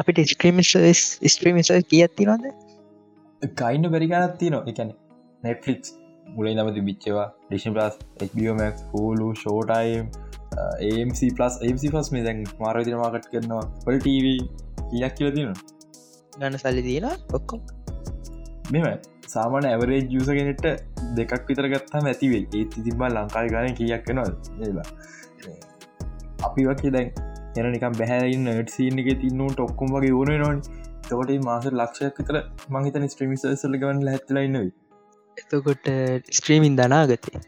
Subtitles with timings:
[0.00, 1.58] අපිට ස්ක්‍රීම ස්ත්‍රීම
[1.92, 2.44] කියත්ති නොද
[3.60, 4.92] කයින්න බැරිගනත් තියනවා එකැන
[5.42, 5.94] නෙට්ලික්ස්
[6.36, 10.06] මුලේ නමති බිච්චවා ඩිෂන් ප්ලස් HBOමක් ෆූලු ෂෝටයිම්
[10.88, 13.64] ඒMC පලස් ඒMC පස් මේ දැන් මාරවිදින මාකට් කරනවා.
[13.84, 14.26] පල් TV
[14.90, 15.52] කියක් කියල තින
[16.32, 17.60] ගන්න සල්ලි දීන ඔක්කොම්.
[18.72, 18.86] මෙම
[19.28, 20.66] සාමාන ඇවරේ ජසගෙනට
[21.16, 24.86] දෙකක් විතර ගත්තාම ඇතිවේ ඒත් තිබා ලංකායි ගන කියක් කනවා
[26.46, 27.27] අපි වගේ දැන්
[27.58, 30.64] එන නිකම් බැහැරන්න ට්සින්න එක තින්නට ඔක්කොම් වගේ ඕන නොන්
[31.08, 32.40] තවට මාස ලක්ෂයක් විතර
[32.70, 34.72] මහිතන ස්ට්‍රීමිසල්ල ගවන්න හැත්ලයින්නවයි
[35.36, 35.94] එතකොට
[36.32, 37.46] ස්ට්‍රීමින් දනාගතේ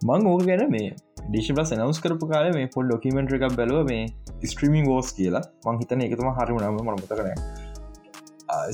[0.00, 0.92] මං ඕක ගැන මේ
[1.22, 4.04] ඩිෂපලස් නවස් කරපු කාල මේ පොල් ඩොකිමෙන්ට් එකක් බැලව මේ
[4.44, 5.42] ස්ට්‍රීමිං ෝස් කියලා.
[5.66, 7.28] මංහිතන එකතුම හරිමුණම මරමත කරන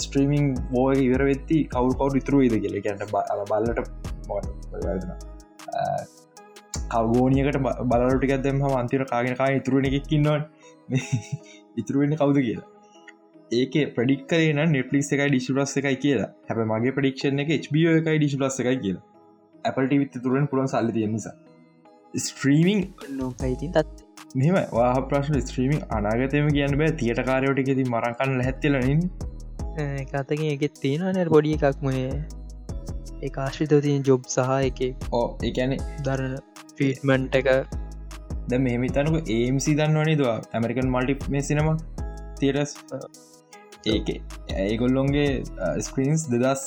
[0.05, 2.77] ස්ට්‍රීමිං බෝ ඉවර වෙත්ති කවු කවු ඉතුරුවේද කියල.
[2.81, 3.03] ගැට
[3.51, 3.81] බල්ලට
[6.89, 7.59] කවගෝනියකට
[7.91, 10.43] බලටික දෙම අන්තිර කාගෙන කා ඉතුරුවන එකක්කින්නවන්
[11.81, 12.67] ඉතුරුවෙන්න කවුද කියලා.
[13.53, 16.31] ඒක ප්‍රඩික් කරන නෙටලිස් එකයි ඩිශිලස් එකයි කියලා.
[16.49, 19.05] හැබ මගේ ප්‍රඩික්ෂන එක HBO එකයි ඩිශිලස් එකයි කියලා.
[19.65, 21.37] Appleට විත් තුරෙන් පුළන් සල්ලි තිය නිසා.
[22.15, 22.83] ස්ට්‍රීමිං
[23.17, 23.89] නොකයිතින් තත්
[24.37, 26.97] මෙම වා ප්‍රශ්න ස්ත්‍රීමිං අනාගතයම කියන්න බෑ.
[27.03, 29.07] තියට කාරයට එකෙති මරකන්න හැත්තිලනින්
[30.07, 34.81] කතක එකෙත් තියෙනනැ පොඩි එකක්ම ඒ ආශ්‍රිතව තියෙන් ජොබ් සහ එක
[35.13, 36.37] ඕ එකැන දරන
[36.79, 37.49] ෆීට්මන්ට් එක.
[38.51, 41.71] ද මෙහිමිතනක ඒම්සි දන්නවනේ දවා ඇමරිකන් මල්ටි මේ සිනම
[42.41, 42.73] තිරස්
[43.95, 44.09] ඒක
[44.63, 45.29] ඒගොල්ලොන්ගේ
[45.89, 46.65] ස්ක්‍රීන්ස් දෙදස්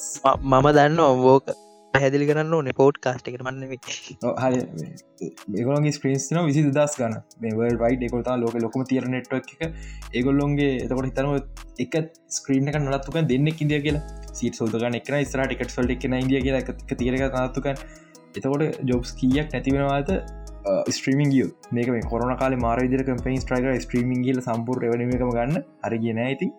[0.51, 1.51] මම දන්න ඔවෝක
[1.93, 3.71] පැදිලි කරන්න ඕන පෝට් කාස්ට එක මන්න
[5.55, 9.63] ඒගොලගේ ස්ක්‍රීන්ස් න විසි දස් ගන්න මේවල් වයිට එකොතා ලෝක ලොකම තිර නෙට්ක් එක.
[10.17, 11.33] ඒගොල්ලොන්ගේ එතකොට හිතනව
[11.85, 11.97] එක
[12.37, 14.03] ස්ක්‍රීන එක නලත්තුක දෙන්නෙක් ඉදිය කියලා.
[14.39, 17.81] සිට සෝදගන්න එකන ස්ර ටිකට සොල්ට එක ඉදිය කියලා එක තිරක නත්තුකන්
[18.35, 20.09] එතකොට ජොබ්ස් කියක් නැතිවෙනවාද
[20.89, 25.63] ස්ට්‍රීමිං ගිය මේක මේ කොරන කාල මාර විදිර කම්පයින් ස්ට්‍රයික ස්ට්‍රීමිං ගල සම්පූර් වනීමකම ගන්න.
[25.83, 26.49] අරගෙන ඇති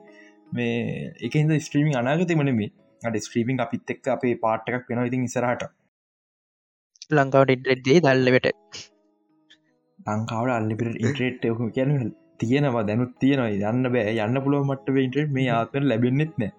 [0.53, 2.71] මේ එකහිද ස්ට්‍රීමිං අනාගතමන මේ
[3.03, 5.69] අඩ ස්ක්‍රීපින් අපිත් එක් අපේ පාට්ටක් වෙන ඉතින් ඉසරහට
[7.11, 8.49] ලංකාවට ඉඩ්ලෙක්දේ දල්ලවට
[10.07, 11.93] ලංකාවට අල්ලිපිට ඉන්ට්‍රේට් යකු කියන
[12.41, 13.71] තියෙනවා දැනුත් තියෙනවා.
[13.71, 14.17] යන්න බෑ.
[14.27, 16.53] යන්න පුළුව මට්ට ඉන්ට්‍රේට් මේ ආතර ලැබෙන්න්නෙත් නෑ.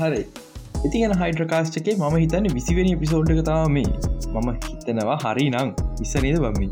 [0.00, 0.22] හරි
[0.86, 3.90] ඉතිගෙන හයිඩ්‍රකාස්ට එකේ මම හිතන්න විසිවෙනි පිසෝඩ් එකතාව මේ.
[4.34, 6.68] මම හිතනවා හරි නං විස්සනේද බම්මි?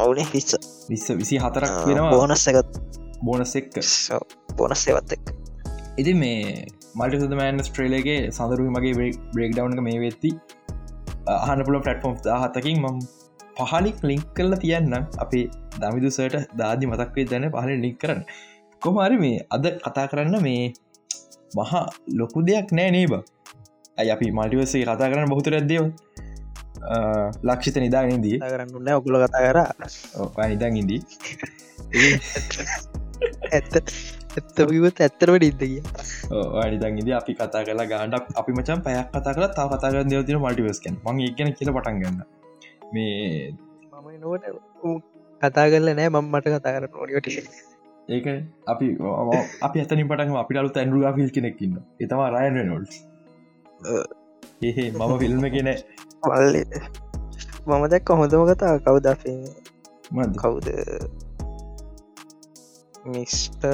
[0.00, 0.56] අවුනේ විස්ස
[0.90, 2.10] විස්ස විසි හතරක් වෙනවා.
[2.14, 2.78] බෝනස්සකත්
[3.26, 3.76] බෝනස් එක්ක
[4.58, 5.34] බොනස් සේවත් එක්
[5.96, 6.64] ඉති මේ
[6.98, 8.94] මල්ට සදමෑන් ස්ට්‍රේලගේ සඳරු මගේ
[9.34, 10.32] බ්‍රේක් ඩවන්ක මේ වෙත්ති
[11.36, 12.98] අහන පුල පටෆෝම් හතකින් මම්
[13.60, 15.44] පහලික් ලිංක් කරලා තියන්න අපේ
[15.80, 18.20] දමිදුසට දාදි මතක්වේ දැන පහල ලික් කරන්න.
[18.82, 20.64] කොමරි මේ අද කතා කරන්න මේ
[21.54, 21.84] මහා
[22.18, 23.12] ලොකු දෙයක් නෑ නේබ.
[23.98, 25.84] ඇයි අපි මල්ටිවසේ කතා කරන්න බොහතුර ඇදව
[27.48, 29.58] ලක්ෂිත නිදාගනදී කරන්න ඔකුල කතා කර.
[30.50, 31.00] නිදන් ඉදී
[33.56, 33.74] ඇත්ත
[34.36, 35.80] ඇත්තකිවත් ඇත්තරවට ඉදගිය
[36.62, 40.40] අනිතන් ඉද අපි කතා කලා ගාඩක් අපි මචන් පැයක් කතා කල තා කතා කර දෙවතින
[40.44, 42.18] මල්ටිවස්කන් මං ඒගන කියල පටන් ගන්න
[42.94, 43.54] මේ
[43.92, 44.44] මම නොට
[45.42, 47.48] කතා කරල නෑ මම මට කතා කර නොඩියට
[48.08, 48.26] ඒක
[48.66, 48.86] අපි
[49.62, 52.84] අපි ඇතනි පටන් අපි අලු තැන්ඩු ෆිල් කෙනෙක්කින්න එතම රයන නොල්
[54.62, 55.70] ඒහේ මම ෆිල්ම කෙන
[56.24, 56.56] වල්ල
[57.66, 59.16] මම දැක් කොහොඳම කතා කවුදා
[60.36, 60.68] කවුද?
[63.06, 63.66] මිස්ට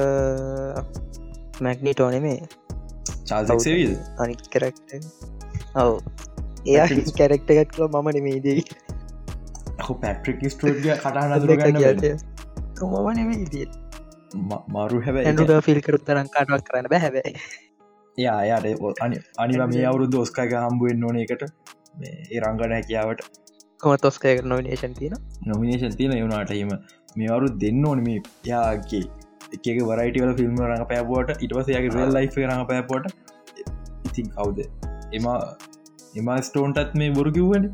[1.61, 2.39] මැක්නිටෝන මේ
[3.25, 4.89] චාසවිල් අනි කරක්ට
[5.75, 6.01] ඔව.
[6.65, 8.65] එයා කැරෙක්ට එකත් කල මම නෙමේදී
[10.01, 11.31] පැට්‍රික් ස්ටෝඩිය කටහන
[12.81, 13.67] මම නෙමේ
[14.69, 17.33] මාරු හැබ ෆිල් කරුත් තරන් කාටවක් කරන්න බැහැබයි
[18.17, 21.43] යා අයාට අනි අනිවා මේ අවුරුදු ඔස්කාක හම්බුවෙන් ඕන එකට.
[22.03, 23.21] ඒ රංගන හැකියාවට.
[23.81, 25.15] කොම තොස්කය නොමිනේෂන් තියන
[25.47, 26.73] නොමිනේෂන් තියන යුනාටීම
[27.15, 28.19] මේ අවරු දෙන්න ඕන මේ
[28.51, 29.03] යාගේ
[29.53, 33.05] එක වරයිටවල ෆිල්ම් රඟ පෑපුවට ඉටවසයාගේ රල් ලයි් රඟ පෑපොට
[34.07, 34.59] ඉතින් කවුද?
[35.13, 35.25] එම
[36.19, 37.65] එම ස්ටෝන්ටත් මේ බොරු කිව්වන.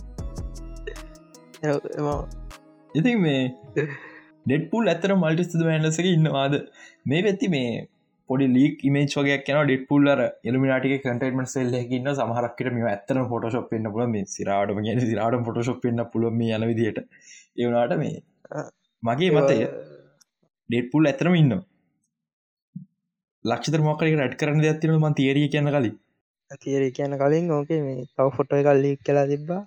[2.95, 3.42] ඉතින් මේ
[4.50, 6.56] ඩෙට්පුල් ඇතර මල්ටිස්ද මෑන්ලසක ඉන්නවාද?
[7.06, 7.72] මේ වෙත්ති මේ
[8.30, 13.94] පොඩි ලීක් මේච වගේ කියන ඩෙට්පුල්ලර එලමිනාටික කටේටමට සෙල්ල ඉන්න සමහරක්කට මේ ඇත්තන ෆොටෝශප් පන්න
[13.96, 17.00] පුල මේ සිරාටම ගෙන සිරාට ෆොටෝශප් පන්න පුලම යන විදිට
[17.57, 18.16] ඒවනාට මේ
[19.04, 19.57] මගේ මතය
[20.69, 21.57] ඩෙට්පුල් ඇතරම ඉන්න
[23.45, 25.98] ලක්ෂත මොකරක රැට් කරන ඇතින ම තේරිය කියන්න කලින්?
[26.60, 29.62] තේර කියන කලින් ඕකේ මේ තව ෆොටෝ කල්ලි කලා තිබ්බා.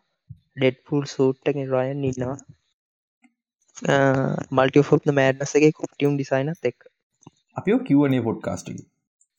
[0.54, 2.36] ඩෙඩ්පුල් සූට්ටක රයන් ඉන්නවා.
[4.52, 6.78] මල්ටි ෆොක් මෑඩ්නසගේ කොප්ටියම් ඩිසයිනත් එක්.
[7.56, 8.68] අපිෝ කිවනේ පොඩ් කාස්ට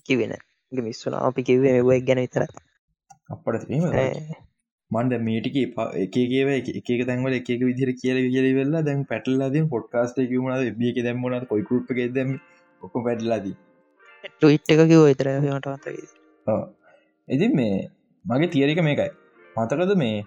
[0.06, 0.34] කිවෙන
[0.72, 2.46] මිස්සුන අපි කිවේ මෙබක් ගැන විතර
[3.30, 3.68] අපට
[4.92, 5.56] මන්ද මේටික
[5.98, 11.64] එකේව එක තැන්වල එක විදිර කියල විදිර වෙල්ලා දැන් පැටල්ලාද පොට්කාස්ට කිවුණ බියක දැම්මන කොයි
[11.64, 12.38] කරුප් එක දැම
[12.82, 13.56] ඔක්ක පැටලාදී
[14.24, 15.68] ටවිට් එක කිව විතර මට
[17.28, 17.76] එති මේ
[18.26, 19.12] මගේ තියරික මේකයි.
[19.56, 20.26] මතකද මේ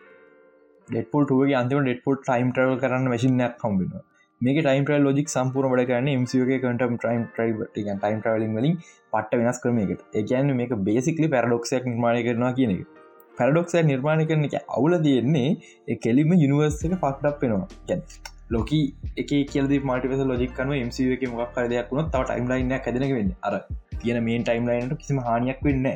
[0.88, 3.94] ඩෙටපුල් ටුවගේ අන්තිම ඩෙටපුල් ටයිම් ට්‍රවල් කරන්න මසිනයක් කම්බෙන
[4.41, 8.77] මේක ටයිම් ට්‍රල් ලෝජික් සම්පූර් වඩ කරන්න මගේ කටම් ටයිම් ටයි ටයිම් ට්‍රවලින් වලින්
[9.12, 10.00] පට්ට වෙනස් කරමයකට.
[10.19, 12.87] ඒකන්න මේක බේසිකලි පැරඩොක්ෂයක් නිර්මාණය කරනවා කියන එක.
[13.38, 17.69] පැරඩොක්සය නිර්මාණය කරන එක අවුල තියෙන්නේ කෙලිම යුනිවර්ස එක පක්ටක් වෙනවා.
[17.88, 18.03] ගැන්
[18.55, 18.73] ලොක
[19.23, 23.33] එක කියද මටිවස ලොජික්කන මස එක මොක් කර දෙයක් වුණ තව ටයිම් ලයින්න හැදනක වෙන්න.
[23.47, 23.55] අර
[24.00, 25.88] තියෙන මේන් ටයිම් ලයින්ට කිසිම හානියක් වෙන්න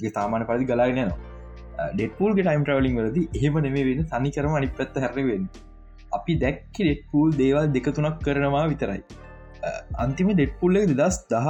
[0.00, 1.37] ගේ සාමාන පරදි ගලාගෙනවා
[1.78, 5.48] ඩෙටපූල්ගේ ටයිම් ට්‍රවලින් වලද එහෙම නෙමේ වෙන තනි කරම අනි පැත්ත හැරවෙන්න
[6.12, 9.02] අපි දැක්ක ඩෙට්පූල් දේවල් දෙකතුනක් කරනවා විතරයි.
[9.96, 11.48] අන්තිම ඩෙට්පුල්ල දෙදස් දහ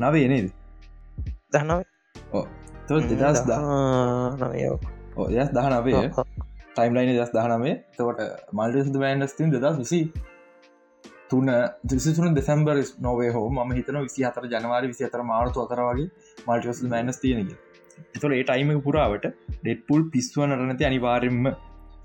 [0.00, 0.48] නවේ නේද?
[1.52, 1.80] දහනව.
[2.90, 3.60] දෙදස් දහ
[4.42, 4.76] නවයෝ
[5.18, 6.02] ඔයස් දහ නවේ
[6.72, 8.20] ටයිම්ලයින දස් දහනමේ තකොට
[8.54, 10.00] මල්ට බෑන්ඩස්තින් දෙදස් විසි
[11.30, 11.50] තුන
[11.84, 16.08] දිසිතුන දෙසම්බර් නොවේ හෝ ම හිතන විසි අතර ජනවාර විසි අතර මාර්තු අතර වගේ
[16.46, 17.50] මල්ටස් මෑනස් තියනක
[18.16, 19.26] එතොට ඒ ටයිම පුරාවට
[19.56, 21.44] ඩෙට්පුල් පිස්ව නරනති අනිවාරෙන්ම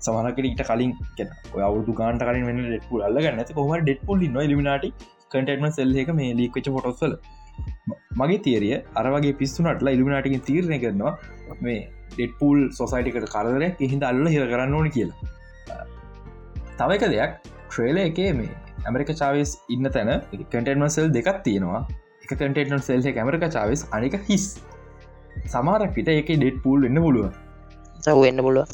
[0.04, 1.28] සමහකට ඊට කලින් කෙන
[1.68, 4.86] අවුදු ගාන්ට කලින් වෙන ඩෙට්පුල් අල්ලගන්න ඇති කොහම ඩෙට්පුල් න ලිමිනාට
[5.32, 7.14] කටම සෙල්ලක මේ ලීක්වෙච පොටොස්සල
[8.20, 11.12] මගේ තේරිය අරවගේ පිස්සුනටලා ඉල්ිමිනාටිකින් තීරණය කරනවා
[11.62, 11.80] මේ
[12.12, 15.18] ඩෙට්පූල් සොසයිටිකට කරදරයක් එහින්ද අල්ල හිර කරන්න ඕන කියලා.
[16.78, 17.34] තව එක දෙයක්
[17.66, 18.54] ට්‍රේල එකේ මේ
[18.86, 20.12] ඇමරික චාවස් ඉන්න තැන
[20.44, 21.82] කටන්මසල් දෙකක් තියෙනවා.
[22.22, 24.46] එක කටේටන් සෙල්හ ඇමරික චාවස් අනික හිස්.
[25.52, 27.28] සමාරක් පිට එක ඩෙට් පූල් එන්න පුළුව
[28.02, 28.66] සව එන්න පුළුව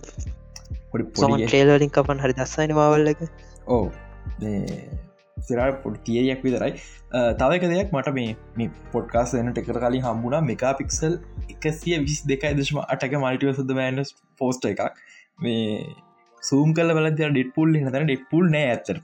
[0.93, 3.21] ටේලින් කපන් හරි දස්සයින මවල්ල එක.
[3.69, 3.85] ඕ
[5.49, 6.73] සිරා පොඩ් තියයක් විතරයි.
[7.41, 11.19] තවක දෙයක් මට මේ පොඩ්කාස් එන ටෙකර කලින් හම්බුණ මේකා පික්සල්
[11.55, 15.03] එකසිය විස් දෙකයි දශම අටක මල්ටිව සුද මෑන්ස් පෝස්ට එකක්.
[15.39, 15.67] මේ
[16.43, 19.03] සූම් කල බල ඩෙට පුල් හතන ඩෙට පුල් නෑ ඇතර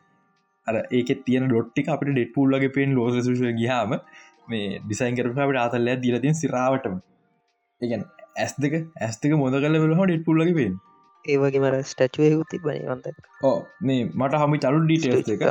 [0.67, 3.31] අර ඒක තියන ඩොට්ටි අපට ඩෙට පුල් ලගේ පෙන් ලෝස
[3.61, 3.95] ගහම
[4.51, 6.99] මේ ඩිසයින් කරපට අතල්ල දිලතින් සිරාවටම
[7.81, 8.05] ඒගැන්
[8.37, 10.77] ඇස් දෙක ඇස්තක මොද කල වෙලහ ඩෙට පුල් ලගේ පෙන්
[11.25, 13.07] ඒවගේ මර ස්ටචුව හුති බනවන්ත
[13.43, 15.43] ඕ මේ මට හමි චලු ඩීටේස් එක.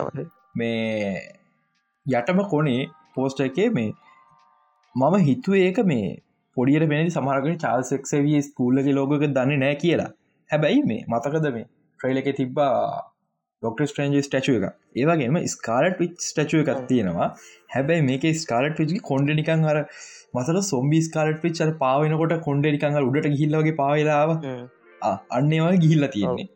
[0.56, 1.18] මේ
[2.06, 3.90] යටම කොනේ පෝස්ට එකේ මේ
[4.96, 6.08] මම හිතුව ඒක මේ
[6.58, 10.12] පොඩියට පෙනති සමහරකට චාල්සෙක්සවිය ස්කූල්ලගේ ලෝගක දන්න නෑ කියලා.
[10.50, 12.74] හැබැයි මේ මතකද මේ ට්‍රයිල එක තිබ්බා
[13.64, 17.28] ඩොක්ට ස්ට්‍රේන්ජ ස්ටචුව එක ඒවගේම ස්කාලට විච් ස්ටචුව එකක් තියෙනවා.
[17.76, 19.80] හැබැයි මේක ස්කාලට විචි කොන්ඩ නිකං හර
[20.36, 24.34] මතල සොම්බි ස්කාලට පිච්චර පාවෙනකොට කොන්ඩ නිකං උඩට ගිල්ලගේ පාවෙලාව
[25.38, 26.48] අන්නේවා ගිහිල්ල තියෙන්නේ.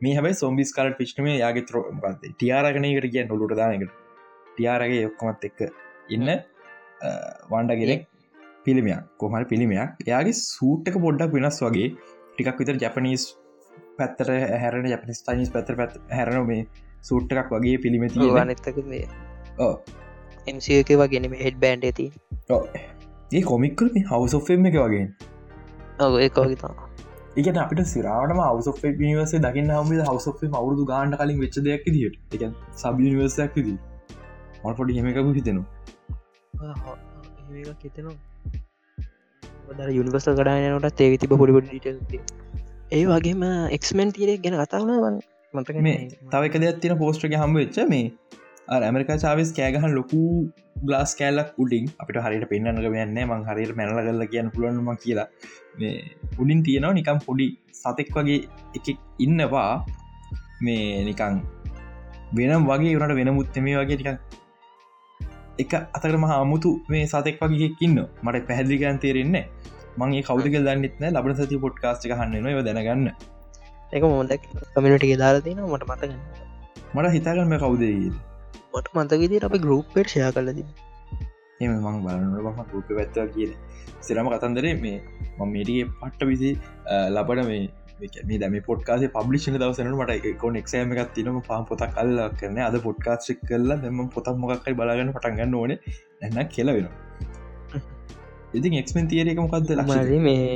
[0.00, 1.78] මේ හැබයි සොම්බිස් කාලට පිච්නම යාගේ ත්‍ර
[2.24, 3.94] ටියාරගනකට කිය නොලුට දානකට
[4.50, 5.62] ටියාරගේ ඔක්කොමත් එක්ක
[6.16, 6.28] ඉන්න
[7.52, 8.04] වන්ඩගෙනෙක්
[8.66, 9.00] පිළිමයක්.
[9.22, 9.96] කොහමට පිළිමයක්.
[10.10, 11.88] එයාගේ සූට්ක පොඩ්ඩක් වෙනස් වගේ
[12.34, 13.24] ටිකක් විතර ජැපනීස්
[13.98, 16.62] පැත්තර හැරන ජපනිස් තනිස් පැතර පැත් හැරන මේ
[17.02, 18.82] සූට් එකක් වගේ පිළිමති නත්තක
[20.46, 22.08] එමක වගෙන හෙඩ් බෑන්ඩ ඇති
[23.32, 25.06] ඒ කොමික්කල හවසෝෆෙම් එක වගේ
[26.00, 26.74] ඔ ඒ කෝගතා
[27.36, 28.68] ඒකට අපිට සිරාටම හවස
[29.00, 32.44] නිවසේ දකින්න හම හවස අවුරදු ගාන්ට කලින් වෙච්ච දෙයක් දිට එක
[32.76, 33.78] සබ නිවර්සයක් දී
[34.64, 35.66] මල් පොඩි හෙමකු හිතෙනවා.
[37.82, 38.14] හිතනවා.
[39.90, 41.80] යුනිවර්ස කඩායනට තේවි තිබ පොඩිපොඩි
[42.94, 43.42] ඒ වගේම
[43.76, 45.16] එක්මෙන් තීරේ ගැන කතාවන
[45.54, 45.96] මතක මේ
[46.32, 48.04] තවක දෙයක් තින පෝස්ට්‍රක හම්බ වෙච්ච මේ
[48.80, 50.20] ඇමරිකා චාවිස් කෑගහන් ලොකු
[50.82, 55.26] ගලාස් කෑල්ලක් උඩින් අපිට හරිට පෙන්න්නක වෙන්න මං හරියට මැනල කල්ල කියන්න පුළුවන්ම කියලා.
[55.78, 55.96] මේ
[56.38, 58.38] උඩින් තියෙනවා නිකම් පොඩි සතෙක් වගේ
[58.78, 58.86] එක
[59.18, 59.70] ඉන්නවා.
[60.60, 61.42] මේ නිකං
[62.36, 64.18] වෙනම් වගේ වනට වෙනමුත්ත මේ වගේ ටිකන්
[65.58, 69.46] එක අතකට මහ අමුතු මේ සතෙක් වගේකින්න මට පැහැදිලිගන් තේරෙන්නේ
[69.96, 73.08] මගේ කවුදක දන්නෙත්න ලබන සති පොට්කාස්ට හන්න ව දැනගන්න.
[73.92, 76.18] එක මොදක් කමිනටිගේ දාලා තින මට මතගන්න
[76.94, 78.16] මට හිතාගන්න කවුදේද
[78.72, 80.58] මට මතකදී අප ගරුප්පෙට ෂය කලද
[81.60, 83.52] එම මං බලන්න ම ගරුප පැත්ව කියන
[84.00, 84.98] සිරම කතන්දරේ මේ
[85.38, 86.50] මං මේටිගේ පට්ට විසි
[87.10, 87.62] ලබට මේ
[88.00, 92.76] මේ දම පොට්කාසේ පබ්ලිෂන දවසන මට කොන එක්ෂෑම එකක් තිනම පාම් පොතක් කල්ල කරන අද
[92.86, 95.72] පොට්කාස්්ික් කරලා දෙම පොතක් මොකක්කයි බලාගන්න පටන්ගන්න ඕන.
[96.22, 96.88] එන්න කියල වෙන
[98.54, 100.46] ඉතින් එක්මෙන් තියරක මොකක්ද ලක්ෂ මේ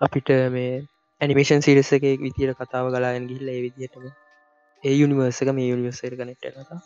[0.00, 0.72] අපිට මේ
[1.20, 4.04] ඇනිමේෂන් සිරිස එක විතිර කතාව ගලාගෙන ගිල්ල ඒ විදිටම
[4.84, 6.78] ඒ යුනිවර්සක මේ යුනිවර්සර කනෙක්ට කතා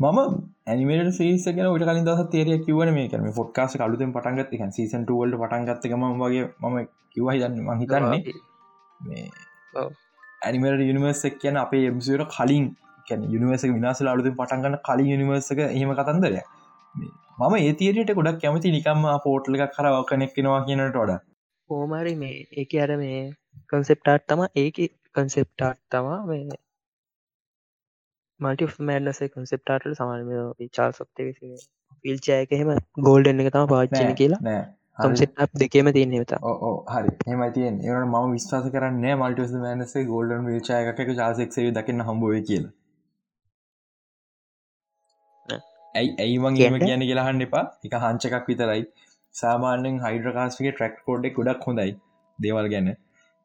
[0.00, 0.18] මම
[0.66, 6.06] ඇනිමට සේසගෙන ට කලින් දස තේරය කිවන මේ කරම ෆොට්කාස කලුතෙන් පටන්ගත් එක සීසන්ටවල්ට පටන්ගත්තකම
[6.20, 6.78] වගේ මම
[7.10, 8.20] කිවයි දන්න මහිතන්නේ
[9.00, 9.26] මේ
[10.42, 12.70] ඇනිමට යුනිවර්සක් කියන අපේ එමසර කලින්
[13.28, 16.42] යුනිවර්ස විනාස අලුතින් පටන්ගන්න කලින් යුනිවර්සක එහෙම කතන්දරය
[17.40, 21.12] මම ඒතිරයට ගොඩක් කැමති නිකම්ම පෝට්ල එක කරව කනෙක්ෙනවා කියනට ොඩ
[21.70, 23.20] හෝමරි මේ එක අර මේ
[23.70, 24.80] කන්සෙප්ටාට් තම ඒක
[25.14, 26.58] කන්සෙප්ටාට් තමා මේ
[28.40, 30.34] මල්ටි මෑඩනසේ කන්සෙප්ටාට සමාන
[30.72, 31.30] චාල් සොත්තේ
[32.04, 34.58] පිල්චයක එහෙම ගෝල්ඩන් එක තම පාච්චන කියලා.
[34.98, 36.40] කම්සෙට් දෙකේම තියන්න ත
[36.90, 37.14] හරි.
[37.28, 42.68] එමතියෙන් ඒට ම විස්වාස කරන්න මල්ටස් මනසේ ගෝල්ඩන් විචායක චාසෙක්සේ දකින්න හම්බුව කියල
[45.94, 47.64] ඇයි ඇයිමං ඒම කියන කියලාහන්න එපා.
[47.86, 48.82] එක හන්චකක් විතරයි.
[49.34, 51.92] සාමාන්‍යෙන් හයිඩ්‍රකාස්ගේ ට්‍රක් කෝඩ්ඩෙක් ගොඩක් හොඳයි
[52.38, 52.88] දේවල් ගැන.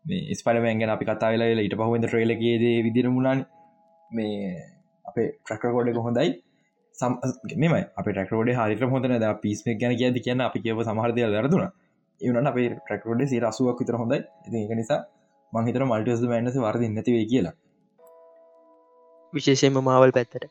[0.06, 3.46] මේ ස්පලමෑන්ගෙන අපි කතා වෙලා ඊට පහුවෙද ට්‍රේලගේද විදිරමුණන්
[4.12, 4.36] මේ
[5.06, 6.30] අපේ ට්‍රක්කෝඩක හොඳයි.
[7.64, 11.68] මෙම අප ටක්රෝඩ හරික හොඳන ද පිස්ම ගැන කියද කියන්න අපි කියව සමහරදය වැරදුන.
[12.22, 14.20] ඒවන අපේ ට්‍රක්රෝඩ සි රසුවක් විතර හොඳයි.
[14.62, 15.02] ඒක නිසා
[15.54, 17.56] මංහිතර මල්ටස් මෑන්නස වරදි නැතිවේ කියලා.
[19.34, 20.46] විශේෂයෙන්ම මාවල් පැත්තට.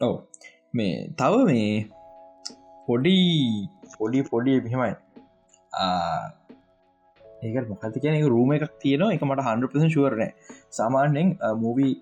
[0.00, 0.14] ඔව
[0.74, 1.70] මේ තව මේ
[2.88, 3.16] පොඩි
[3.98, 4.92] පොඩි පොඩි පිහමයි
[7.42, 9.14] ඒක මොකති කියන රූම එකක් තියෙනවා.
[9.14, 10.30] එක මට හන්පස ශුවරනෑ
[10.70, 11.94] සාමාන්‍යෙන් මූවී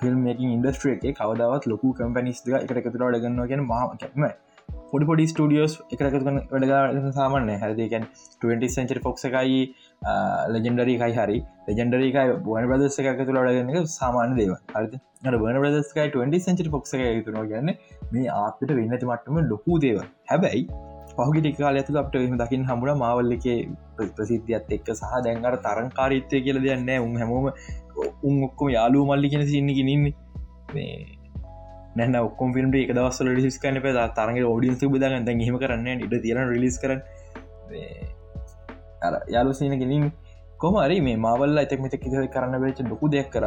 [0.00, 4.28] ෆිල්ම් ඉන්ඩස්ට්‍රිය එක කවදාවත් ලොකු කම්පනිස් එක එකතුර ඩගන්න ගෙන මහම
[4.90, 8.06] පොඩි පොඩි ස්ටඩියෝස් එකකතු වැඩග සාමාන්‍ය හැදකැන්
[8.44, 9.60] 20 සෙන්චරි ෆොක්ස එකයි
[10.02, 11.38] ලජෙන්ඩරීකයි හරි
[11.68, 15.00] ලජෙන්ඩරීකයි බන ප්‍රදෙස එක තුළ ඩගන්න සාමාන්‍ය දේව හරි
[15.36, 17.72] බන ප්‍රදස්කයි 20 සෙන්චරි ෆොක්ස එක තුන ගන්න
[18.12, 19.98] මේ ආපිට වෙන්නති මටම ලොකු දේව
[20.30, 20.62] හැබැයි
[21.16, 23.46] පහුගි කාල ඇතු අපට එම දකිින් හමුණ මාවල්ල එක
[24.16, 27.50] ප්‍රසිද්ධියත් එක්ක සහ දැන්ගර තරංකාරීත්වය කියල දෙන්න උන් හැමෝම
[28.22, 30.14] උන් ඔක්කොම යාලු මල්ලි කෙන සින්න ගෙනන්නේ
[31.96, 36.42] නැන ඔක්කොම් ිල්ම් එක දවස්සල ලිස් කන ප තරගේ ෝඩියන්ස බදගන්න හෙම කරන්න ඉට තියන
[36.52, 36.92] රිලිස් කර
[39.34, 40.06] යාලු සින ගෙනින්
[40.58, 43.46] කොමරි මේ මාවල්ල ඇතක් මෙත කිස කරන්න වෙච්ච ලොකු දෙයක් කර.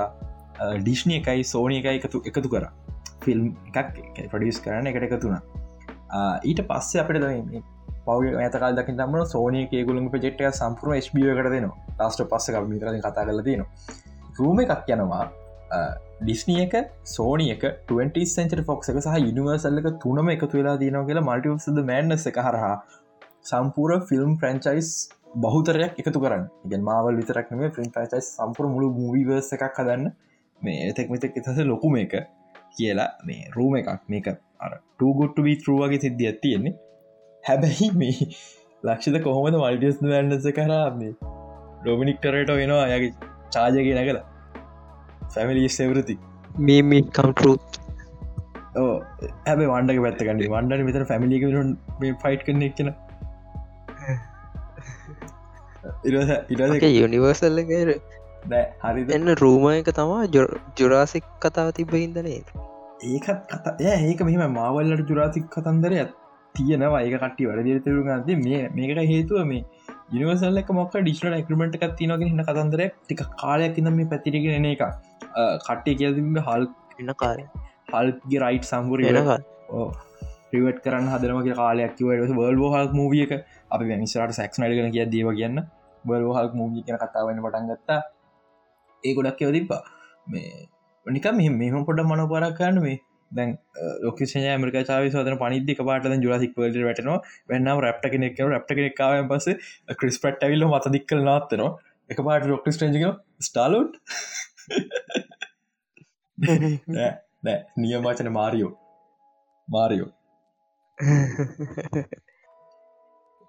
[0.83, 2.65] ඩිශ්නය එකයි සෝනය එකයි එකතු එකතු කර.
[3.25, 3.97] ෆිල්ම් එකක්
[4.33, 5.37] පඩියස් කරන්න එකට එකතුුණ
[6.51, 7.33] ඊට පස්සේ අපට ද
[8.05, 11.77] පව ඇතකල් දකි තම සෝනය ගුලන් පෙට්ට සම්පුර ස්බිය කර දෙනවා.
[11.99, 13.69] ලාස්ට පස්ස මිතර කතා කල තියෙනවා.
[14.39, 15.25] රූම එකක් යනවා.
[16.21, 16.73] ඩිස්නිය එක
[17.09, 22.25] සෝනිය එක 20 සෙන්චර් ෆොක්ස එක සහ යනිවර්සල්ලක තුනම එකතු වෙලා දීනව කියලා මල්ටිවසද මෑන්නස
[22.31, 22.73] එක හරහා
[23.49, 24.89] සම්පූර ෆිල්ම් ප්‍රංචයිස්
[25.35, 26.43] බහුතරයක් එකතු කරන්න.
[26.67, 30.11] ගෙන් මාවල් විතරක්නම ෆිල්ම් ප්‍රචයිස් සම්පුර මුළු මූවිවර්ස එකක් හදන්න.
[30.61, 32.13] මේ එතෙක් මෙතෙක් එතස ලොකුම එක
[32.75, 33.99] කියලා මේ රූම එකක්.
[34.07, 34.27] මේක
[34.59, 36.73] අර ටගොට්ට වී ත්රුවගේ සිද්ධිය ඇතියෙන්නේ
[37.43, 38.29] හැබැයි මේ
[38.83, 41.13] ලක්ෂද කොහොමද මල්ටියස් වැන්නස කරා මේ
[41.81, 43.11] ඩොමිනික්ටරට වෙනවා අයගේ
[43.49, 44.25] චාජගේ නැකලා
[45.35, 46.15] ෆැමිලි සෙවරති
[46.67, 47.79] මීමි කම්ටරුත්
[48.77, 48.95] ඕ
[49.47, 51.45] ඇබ වන්ඩක පැත්තකන්න වන්ඩ විතර ෆැමිලික
[52.01, 52.91] මේ ෆයිට් කරන එක්න
[56.05, 57.93] ඉරක යුනිවර්සල්ලකර
[58.83, 60.23] හරි එන්න රූම එක තමා
[60.77, 62.41] ජුරාසික් කතාව තිබ හිදනේ
[63.09, 66.01] ඒකත් කතා ඒක මෙම මාවල්ලට ජුරාසික් කතන්දරය
[66.55, 67.01] තියෙනවා.
[67.01, 69.63] ඒක කට්ටි වැඩදිර තරු ගන්ද මේ මේකට හේතුව මේ
[70.11, 74.83] යනිවසල්ලක මොක් ඩිස්ට ඇක්‍රමට එකක් තිනගෙන හින්න කතන්දර ටික කාලයක් ඉඳම මේ පැතිරගෙන එක
[75.63, 76.67] කට්ටේ කියල්ම හල්
[76.99, 77.47] එන්න කාරය
[77.93, 79.31] හල්ගේ රයිට් සම්පුර එනක
[80.51, 83.33] ප්‍රිවට් කරන්න හදරමගේ කාලයක් වර්ල් හල් මූවිය එක
[83.71, 85.59] අපි මිනිසරට සැක්ස් නඩගෙන කිය දේව කියන්න.
[86.03, 87.99] බර්ල් හල් මූගි කියන කතාවන්න පටන් ගත්තා.
[89.03, 89.81] ඒ ගොඩක් කියව තිබ්බා.
[90.27, 90.67] මේ
[91.05, 92.97] නික මෙ මෙහම පොඩ මන පරක්කන්න මේ
[93.31, 93.57] දැන්
[94.05, 97.19] ලොකෂය මරික චාව සදන පනිදි පාට ජුරසික් වලට වැටනවා.
[97.49, 99.47] වෙන්නම් රැප්ට කෙනෙක් රැප්ට කෙනෙක්කාවෙන් පස
[99.99, 101.71] ක්‍රිස් පට් ඇවිල්ල මත දික්කල නාත්තනවා
[102.09, 103.03] එක පාට රොක්ට ස්ටේජක
[103.47, 103.93] ස්ටාලෝට්
[107.43, 108.71] නෑ නියමාචන මාරියෝ
[109.67, 110.11] මාරියෝ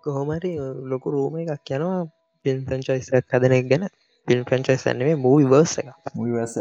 [0.04, 0.52] කොහොමරි
[0.90, 1.98] ලොකු රූම එකක් යනවා
[2.44, 3.84] පිල් ප්‍රංචයිසක් හදනෙක් ගැන.
[4.28, 6.56] පිල් ප්‍රංචයිස් ඇන්නේ මූවි වර්ස එක මුවස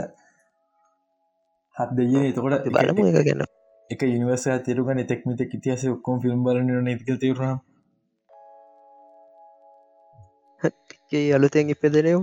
[1.75, 3.41] හත් දෙය එතකොට බලමු එක ගැන.
[3.89, 7.59] එක ඉනිවර්ස තේරුගන තෙක්මිත ඉතිහස ඔක්කොම් ෆිල්ම් බලන නතික තේරම්
[11.35, 12.21] අලුතෙන් ඉපදනයෝ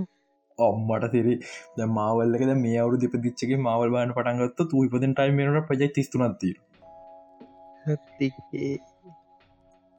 [0.59, 1.33] ඔම්මට තිරි
[1.77, 6.55] ද මාවල්ලක මේ අවු දිපදිච්චගේ මවල් බාන පටන්ගත්ත තු ඉපදෙන් ටයිමට පජයි තිස්තුනත්තිර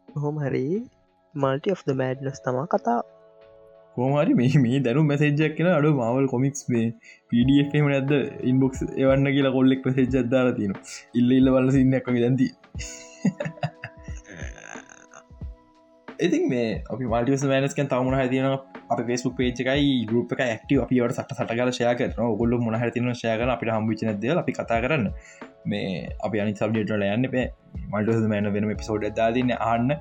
[0.09, 0.65] හොම හරි
[1.39, 3.01] මල්ටි of මෑඩ්නස් තමා කතා.
[3.97, 6.87] කෝමරි මේ මේ දැනු මැසේජක් කියෙන අඩු මවල් කොමික්ස් මේ
[7.31, 8.13] පඩFම ඇද
[8.51, 10.75] ඉන්බොක්ස් එවන්න කියලා කොල්ලෙක් පසේජ අදාර තින
[11.15, 12.49] ඉල්ල ඉල්ල වල සින්නක් දැන්ති
[16.19, 18.47] ඉතින් මේ අපි මල්ටිස් මෑනස්කන් තමුණ හතින
[18.91, 23.53] අප පේස්ු පේජකයි ගරුප එක ක්ටව අපිවට සට සටගල ශය කරන ගොල්ල මොන හතින ශයකන
[23.55, 25.07] අපිට හම්බිචන දෙ අපි කතා කරන්න.
[25.67, 25.91] මේ
[26.27, 27.47] අපි අනි සබ්ජෙටල යන්න පේ
[27.87, 29.95] මල්ටස් මෑන වෙන පිසෝඩ් දාදන්න අන්න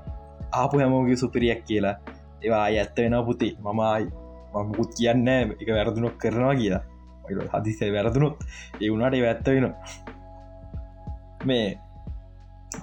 [0.51, 1.96] ආපු හැමෝගේ සුපිරියක් කියලා.
[2.44, 3.54] ඒවා ඇත්ත වෙන පුතේ.
[3.60, 4.06] මමයි
[4.54, 6.84] මමුකුත් කියන්න එක වැරදුනොක් කරනවා කියලා.
[7.54, 8.36] හදිසේ වැරදුනොත්
[8.82, 9.74] ඒ වුණට ඇත්ත වෙන
[11.46, 11.68] මේ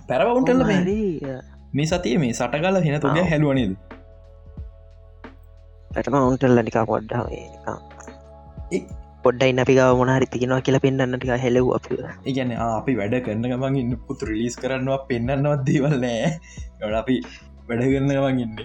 [0.09, 1.01] පැරවුන්ටල්ල හරි.
[1.73, 3.75] මේ සතිය මේ සටගල හෙන තුොග හැලුවනද
[5.91, 7.13] ඇටම උන්ටල්ල නිකා පොඩ්ඩ
[9.25, 11.89] පොඩ්ඩයි අපිකාව මොනහරි තිගෙනවා කියලා පෙන්න්න ටික හෙලව් අප
[12.31, 16.31] ඉගැන අපි වැඩ කරන්න ගමන් ඉන්න පුතු රිලිස් කරන්නවා පෙන්න්නවත් දේවල් නෑ
[16.81, 17.17] ගොඩ අපි
[17.69, 18.57] වැඩ කරන්න ගමන් ඉන්න.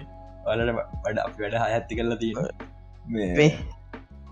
[0.46, 0.72] වලට
[1.04, 2.38] වැඩ අපි වැඩ හයඇත්ති කරලා තියෙන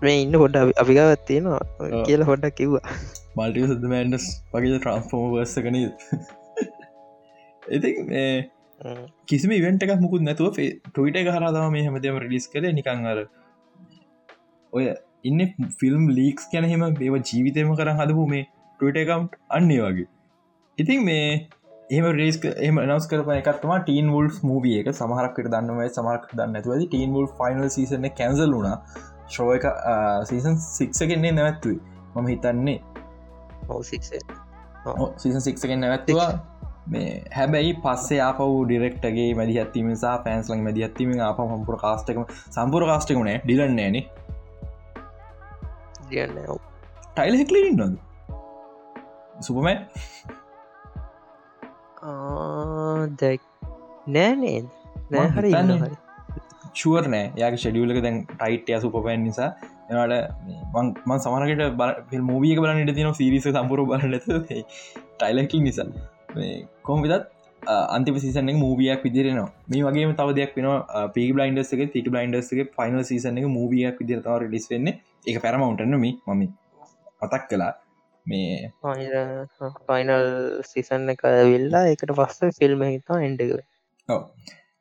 [0.03, 1.63] මේ ඉන්න පොඩ්ඩ අපිකාවත් තියෙනවා.
[2.07, 2.85] කියල හොඩක් කිව්වා.
[3.37, 5.77] මල්ටිය සුද්ද මෑන්ඩස් වගේ ට්‍රන්ස්ෆෝර්ම වර්ස කන
[7.77, 7.89] ඉති
[9.29, 13.19] කිසිම ඉවෙන්ට එකක් මුකුත් නැතුව ටවිට එක හරදාම මේ හැමදම රිලිස් කර නිකං අර
[14.73, 14.85] ඔය
[15.29, 15.41] ඉන්න
[15.79, 18.43] ෆිල්ම් ලීක්ස් ගැනහෙම ඒව ජීවිතයම කර හදපු මේ
[18.79, 19.23] ටට එකම්
[19.57, 20.07] අන්නේ වගේ.
[20.77, 21.25] ඉතින් මේ
[21.89, 24.89] එම රේස් එම නස් කරප එකත්ම ටීන් වුල් මූවිය එක.
[24.93, 28.75] සමහරක්කට දන්නව සමරක් දන්න ඇතුවද Teen Wolf final season cancel වුණ.
[29.27, 29.65] ශෝ එක
[30.29, 31.79] සීසන් සික්සගෙන්නේ නැවැත්තුයි
[32.13, 32.77] මම හිතන්නේ.
[35.17, 36.31] සීසන් සික්සගෙන් නැවැත්තුවා.
[36.87, 42.19] මේ හැබැයි පස්සේ ආපව ඩිරෙක්ටගේ මැදිහත්තිම සා පෑන්ස්ලං මැදිහත්තිම අප හම්පුර කාස්ටක
[42.49, 43.97] සම්පුර කාස්ටකුනේ ඩිලන්නේන
[46.05, 47.97] ටයිල් හෙක්ලින් නොද
[49.41, 49.77] සුපමෑ
[53.21, 53.41] දැක්
[54.15, 54.59] නෑනේ
[55.11, 55.89] නෑ හරි හරි
[56.73, 57.25] ෂුවර් නෑ.
[57.41, 59.49] යාක ෂඩියලක දැන් ටයිට්ය සුපපෑන් නිසා.
[59.89, 60.13] එනට
[61.07, 64.29] මන් සමනකට බ මූවිය බලන්න ඉට තින සිරිස සම්පුර බලන්නත
[65.17, 65.87] ටයිලකින් නිසා.
[66.83, 67.27] කොහොමවිදත්
[67.95, 70.67] අන්ති සිසන මූවියක් විදිරනවා මේ වගේ තව දෙයක් වෙන
[71.15, 74.87] පි බයින්ඩස්ගේ තික බයින්ඩස්ගේ ෆයිනල් සිසන එක මූවියක් විදිර තව ඩිස් වෙන්න.
[75.27, 76.43] එක පැරමවුන්ටනම මම
[77.21, 77.73] පතක් කලා
[78.25, 78.71] මේ
[79.87, 80.27] ෆයිනල්
[80.65, 83.45] සිසන්න එක වෙල්ලා එකට පස්ස ෆිල්ම් හිතා එන්ඩ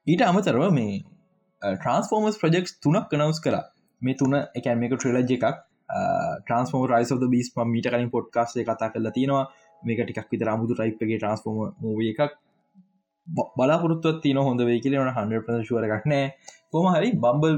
[0.07, 0.99] ඊට අමතරව මේ
[1.63, 3.65] ට්‍රන්ස්ෆෝර්මස් ප්‍රජෙක්ස් තුනක් කනවස් කලා
[4.03, 5.63] මේ තුන එකන් මේක ට්‍රලජ් එකක්.
[6.43, 9.47] ට්‍රන්ස්ෆෝම රයිස බිස් මීට කලින් පොඩ්කාස්ේ කතා කරලා තියෙනවා.
[9.83, 12.37] මේක ටිකක් විතර අමුතු ටයිප්ගේ ට්‍රන්ස්ෆෝර්ම මූව එකක්.
[13.57, 16.27] බලාපොරත්තුවත් තින හොඳ වේ කියලන හන්ඩ ප්‍රශුවර එකක්නෑ
[16.71, 17.57] කොම හරි බම්බල්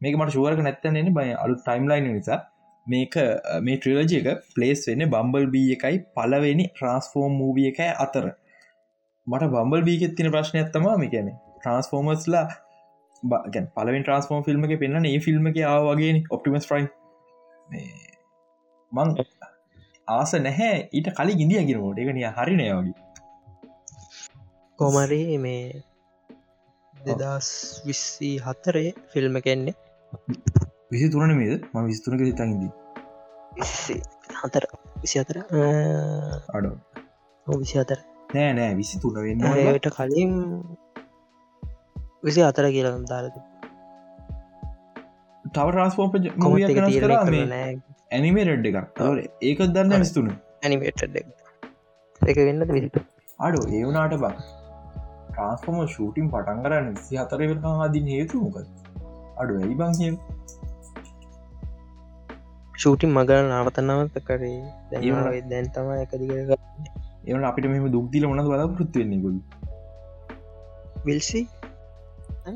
[0.00, 2.38] මේක මට ශුවරක නැත්තන්නේ බයි අලු ටයිම්ලයින් නිසා
[2.86, 3.14] මේක
[3.62, 8.26] මේ ට්‍රිලජ එක පලේස් වෙන්න බම්බල් බී එකයි පලවෙනි ට්‍රන්ස්ෆෝර්ම් මූවිය එකයි අතර.
[9.26, 12.46] මට බම්බල් බීගෙත් තින ප්‍රශ්නය ඇත්තමා මේ කියන ට්‍රන්ස්ෆෝර්මස්ලා
[13.22, 16.88] බගැන් පලවෙන් ට්‍රන්ස්ෆෝර්ම් ෆිල්ම් එක පෙන්න්න ඒ ෆිල්ම් එක ආවගේ ඔප්ටිමස් ්‍රයි
[18.92, 19.14] මං
[20.08, 22.94] ආස නැහැ ඊට කලින් ඉදියගෙනට එක නිය හරි නයවගේ
[24.78, 25.82] කොමරි මේ
[26.94, 27.48] දෙදස්
[27.86, 29.74] විස්සි හත්තරේ ෆිල්ම් කෙන්නේ
[30.92, 32.70] විසි තුරන මේද ම විස්තුරක සිතන්දී
[34.40, 34.64] හතර.
[35.02, 35.36] විසි අතර
[36.50, 36.66] අඩ.
[37.46, 37.98] විසි අතර
[38.30, 39.46] නෑ නෑ විසි තුර වෙන්න
[39.78, 40.34] ට කලින්
[42.22, 43.38] විසි අතර කියලම් දාරද
[45.44, 46.06] තව රස්පෝ
[48.10, 49.00] ඇනිමේ රෙඩ් එකක්
[49.42, 50.28] ඒකත් දන්න විස්තුන
[50.62, 51.06] ඇනිමේට
[52.20, 52.36] එක.
[52.40, 53.00] වෙන්න විසිට
[53.40, 54.36] අඩු ඒවනාට බක්
[55.30, 58.66] ට්‍රන්ස්ෆෝම ෂූටිම් පටන් කරන්න විසි හතර වෙන ආදී හේතු මොකද
[59.40, 60.20] අඩු ඇයි බං
[62.82, 64.60] ෂූටිම් මගර නවතන්නවත කරේ.
[64.90, 66.38] දැ දැන් තම එක දිගර
[67.28, 69.36] එවන අපිට මෙම දුක්දිල මොනද බල පෘත්වෙන්නේ ගොල්
[71.06, 71.40] විල්සි?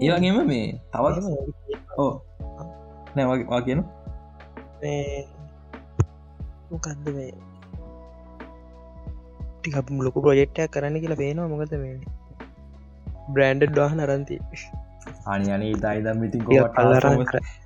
[0.03, 1.25] ඒවගේම මේ තවත්
[1.99, 2.13] ඕ
[3.17, 3.81] නෑවා කියන
[6.71, 7.31] මොකක්ද මේ
[9.57, 11.97] ටික ලොකු ප්‍රජෙක්්ටයක් කරන්න කියලා පේනවා මොකද මේ?
[13.35, 14.37] බ්‍රන්ඩ් වාහන අරන්ති
[15.27, 17.23] අනි අන ඉතායිදම් ඉතින් කල්ලරන්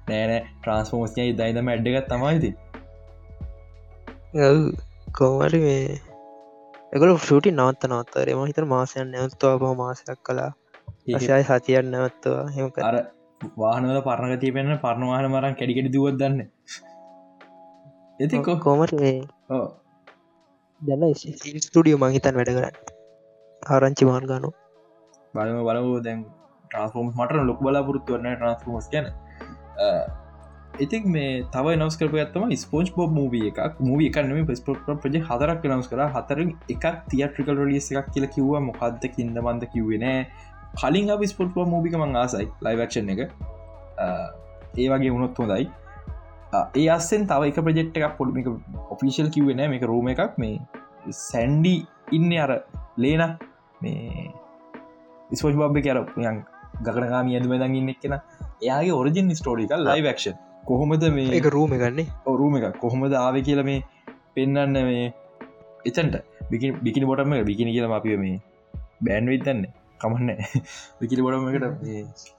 [0.08, 2.50] නෑන ට්‍රන්ස්ෆෝස්ය ඉදයිදම ඇඩ්ඩගත් තමයිති
[5.12, 5.98] කෝමරි මේ?
[6.92, 10.50] එකල ෂටි නවත්ත නවත්තර ම හිතර මාසයන් නැවත්තුවා බහ මාසයක් කලා
[11.08, 12.96] ඒශයි සතියන් නැවත්තුවා හෙම අර
[13.56, 16.40] වාහනවල පරණගතිය පෙන්න්න පරණවාහන මරන් කැඩිකට දුවත් දන්න.
[18.20, 19.18] ඇති කොමට මේ?
[20.82, 21.14] දැන්න
[21.60, 22.76] ස්ටඩියෝ මංහිතන් වැඩ කරන්න.
[23.62, 24.50] ආරංචි මාන් ගනු
[25.34, 26.20] බලම බලමු දැන්
[26.70, 29.06] ට්‍රන්ස්ෆෝර්ම් මට ලොක් බලාපොරත්තු වන්න ට්‍රන්ස්ෆෝර්ස් ගැන.
[30.84, 33.80] ඉතින් මේ තව නවස් කරප ඇත්තම ස්පෝච් බොබ් මූවිය එකක්.
[33.88, 36.02] මූවිය එකන්නම පස්පොට් ප්‍රජ හතරක් නවස් කර.
[36.16, 36.38] හතර
[36.74, 38.52] එකක් තියට්‍රිකල් රලියස් එකක් කියලා කිව්ව.
[38.68, 40.20] මොකක්ද කින්ද මන්ද කිව්වෙනෑ
[40.80, 43.20] කලින් අප ස්පොට් මූබික මං ආසයි ලයිවක්ෂන් එක.
[44.80, 45.66] ඒ වගේ වුණොත් හොඳයි.
[46.80, 48.46] ඒ අස්සෙන් තව එක ප්‍රජෙක්් එකක් පොඩ්මික
[48.94, 50.38] ඔෆිසිල් කිවෙන මේක රෝම එකක්.
[50.38, 50.60] මේ
[51.10, 51.74] සැන්ඩි
[52.18, 52.52] ඉන්න අර
[52.96, 53.22] ලේන.
[53.82, 54.30] මේ
[55.38, 55.98] ස්පෝච් බබ්බ කර
[56.80, 58.14] යන් ගකනගාම ඇදුම දඟ ඉන්න එක්ෙන
[58.60, 63.80] එයාගේ ඔරිජින් ස්ටෝඩික ලයිවක්ෂන් කොහොමද මේ එක රූම ගන්නේ ඔරුම එක කොහොමද ආව කියල මේ
[64.34, 65.12] පෙන්න්න මේ
[65.84, 66.16] එතන්ට.
[66.50, 68.36] බිකිනි බොටම බිකිනි කියලම අපිය මේ
[69.00, 69.64] බෑන් විතන්න
[70.00, 70.30] කමන්න.
[71.00, 72.36] විකිලි බොටමකට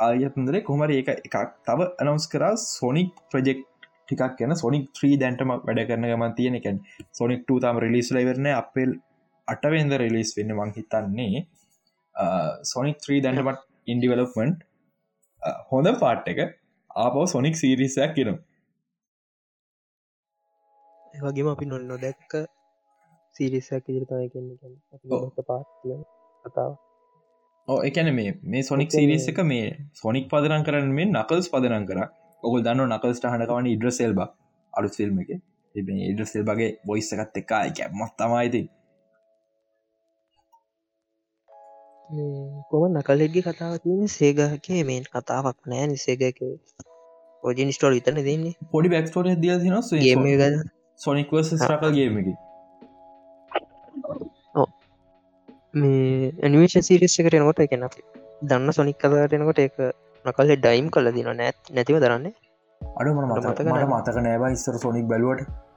[0.00, 3.60] ආයතන්දර කොමර ඒක එකක් තව අනවස් කරා සොනික් ප්‍රජෙක්්
[4.02, 6.78] ටිකක් කියන සොනික් ත්‍රී දැන්ටම වැඩ කරන ගමන් තියෙන එකැන්
[7.12, 8.92] සොනික් තම රිලිස් ලයිවරන අපල්
[9.48, 11.44] අටවෙන්ද රිලිස් වෙන්න මං හිතන්නේ
[12.64, 14.68] සොනික් ත්‍රී දැන්ටමට ඉන්ඩිවලපමන්ට්
[15.70, 16.40] හොඳ පාට් එක.
[16.96, 18.38] ආපව සොනික් සීරිසයක් කියෙන
[21.18, 22.32] වගේම අපි නො නොදැක්ක
[23.36, 24.48] සිරිසයක් ඉදිරිතය කියන්න.
[25.48, 25.98] පාත්තිය
[26.44, 26.72] කතාව.
[27.68, 32.00] ඕ එකන මේ මේ සොනික් සිරිස් එක මේ සොනික් පදරන් කරන්න මේ නකල්ස් පදරන් කර.
[32.42, 34.20] ඔකුල් දන්න නකල්ස්ට හනකවන ඉඩ්‍රසෙල්බ
[34.72, 35.30] අලු ෆිල්ම් එක.
[35.74, 38.62] ඉඩ්‍රසෙල් බගේ බොයිස් එකත් එකා එක මත් තමයිති
[42.70, 46.40] කොම නකලෙඩ්ගි කතාව තියෙන සේගහකේ මේන් කතාවක් නෑ නිසේගක
[47.44, 48.54] ෝජිනි ස්ටෝල් විතන දෙන්නේ.
[48.72, 49.56] පොඩි බැක්ස්ටෝර දිය
[50.40, 50.44] ග
[51.00, 52.34] සොනික් රකල්ගේමකි
[55.74, 57.86] මේ ඇනිවේෂන් සිරිස් කරනකොට එකන
[58.42, 59.76] දන්න සොනික් කතාරෙනකොට එක
[60.24, 62.34] නකල්ල ඩයිම් කල දින නැත් නැතිව දරන්නේ.
[62.80, 65.69] අඩ මට මතක මතක නෑබ ඉස්සර සොනික් බැලුවට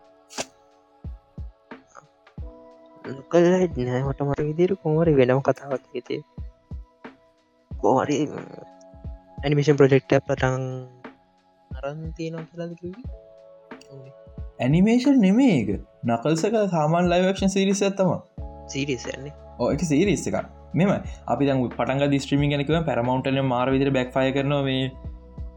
[3.03, 3.45] කල්ල
[3.87, 6.21] නෑමට මට විදිර කොමරි වෙනම කතාවක් හිතේ.
[7.71, 8.17] කෝහරි
[9.43, 10.65] ඇනිමිෂන් ප්‍රජෙක්්ට පටන්
[11.71, 12.71] අරන්තියනවා කියලාද
[14.59, 15.71] ඇනිමේෂන් නෙමේක
[16.05, 18.11] නකල්සක සාමාන් ලයිවක්ෂන් සිරිස ඇත්තම
[18.67, 20.37] සිරිසන්නේ ඕ එක සිරිස් එක
[20.73, 20.93] මෙම
[21.27, 24.85] අපි දැ පටන් දිස්ත්‍රීමි ගෙනකව පැරමවන්ටන මාර විදිර බැක්ෆය කරනවා මේ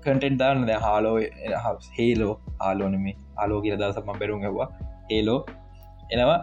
[0.02, 0.66] කටෙන්් දාන්න.
[0.66, 1.16] ද හාලෝ
[1.98, 3.06] හේලෝ ආලෝනම
[3.36, 4.68] ආලෝ කියර දසම බැරුම් ගවා
[5.10, 5.40] ඒලෝ
[6.12, 6.38] එනවා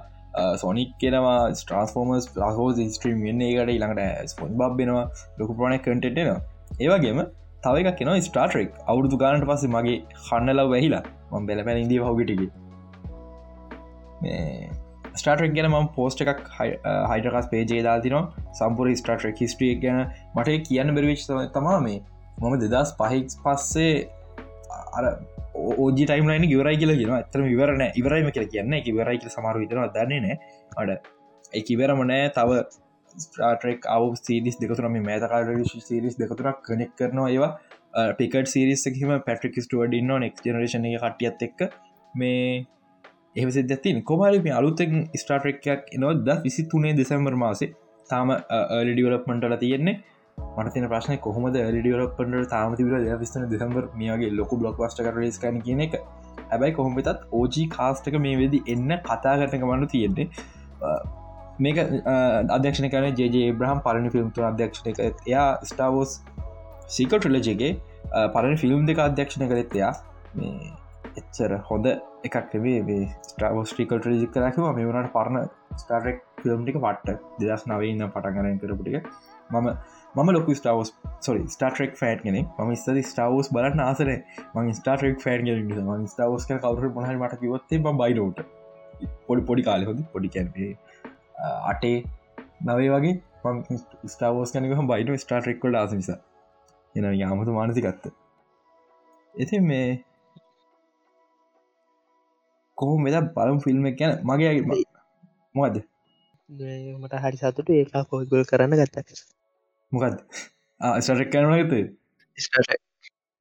[0.58, 5.06] සොනික් කෙනවා ස්ට්‍රන්ස්ෆෝර්මස් ලහෝ ස්ට්‍රීම් වෙන්න ඒකට ඉළඟට ස්පොන් බබ්බෙනවා
[5.40, 6.40] ලොකු ප්‍රණ කටෙන්ටෙනවා
[6.80, 7.24] ඒවගේම
[7.64, 12.52] තව එකක් කෙනවා ස්ටාටරෙක් අවුරදු ගානට පස්සේ මගේ හන්නලව වැහිලා ම බැලපැන ඉදී හවගටිගේ
[15.16, 20.00] ස්ටාටක් ගැන ම පෝස්ට එකක් හයිටකස් පේජේ දාතිනවා සම්පුර ස්ටාටරක් හිස්ට්‍රිය ගැන.
[20.36, 22.00] මට කියන්න බෙරවිච් තමා මේ.
[22.40, 23.94] මම දෙදස් පහික් පස්සේ
[24.98, 25.06] අර
[25.54, 28.74] ඕජි ටයිම්ලයින ගවරයි කියල ගෙන ඇතරම ඉවරන ඉවරයිම කියල කියන්න.
[28.74, 30.38] එක ඉවරයි කියල සමාරු විතර දන්නේ නෑ.
[30.78, 30.90] අඩ
[31.54, 32.30] එක ඉවරම නෑ.
[32.38, 32.50] තව
[33.16, 35.50] ස්ටාටරෙක් අව සිරිස් දෙකතුරම මේතකාට
[35.88, 37.52] සිරිස් දෙකතුරක් කනෙක් කරනවා ඒවා.
[38.20, 41.60] පිකට සිරිස් එකම පැට්‍රික් ස්ටුවඩ ඉන්න නෙක් ජනරේෂන කටියත් එක්ක.
[42.16, 42.66] මේ
[43.36, 47.74] එහසි දැතින් කොමරි මේ අලුතෙන් ස්ටාටරෙක්යක් නොද විසි තුනේ දෙසැම්බර් මාසේ.
[48.10, 48.34] තාම
[48.90, 50.00] ඩිවලප්මටල තියෙන්නේ.
[50.38, 55.84] මනතින ප්‍රශ්නය කොහොමද ඩියලපට තාම තිබර විස්න දෙසම්බර් මේගේ ලොකු බ්ලොක් වස්ට කරස් කන කියන
[55.88, 55.98] එක.
[56.52, 60.28] හැබැයි කොහොමතත් ඕජී කාස්ටක මේ වෙදි එන්න කතා කරනක මන්නු තියෙන්නේ.
[61.60, 61.82] මේක
[62.50, 66.16] අධ්‍යක්ෂණ කන ජේ බ්‍රහම් පලනි ෆිල්ම්තු අධ්‍යක්ෂණ එක එයා ස්ටාවෝස්
[66.90, 67.74] සීකටලජගේ
[68.30, 69.92] පරණ ෆිල්ම් දෙක අධ්‍යක්ෂණ කරෙත්තයා
[70.36, 70.72] මේ
[71.22, 71.90] එච්චර හොඳ
[72.28, 79.12] එකක් වේ ස්ටාවෝස්ට්‍රිකල් ්‍රජි කරකම මේ වනට පරණ ස්ටාරෙක් ෆිල්ම්ටික පට්ට දෙදස් නවන්න පටගරන කරපුටික
[79.52, 79.70] මම
[80.16, 84.10] ම ලොක ස්ටාවස් සොරි ස්ටාටරෙක් ෆෑට් ගෙන ම ස්තද ස්ටාවස් බලන්න ආසර
[84.56, 85.48] ම ස්ටාටරෙක් ෆෑන්
[85.84, 88.44] ම ස්ටාවස් කවර මහ මට කිවත්තේ බයිලෝට
[89.28, 90.72] පොඩි පොඩි කාල හොද පොඩි කැන්පේ
[91.66, 91.98] අටේ
[92.64, 93.16] නවේ වගේ
[94.08, 96.20] ස්ටාවෝස් කනක බයිට ස්ටාටරෙක්කොට ආස නිසා.
[96.96, 98.06] එන යාමතු මානසිකත්ත
[99.36, 99.88] ඉති මේ
[102.78, 104.14] කොහොම මෙද බලම් ෆිල්ම් එක ගැන.
[104.24, 104.52] මගේ
[105.56, 105.78] මොකද
[107.02, 109.10] මට හරි සතුට ඒ කොහගොල් කරන්න ගත්ත.
[109.94, 110.20] මොකද
[111.00, 111.74] ස්ටරෙක් කැන ඇත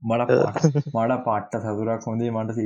[0.03, 0.33] මට
[0.93, 2.57] මට පට්ට සතුරක් හොඳේ මට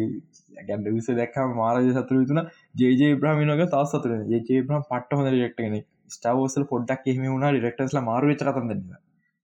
[0.69, 2.43] ගැඩ විස දැක් මාරජ සතුර තුන
[2.77, 5.77] ජේ බ්‍රමිනක තා සතුර ජේ බ්‍රම් පට්ට හොඳ ෙක්ටගෙන
[6.11, 8.97] ස්ටාවෝසල් පොඩ්ඩක් එහම වුණ ඩෙක්ටස්ල මාරුව කතන්න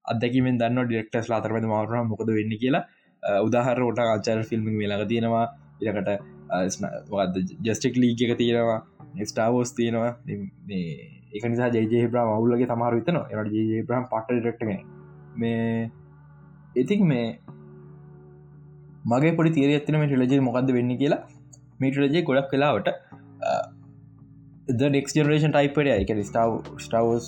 [0.05, 2.85] අදකිමෙන් දන්න ඩෙක්ටස් අතරපද මාරුණ මොකද වෙන්න කියලා.
[3.47, 5.47] උදාහර ොට ආචර ෆිල්ම් වෙලාග තියෙනවා.
[5.83, 6.11] ඉරකට
[7.67, 8.81] ජස්ටික් ලීග එක තියෙනවා.
[9.25, 10.13] ස්ටාවෝස් තියෙනවා
[11.33, 14.81] එක නිසා ජේ බ්‍රම අවුල්ලගේ සමහර විතන එට ජේ බ්‍රම් පට ඩක්ටගෙන
[15.37, 15.91] මේ
[16.77, 17.27] ඉතින් මේ
[19.07, 21.23] මගේ පොඩි තේර ඇතින මේ ටලජ මොකක්ද වෙන්න කියලා.
[21.81, 22.89] මේටලජේ ගොඩක් කලාවට
[24.91, 27.27] නෙක් ජනරේෂන් ටයිපට එක ස්ටාව ස්ටාවස්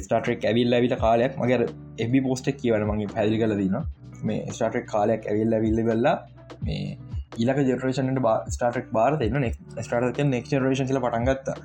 [0.00, 1.62] ස්ටාටෙක් ඇවිල් ඇවිල කාලයක් මගර
[1.98, 3.86] එබි පෝස්ටක් කියවන මගේ පැදිි කල දන්න
[4.24, 6.16] මේ ස්ටාටෙක් කාලයක් ඇවිල් ඇවිල්ල වෙල්ලා
[6.64, 6.98] මේ
[7.38, 9.48] ඊලක ජෙනරේෂන්ට ස්ටාටක් බාර න
[9.80, 11.56] ස්ටාට නෙක් ජනරේෂන් කියල පටන්ගත්තා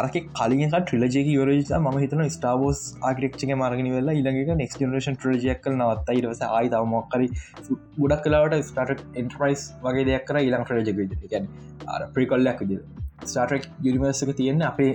[0.00, 5.78] අරක කලින් ට්‍රිලජක යරජ ම හිතන ස්ටාවෝස් ආගරක්ෂක මාර්ගනි වෙල්ලා ඉළඟක නෙක් ජනරේෂන් ට්‍රජයක් කල
[5.78, 6.16] නවත්ත.
[6.18, 7.28] ඉටවස ආයි තවමක්කරි
[7.98, 11.48] ගොඩක් කලාවට ස්ටාට එන්ට්‍රයිස් වගේ දෙයක් කර ඉළං ට්‍රජක ගැන
[12.16, 12.80] ප්‍රිකොල්ලයක් විදි
[13.24, 14.92] ස්ටාටක් යුනිවර්සක තියෙන අපේ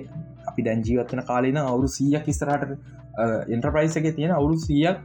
[0.52, 2.78] අපි දැන්ජීවත්වන කාලන අවුරු සීයක් ස්තරට
[3.50, 4.98] එන්ට්‍රපයිස් එක තියෙන අවුරු සීයක්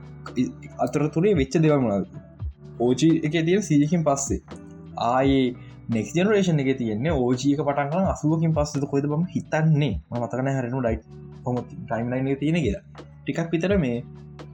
[0.78, 2.06] අතර තුරේ වෙච්ච දෙවමුණද
[2.80, 4.40] ඕජී එක තියෙන සීජකින් පස්සේ
[5.06, 5.46] ආයේ
[5.88, 9.92] නෙක් ජනරේෂන් එක තියන්නේ ඕජීක පටන්ග අසුවකින් පස්සද කොයිද බම හිතන්නේ?
[10.12, 10.98] මතකන හරනු ඩයි්
[11.44, 12.84] හොම ටයිම්ලයින් තියෙන කියලා.
[13.20, 13.98] ටිකක් පිතර මේ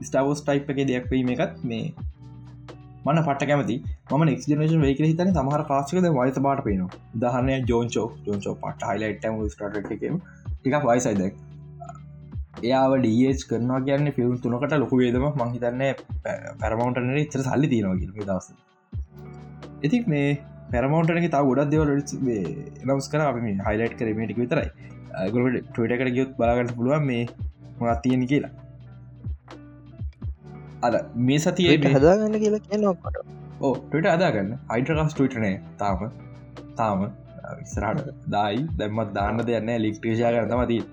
[0.01, 1.85] ස්ටාවෝස් ටයිප් එක දෙයක්වීම එකත් මේ
[3.05, 3.77] මන පට කැමති.
[4.09, 6.85] ම නෙක් ජනේෂන් වේක හිතන සමහර කාශකද වයිත බාට පේන
[7.17, 10.21] දහනය ජෝන්චෝ ජෝන්චෝ පට හයිලයිටම ස්ටට එකම
[10.53, 11.41] ටිකක් වයිසයිදක්
[12.61, 15.83] එයාව ඩියච් කරනවා කියන්න ෆිල්ම් තුනකට ලොකු වේදම මංහිතන්න
[16.59, 18.47] පැරමවන්ටන ඉතර සල්ලි තියෙනවා කිය දවස
[19.81, 20.27] ඉති මේ
[20.73, 24.69] පැරමවන්ටන තා ගොඩක් දෙවල නවස් කර අපි හයිලයිට් කරමටික විතරයි
[25.29, 27.23] ගොට ටට ගියොත් බලාගට පුළුවන් මේ
[27.79, 28.51] මොනත් තියෙන කියලා
[30.83, 33.19] අද මේ සතියට හදාගන්න කියලා කියනකොට
[33.61, 36.03] ඕ ටට අදාගන්න අයිටකස් ටටනේ තාම
[36.75, 37.05] තාම
[37.61, 40.83] ඉස්සරහට දායි දැම්මත් දාන්න දෙයන්න ලික්ටේෂා කරතම දී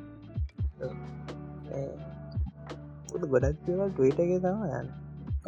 [3.27, 5.00] ගොඩක් ටීට එක තම යන්න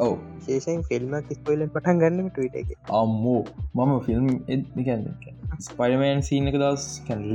[0.05, 0.15] ඔව.
[0.45, 2.71] ශේෂයෙන් ෆිල්ම ස්පොයිලන් පටන් ගන්නම ටීට එක.
[3.01, 3.41] අම්මෝ
[3.75, 4.25] මම ෆිල්ම්
[5.67, 7.29] ස්පයිමන් සීන එක දස් කැනල්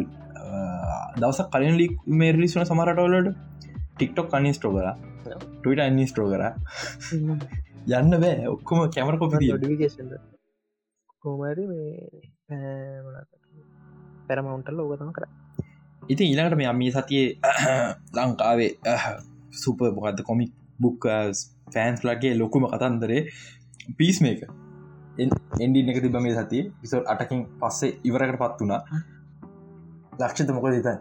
[1.20, 3.30] දවස කලින් ලික් මේ රිලිස්න සමරටවලට
[3.94, 4.88] ටික්ටොක් අනිස්ටෝ කර.
[5.62, 6.44] ටට අනිස්ටෝ කර.
[7.88, 10.10] යන්න බෑ ඔක්කොම කැමර කොපි ඩිකේෂන්
[11.22, 11.64] කෝමරි
[14.28, 15.24] පැරමවුන්ටල් ඕගතම කර
[16.12, 17.28] ඉති ඊලාට මේ අම්මී සතියේ
[18.18, 18.70] ලංකාවේ
[19.62, 21.06] සුප මොකක්ද කොමික් බුක්
[21.74, 23.22] ෆෑන්ස් ලගේ ලොකුම කතන්දරේ
[23.98, 24.40] පිස් මේක
[25.64, 28.82] එන්ඩි එක තිබ මේ සතිය විසල් අටකින් පස්සේ ඉවරකට පත් වුණා.
[30.20, 30.96] ලක්ෂත මොක දෙතයි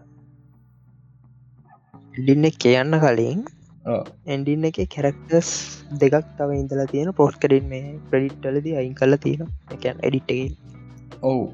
[2.17, 3.41] ඩින්න කියන්න කලින්
[4.33, 5.49] එන්ඩින්න එක කැරක්ටස්
[6.01, 10.49] දෙකක් තව ඉඳලා තියෙන පෝස්් කරින් මේ ප්‍රඩිට්ටලද අයින් කල තියෙන එකන් එඩිට්ටගේ
[11.23, 11.45] ඔවු.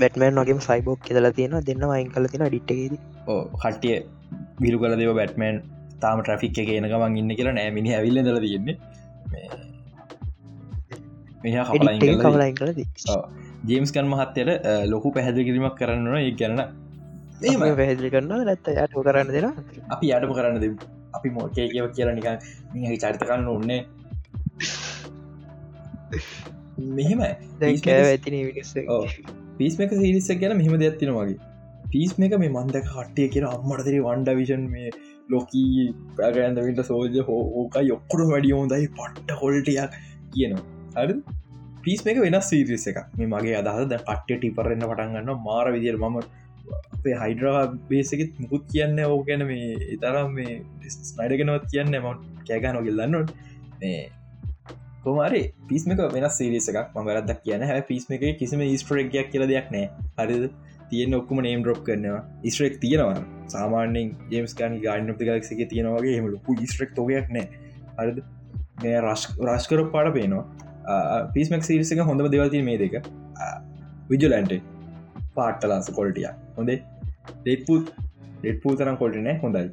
[0.00, 2.94] බැටමන් වගේ සයිබෝක් කෙදලා තියෙන දෙන්න අයින් කල තියෙන ඩිට්ටගේද
[3.26, 3.96] ඕ කට්ටිය
[4.60, 5.62] විරු කල දෙව බැටමන්
[6.00, 8.76] තාම ට්‍රෆික් එක එනකමන් ඉන්න කියලා නෑමිනි ඇවිල්ල දල තියෙන්නේ.
[12.54, 12.84] කලද
[13.66, 16.58] ජේම්ස්කන් මහත්තයට ලොකු පැහැදිි කිරීමක් කරන්න ඒ ගැන
[17.42, 19.52] ඒම පැහැදිලි කරන්න නැත්ත යට කරන්න දෙෙන
[19.90, 20.76] අපි අඩම කරන්න දෙ
[21.12, 22.38] අපි මෝකේ කියව කියලා නිකන්
[22.74, 22.98] මිහි
[26.96, 27.18] මෙහෙම
[27.60, 28.74] දැන් කෑව ඇතින විනිස්ස
[29.58, 31.55] පිස්මක සිරිස්ස ගැන මෙහම දෙයක්ත්තින වගේ
[31.96, 34.88] පිස් මේක මේ මන්ද කට්ටිය කියෙන අම්මටතරේ වන්ඩ විෂන් මේ
[35.32, 35.84] ලොකී
[36.18, 39.94] පැගන්දවිට සෝජ හෝ ඕක යොක්කොට වැඩිය හොඳයි පට්ට හොල්ටයක්
[40.34, 40.64] කියනවා.
[40.96, 41.14] හරි
[41.84, 46.18] පිස් මේක වෙනස් සීරිස එක මේ මගේ අදහද කට්ට ටිපරන්න පටන්ගන්න මාර විදිර මම
[46.96, 50.60] අපේ හයිඩ්‍රා බේසකෙත් මුකුත් කියන්න ඕ ගැන මේ ඉතරම් මේ
[50.98, 52.06] ස්නයිඩගෙනවත් කියන්න ම
[52.50, 53.34] කෑගන ගෙල්ලන්නොත්
[53.80, 53.98] මේ
[55.06, 56.92] කොමරි පිස්මක වෙන සිරිස එකක්.
[56.94, 59.86] ම වැරදක් කියන හැ පිස්ම එක කිසිම ස්ට්‍රේක්යක් කියල දෙයක් නෑ
[60.20, 60.46] හරිද?
[60.90, 62.20] තියෙන ඔක්කම නේම් ඩ්‍රොප් කරනවා.
[62.52, 63.24] ස්ට්‍රෙක් තියෙනවා.
[63.54, 67.46] සාමාන්‍යෙන් ජේම්ස්කන් ගාන ගක්ක තියෙනවගේ හෙමලු ස්ට්‍රෙක් තෝගයක් නෑ.
[67.98, 68.18] හරිද?
[68.82, 70.44] මේ රශ් රශ්කර පාඩ පේනවා.
[71.34, 72.94] පිස්මක් සිරිසක හොඳම දෙවතින මේ දෙක.
[74.10, 74.52] විජලන්ට
[75.38, 76.78] පාට්ටලාස කොල්ටිය හොඳේ?
[77.40, 77.74] ඩෙට්පු
[78.40, 79.66] ඩෙට්පූ තරම් කොල්ටනෑ හොඳයි.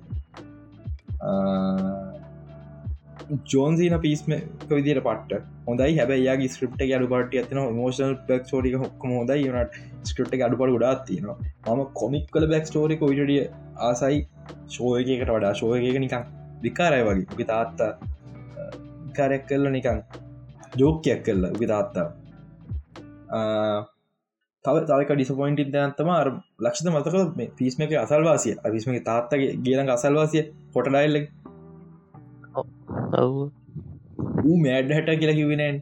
[3.54, 4.32] ජෝන්සින පිස්ම
[4.70, 5.98] විදිර පට හොඳයි.
[6.00, 9.50] හැබයි ස්ක්‍රප්ට අඩු පට ඇතින මෝෂල් බක් ෝරික හොක්කම හොඳයි.
[9.50, 9.78] යනට
[10.10, 11.38] ස්ක්‍රප්ට අඩුපට ගොඩත් තියනවා.
[11.68, 13.44] මම කොමික් කල බැක් ටෝරික විටිය
[13.90, 14.20] ආසයි
[14.68, 15.54] ශෝයකකට වඩා.
[15.54, 16.28] ශෝයක නිකං
[16.66, 17.28] විකාරය වගේ.
[17.34, 17.92] උගේ තාත්තා
[19.08, 20.04] විකාරයක් කල්ල නිකං
[20.78, 22.08] ජෝකයක් කල්ල උගේ තාත්තා.
[24.66, 26.10] තව තවක ඩිස්පොයින්ටි දයන්තම
[26.60, 27.16] ලක්ෂත මතක
[27.58, 28.56] පිස්ම එක අසල්වාසිය.
[28.72, 30.44] පිස්ම තාත්තගේ ගේලඟ අසල්වාසිය
[32.94, 33.52] පොටඩයිල්ල
[34.46, 35.78] ඌ මෑඩ් හැට කියලා කිවෙනන්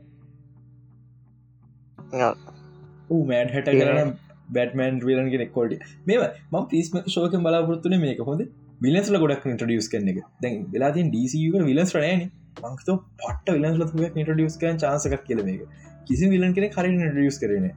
[3.10, 4.12] ඌ මෑඩ් හැට කරන
[4.58, 8.26] බැටමන් විලන් කෙනෙක් කොල්ඩ මෙම ම පිස්ම ශෝක බලාපොරත්තුන මේක.
[8.30, 8.41] හොඳ
[8.82, 10.19] විලස්ල ගොඩක් ඉන්ට්‍රඩියස් කන එක.
[10.43, 12.28] දැන් වෙලාතින් ඩීසික විලස් රනෑන
[12.63, 15.63] මංකත පට විලස් ඉන්ට්‍රඩියස් කන් චාසකක් කියල මේක.
[16.08, 17.71] කිසි විලන් කෙන කරින් ඩියස් කරන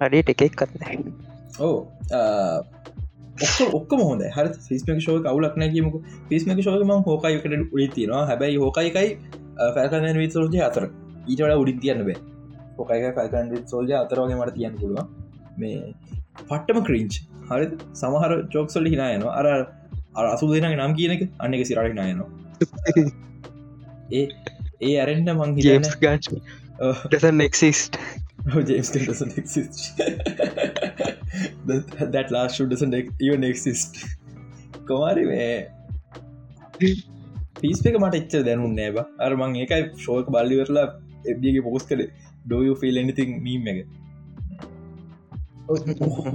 [0.00, 1.12] අඩට එකෙක් කත්න
[1.60, 1.76] ඕ
[3.72, 4.38] ඔක්ක හොද හ
[4.70, 5.96] ිස්මක ශෝක අවුලක් නැකීමක
[6.28, 8.26] පිස්මක ශෝකම හෝකයිකට උඩි තියෙනවා.
[8.26, 9.18] හැබැයි හෝකයිකයි
[9.74, 10.88] පැල්කන විත් සෝජය අතර
[11.26, 12.34] ඊටට උඩින් තියන්න බෑ.
[12.78, 15.06] හොකයික පැල්කන් සෝල්ජ අතරවගේ මට තියන්න පුළුව
[15.56, 15.78] මේ
[16.40, 17.18] පට්ටම ක්‍රීංච්
[17.50, 19.46] හරි සමහර චෝක්සොල්ලි හිනායනවා අර
[20.14, 22.30] අර අසු දෙන නම් කියනක අන්න එක සිරට හිනායනවා
[24.18, 24.24] ඒ
[24.80, 25.56] ඒ ඇරෙන්න්න මං
[27.06, 28.00] ඩසන් නෙක්සිස්ට
[29.40, 29.80] exist
[31.66, 33.98] that, that last shoe doesn't even exist.
[34.86, 35.48] කොමාරි මේ?
[37.60, 40.86] පිස්පක මට එච්ච දැනු නෑබ අරමං ඒකයි ශෝක බල්ලිවරලා
[41.26, 42.08] එබගේ පෝස් කළේ
[42.46, 43.78] ඩෝය ෆිල් එනිතින් මීම එක?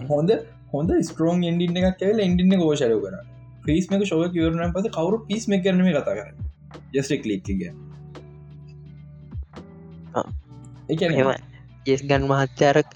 [0.10, 0.32] හොඳ
[0.74, 3.20] හොඳ ස්ටරෝන් එන්ඩින්න එකක් කියල එන්ඩින්න ගෝෂරය කර
[3.66, 6.30] පිස්මක ශෝක කිවරන පස කවරු පිස්ම කරනම කතා කර
[6.96, 7.50] ජස්ට කලික්ක
[10.90, 11.30] ඒ
[11.86, 12.92] ජෙස් ගන් මහත්්‍යාරක්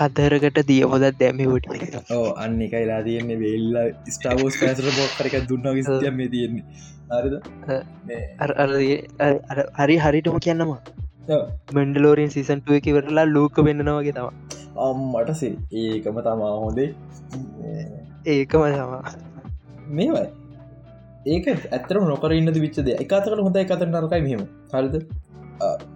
[0.00, 3.38] කතරකට දිය හොදත් දැමවට ඕ අන්න එක ඉලා තියන්නේ.
[3.38, 3.76] වෙල්ල
[4.14, 6.64] ස්ටාවෝස් පැසර බොක්කරක දුන්න විස්තිය මේ තියෙන්නේ.
[9.78, 10.80] හරි හරිටම කියන්නවා
[11.74, 14.28] මෙන්ඩලෝරින් සිසන්ටුව එක වෙරලා ලූක වෙන්නනවගේ තම
[14.80, 16.90] අම්මටසේ ඒකම තමා හොඳේ.
[18.26, 19.02] ඒකම තමා.
[19.90, 20.28] මේවයි.
[21.26, 24.94] ඒක ඇතර නොකර ඉන්න විච්චද එකතකට හොඳ එකත නරකයි මෙම හරිද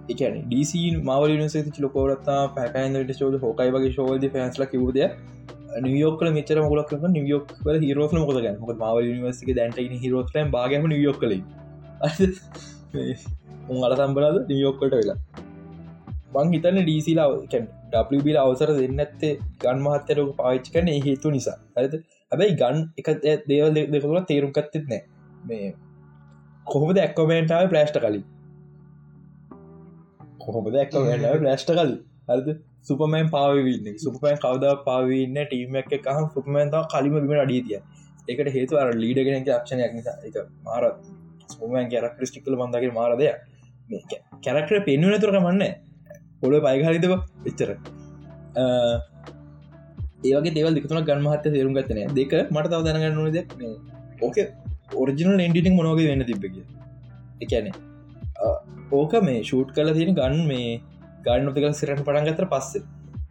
[0.09, 4.99] එකන ඩීසි මවල නිසති ලොකෝරත්තා පැකයින්ට ෝද හෝකයි වගේ ශෝද පැන්ස්ල කිවූද
[5.81, 11.33] නියෝකල මෙචර මගලක් නියෝක් හිරෝන මොද ගැන මොක මවල නිවසික දැන්ට හිරෝස්ලම් බාගම නියෝක් කල
[13.69, 15.19] උන් අල සම්බලද නියෝක්කට වෙලා
[16.33, 17.29] බං හිතන්න ඩීසිලා
[17.93, 21.57] ඩබල් අවසර දෙන්න ඇත්තේ ගන් මහත්තරක පාච්ච කන හේතු නිසා.
[21.77, 21.95] ඇත
[22.33, 23.09] හැබැයි ගන් එක
[23.49, 25.03] දේවල් දෙකතුල තේරුම් කත්තෙත් නෑ
[25.45, 25.75] මේ
[26.67, 28.25] කොහොමද ඇක්කමෙන්ටාව ප්‍රේෂ්ට කලින්?
[30.43, 31.97] කොහොමද ඇක්කමෙන්ටාව ප්‍රේෂ්ට කලින්
[32.29, 32.49] ඇද
[32.89, 37.81] සුපමෑන් පාවන්න සුපමෑන් කවද පාවන්න ටීම එක කහම් සුපමෑන්තාව කලිම බිම අඩිය තිය
[38.29, 40.17] එකට හේතු අර ලීඩගෙන ක්ෂණයක් නිසා.
[40.27, 40.99] එක මාරත්
[41.53, 43.31] සුපමෑන් කැරක් ටික්කල බන්දගේ මාරදය
[44.45, 45.63] කැරක්ටර පෙන්ු නතුරක මන්න
[46.41, 47.15] පොල පයිහරිදව
[47.51, 47.71] එච්චර.
[50.25, 53.37] ඒවගේ දෙවල් දෙකතුන ගන්මහත්ත තේරුම් ගත්තනය දෙක මට තව දැනගන්න නොද
[54.23, 54.37] ඕක
[55.03, 56.57] ඔරිජිනල් එන්ඩිටික් මොනෝග වෙන්න තිබ්බක
[57.45, 57.67] එකන
[58.93, 60.81] ඕක මේ ෂූට් කල තියෙන ගන්න මේ
[61.25, 62.83] ගන්න ක සිරට පටන් ගතර පස්සේ.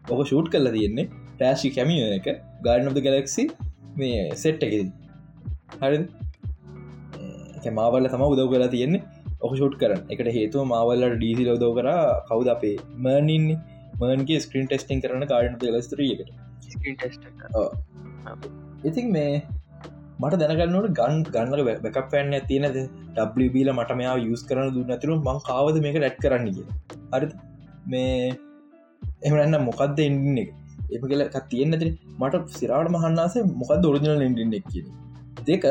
[0.10, 1.10] ඕක ෂූට් කල්ල තියෙන්නේ
[1.42, 2.28] රෑශි කැමිය එක
[2.64, 3.48] ගාඩන of ගලක්සි
[3.96, 4.92] මේ සෙට් එකෙද.
[5.78, 9.04] හරි මාවල්ල තම උදව් කලා තියෙන්නේ
[9.40, 11.88] ඔක ෂුට් කරන එකට හේතුව මාවල්ලට ඩීසි ලෝදෝ කර
[12.30, 13.58] කවුද අපේ මර්නින්නේ
[14.00, 16.30] මර්න්ගේ ස්ක්‍රීන් ටෙස්ටිං කරන කාඩන ලස්තරීකට
[18.84, 19.34] ඉතින් මේ
[20.22, 22.80] මට දැනගන්නට ගන් ගන්නල බැකක් පෑන්න තියෙනද
[23.16, 26.66] ඩබ්ල මට මෙයා යස් කරන දුන්නතුරු මං කාවද මේක රැට් කරන්න කිය
[27.14, 27.30] හරි.
[27.86, 28.36] මේ
[29.22, 30.52] එමන්න මොකක්ද එන්ඩින්න එක?
[30.92, 34.86] එම කියල තියෙන්න්නති මට සිරාට මහන්නාස මොකක් දොරජනල් එන්ඩින්න එක් කිය
[35.46, 35.68] දෙක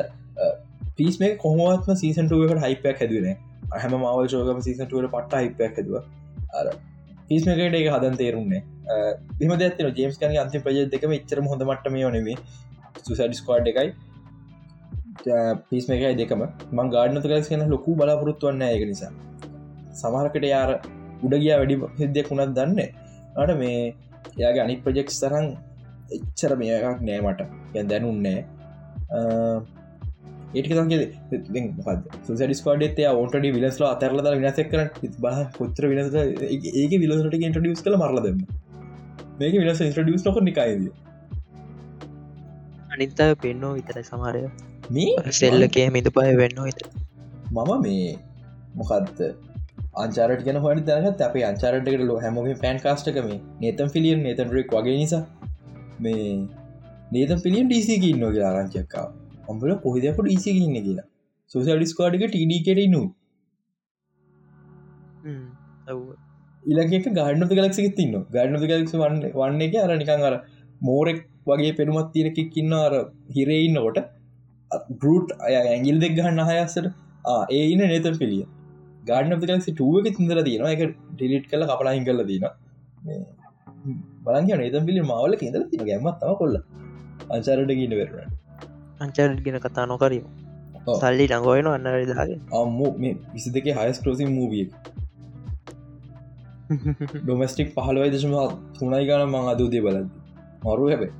[0.96, 3.36] පිස් මේ කොහොමත්ම සීසන්ටුවකට හයිපයක් හැදුවනේ
[3.76, 5.94] හැම මවල් ෝගම සීසන්ටුවට පට්ට හිපයක් හැදව.
[6.52, 6.66] අර
[7.28, 8.62] පිස්මකට එක හදන් තේරුන්නේ
[9.40, 12.38] එම ඇත්තන ජේම්ස් කන අන්ති ප්‍රජ දෙකම එච්චර හොඳ මටම යොනෙවේ
[13.00, 13.92] සුසඩ ස්කවාඩ් එකයි.
[15.68, 19.12] පිස් මේකයි දෙකම මං ගාඩනත කලස් කියන ලොකු බලාපොරොත්තුවන්න එක නිසා.
[19.94, 20.70] සමහරකට යාර
[21.24, 22.80] උඩගිය වැඩි හිදයක් වුණත් දන්න
[23.36, 23.80] අට මේ
[24.38, 25.46] එයාගේ අනි ප්‍රජෙක්් සරන්
[26.16, 27.42] එච්චර මේකක් නෑමට
[27.74, 28.38] ගැ දැනුන්නේ
[30.54, 30.72] ඒටික
[32.26, 34.82] සුසඩ ස්කඩ ඔට විලස්ල අතරල විනසක් කර
[35.26, 38.40] බහ කොච්චර විනස ඒක විලසට ඉන්ටඩියස් කළ මරලදම
[39.38, 40.90] මේක විලස ඉන්ට්‍රඩියස් නොක නිකායිද
[42.94, 44.42] අනිත පෙන්නෝ විතර සමාරය
[44.90, 46.80] මේ සෙල්ලකේ මිතු පය වෙන්න විත
[47.50, 48.10] මම මේ
[48.74, 49.20] මොකක්ද
[49.96, 55.22] අංචාරට ගෙන හොනි දරගත් අපේ අංචාරටකට ලො හැමෝගේ පෑන් කාස්ටකම නතම් ෆිලියන් නතන්රෙක් වගේ නිසා.
[56.00, 56.26] මේ
[57.12, 59.08] නේතම් පිලියන් ඩීසික ඉන්නගේ ආරංචක්කාව
[59.48, 61.08] ඔඹල කොහිදක ඩීසි ඉන්න කියලා.
[61.50, 63.02] සුසල් ඩිස්කාඩික ටඩකට නු
[66.64, 70.36] ඉලක ගාඩන ගලක්සි තින්න ගඩන ගලක්ස වන්න වන්න එක අර නිකං අර
[70.80, 72.94] මෝරෙක් වගේ පෙනුමත් තියරකෙක් ඉන්න අර
[73.36, 74.00] හිරෙඉන්නකොට
[74.96, 76.90] බරුට් ඇගිල් දෙක් ගහන්න හයස්සට
[77.50, 78.46] ඒ ඉන්න නේතල් පිළිය.
[79.06, 82.46] ගාඩන ගලක්සි ටුවක තිදර තියෙන එක ඩිලිට් කල කපලාහින් කල දීන
[84.24, 86.60] බලග නේත පිලි මවල ඉදල තින ගැමත්තම කොල්ල
[87.30, 88.38] අංචාරට ගන්න වෙරුණ
[89.00, 90.24] අංචාරට ගෙන කතා නොකරීම.
[90.94, 94.66] සල්ලි නගොයන අන්නරදාගේ අම්ම මේ විසි දෙක හයස් ක්‍රෝසි මූවිය
[97.18, 98.34] ඩොමස්ටික් පහලවයි දශම
[98.74, 100.08] තුනයි ගන මං අදූදේ බලද
[100.64, 101.12] මරු හැබේ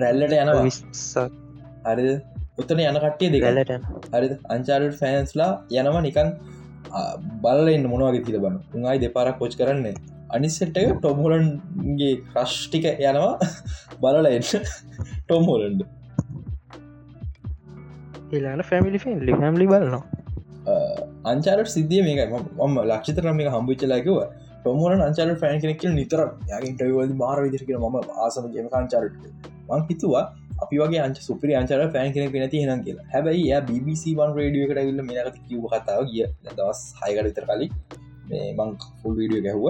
[0.00, 1.45] රැල්ලට යන විස්සක්
[1.86, 2.12] හරි.
[2.60, 3.72] උත්තන යන කට්ටිය දෙකලට
[4.14, 6.30] හරි අංචාරට ෆෑන්ස්ලා යනම නිකන්
[7.44, 9.94] බලන්න මොනවගේ තිල බන්න උන්යි දෙපාරක් පොච් කරන්නේ.
[10.36, 13.34] අනිස්සට ටොම්හොලන්ගේ ක්‍රශ්ටික යනවා.
[14.02, 14.46] බලල එන්න
[15.24, 15.82] ටොම්හොලන්ඩ
[18.32, 20.04] එලාන ෆැමිලි ෆිල්ලි හැම්ලි බලනවා.
[21.32, 22.20] අංචාරට සිද්ධිය මේක
[22.66, 24.18] ම ලක්ෂතරම මේ හම්බිච්චලාකිව
[24.62, 26.20] ටොමෝන අංචාර ෆෑන් කෙනෙක් නිතර
[26.52, 29.22] යාගේටවද මාර විදිරක ම ආසම ගේම අංචාරට
[29.68, 30.24] මං හිතුවා
[30.62, 33.06] අපි වගේ අංච සුපරි අංචාර ෆෑන් කෙනෙක් නැති හෙන කියලා.
[33.12, 37.72] හැබයි ය BBC1 රඩිය එකට ඉල්ල මේනක කිව කතාව ගිය දවස් හයකට විතර කලින්
[38.28, 39.64] මේ මං ෆුල් වීඩියෝ ගැහුව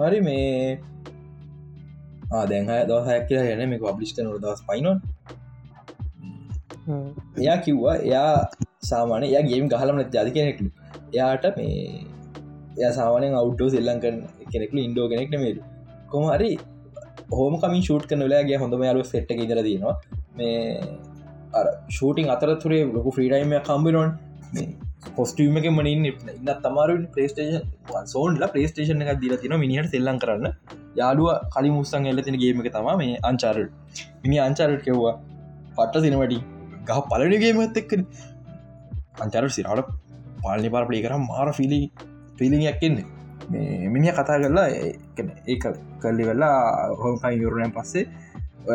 [0.00, 0.50] හරි මේ
[2.32, 4.98] ආදැහ දහයක් කියලා යන මේ පබ්ලිස්ට නො දවස් පයිනොන්
[7.38, 8.32] එයා කිව්වා එයා
[8.90, 10.70] සාමානය එයා ගේම් ගහලම ජාති කෙනෙක්ලු
[11.12, 11.76] එයාට මේ
[12.78, 14.16] එය සාමානෙන් අවුටෝ සෙල්ලං කන
[14.52, 15.58] කෙනෙක්ලු ඉන්ඩෝ කෙනෙක් නෙමේද
[16.12, 16.50] කොමහරි
[17.30, 19.94] හෝම කමින් ෂූට් කන වෙලාගේ හොඳම යාලු සෙට්ට ඉදර දනවා
[20.36, 20.56] මේ
[21.88, 24.10] ෂූටිං අතරතුරේ ලොකු ෆ්‍රීඩයිම කම්බිනොන්
[24.52, 24.66] මේ
[25.16, 30.46] පොස්ටම එක මනින් ඉන්න තමාර පලේස්ටේෂන් සෝන්ල පලේස්ටේෂන එක දිල තින මිනිහට සෙල්ලන් කරන්න.
[31.00, 35.14] යාලුව කලි මුස්සන් එල්ල තින ගේමක තම මේ අංචාරට මිනි අංචාරට කෙව්වා
[35.76, 36.40] පට්ට සිනවටි
[36.88, 37.92] ගහ පලනගේමත් එක්ක
[39.24, 39.92] අංචාරට සිරාට
[40.44, 41.80] පාලනි පාර පලි කර මාර ෆිලි
[42.38, 43.15] පිලියක් එන්නේ.
[43.50, 45.56] මේ මිනිිය කතා කරලා ඒ
[46.02, 46.56] කල්ලි වෙල්ලා
[47.02, 48.06] හෝකයි යුරුණයන් පස්සේ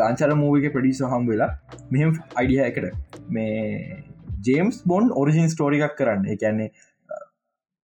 [0.10, 1.52] අංචර මූවික ප්‍රඩිස හම් වෙලා
[1.92, 2.86] මෙහම අයිඩිය එකට
[3.30, 4.04] මේ
[4.48, 6.26] ජේම්ස් බොන්් ඔරිජින් ස්ටෝරිකක් කරන්න.
[6.34, 6.70] එකන්නේ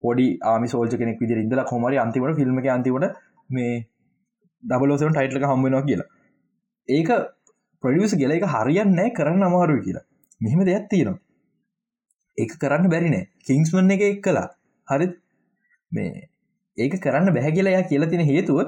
[0.02, 3.20] පොඩි ආමි සෝල්ජ කෙනෙක් විදි ඉදල කොමරි අන්තිවට ෆිල්ම් එක අන්තිවට
[3.50, 3.74] මේ
[4.62, 6.08] ඩබලෝසන ටයිටලක හම්බෙනවා කියලා.
[6.88, 7.10] ඒක
[7.84, 10.04] ප්‍රඩියස් ගෙල එක හරියන්නෑ කරන්න අමාරුව කියලා.
[10.40, 11.22] මෙහෙම දෙයක් තියෙනවා.
[12.38, 14.48] ඒක කරන්න බැරිනෑ කිංස්මන් එක එක් කලා
[14.88, 15.08] හරි
[15.92, 16.28] මේ
[16.78, 18.58] ඒක කරන්න බැහැගලයා කියලා තින හේතුව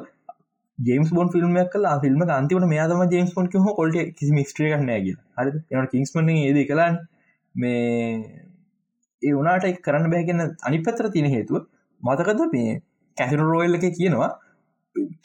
[0.79, 5.51] ජේම්ස් බොන් ෆිල්ම්මක් කලා ෆිල්ම් අන්තිවට මෙයාදම ජේම්ස් පොන් හෝ කොල්ට කිසි මිස්ට්‍රිය නෑගල හරි
[5.75, 6.99] එට කිංස්මන ඒද කලාන්
[7.55, 8.45] මේ
[9.23, 11.63] ඒ වනාට කරන්න බැගෙන අනි පතර තියෙන හේතුව
[12.03, 12.41] මතකද?
[12.53, 12.81] මේ
[13.17, 14.31] කැසින රෝයල් එක කියනවා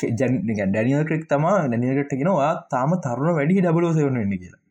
[0.02, 4.62] ඩැනියල් ක්‍රෙක් තම නැනිකට ගෙනවා තාම තරුණ වැඩි ඩබලෝසවන වෙන්න කියලා.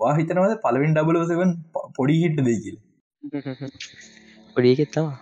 [0.00, 1.56] වා හිතනවද පලවෙන් ඩබලෝසවන්
[1.96, 2.78] පොඩි හිට්ට දෙයි කියල?
[4.54, 5.12] පොඩිගෙත්තවා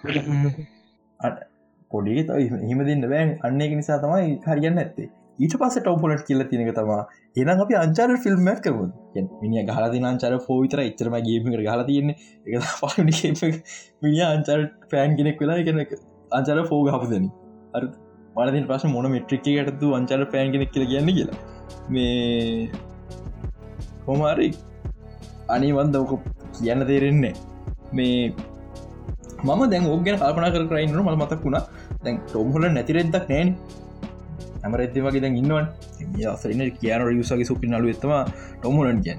[1.92, 2.22] පොඩි
[2.70, 3.26] හිම දෙන්න බෑ.
[3.46, 7.02] අන්න එක නිසා තමයි හරියන්න ඇත්තේ ඊට පස ටවපොලට කියල තිනක තමා
[7.42, 8.86] එනම් අපි අංචාර ෆිල්ම්මක් කරමු.
[9.42, 12.16] මිනි ගහල අංචාර ෆෝවිතර එච්චරම ගේම ගහල තියන්නේ.
[12.46, 12.54] එක.
[12.80, 12.84] ප
[14.02, 15.80] මිනි අංචාර පෑන් කෙනෙක් වෙලා එකන
[16.38, 17.26] අංචාර ෆෝ හපදන
[17.74, 17.82] අර
[18.36, 21.38] මනතින් ප්‍රශ මොන මෙට්‍රික්කයටතු අංචාර පෑන් කෙනෙක් කියල කියන්න කියලා.
[21.88, 22.70] මේ
[24.06, 24.48] හොමාරි
[25.48, 26.12] අනිවන්ද ඕක
[26.56, 27.34] කියන්න තේරෙන්නේ
[27.92, 28.16] මේ
[29.44, 31.64] මම දැන් ඕගෙන කල්පන කර කරයින්න ම මතක් වුණා.
[32.04, 33.54] දැන් ටොම්හොල නැතිරෙද්දක් නෑන.
[34.62, 35.66] ඇම රැති වගේ දැන් ඉන්නවන්.
[36.36, 38.14] සරන කියන රියසගේ සුපි නලු එත්තම
[38.60, 39.18] ටොම්හොලන් කියන්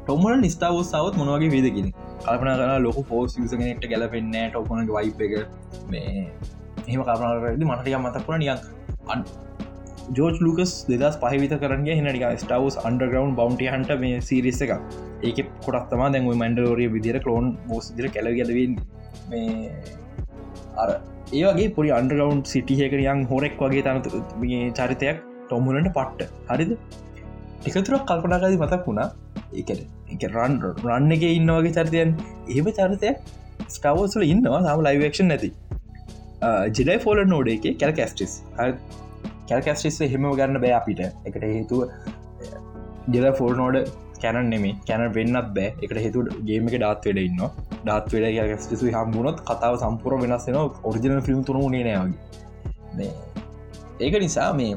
[0.00, 1.88] ටොමල නිස්ථාව සවත් මොනවගේ වේදකින
[2.24, 5.34] කල්පන කර ලොක ෆෝස් යසගෙනට ගැලපෙන්න ටොපන වයිප එක.
[5.90, 6.28] මේ
[6.86, 8.58] එහෙම කල්පනරද මටටිය මතක්ුණ නියන්
[9.08, 9.26] අන්
[10.14, 14.72] ජෝජ් ලුකස් දෙදස් පහිවිත කරන්න හෙනනික ස්ටවස් අන්ඩග්‍රවන්් බවන්ටි හන්ට මේ සිරිස්ස එක
[15.22, 18.76] ඒක කොටත්තම දැන් මන්ඩෝරිය විදිර කලෝන් බෝස් දිර කැලගලවෙන්න
[19.30, 19.70] මේ
[20.82, 20.88] අර
[21.40, 23.98] ඒවගේ පොඩි අන්ඩරවන්් සිටියකරියන් හොරෙක් වගේ තන
[24.78, 25.18] චරිතයක්
[25.48, 26.30] ටොමුලට පට්ට.
[26.50, 26.72] හරිද?
[27.68, 29.08] එකතුරක් කල්පනාකාදී මතක් වුණා.
[29.60, 29.70] එක
[30.14, 32.10] එක රන් රන්න එක ඉන්නවගේ චරිතයන්.
[32.50, 33.16] එහෙම චරිතයක්
[33.76, 34.60] ස්ටවස්ල ඉන්නවා.
[34.66, 35.50] සම ලයිවක්ෂන් නැති.
[36.76, 38.32] ජෙඩයි ෆෝල නෝඩ එක කැල් කස්ටිස්
[39.50, 41.00] කැල්කස්ටිස් හෙම ගන්න බෑ අපිට.
[41.28, 41.80] එකට හේතුව
[43.14, 43.76] ජෙල ෆෝල් නෝඩ
[44.18, 45.68] කැන නෙමේ කැන වෙන්නත් බෑ.
[45.82, 47.40] එකට හේතු ගේම එක ඩාත් වෙඩ ඉන්න
[47.84, 53.10] ඩාත් වෙඩ ස්ටිසු හම්බුණොත් කතාව සම්පුර වෙනස්සෙන ඔරිජිනල් ෆිල්ම් තුරු නේනයාගේ
[54.00, 54.76] ඒක නිසා මේ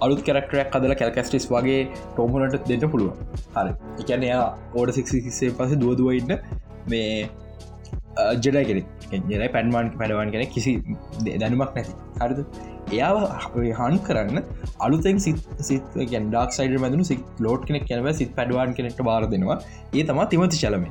[0.00, 3.12] අලුත් කරක්ටරයක් කදල කැල්කස්ටිස් වගේ ටෝමලට දෙන්න පුළුව
[3.54, 3.72] හරි.
[4.00, 4.44] එකන එයා
[4.74, 6.32] ඕඩ සික්සේ පස දුවදුවඉන්න
[6.86, 7.10] මේ
[8.38, 8.82] ජෙඩ කෙනෙ
[9.28, 10.72] ජෙරයි පැන්මාන් පැඩවන් කෙන කිසි
[11.24, 11.94] දැනුමක් නැති.
[12.20, 12.40] හරිද?
[12.92, 13.12] එයා
[13.80, 14.38] හන් කරන්න
[14.80, 19.58] අලුතෙන් සිත් සිත් ඩක් සයිඩ මැදනු සිත් ලෝට් කෙනෙක් කැනව සිත් පැඩවාන් කෙනෙක්ට බාර දෙනවා.
[19.94, 20.86] ඒ තම තිමති චලම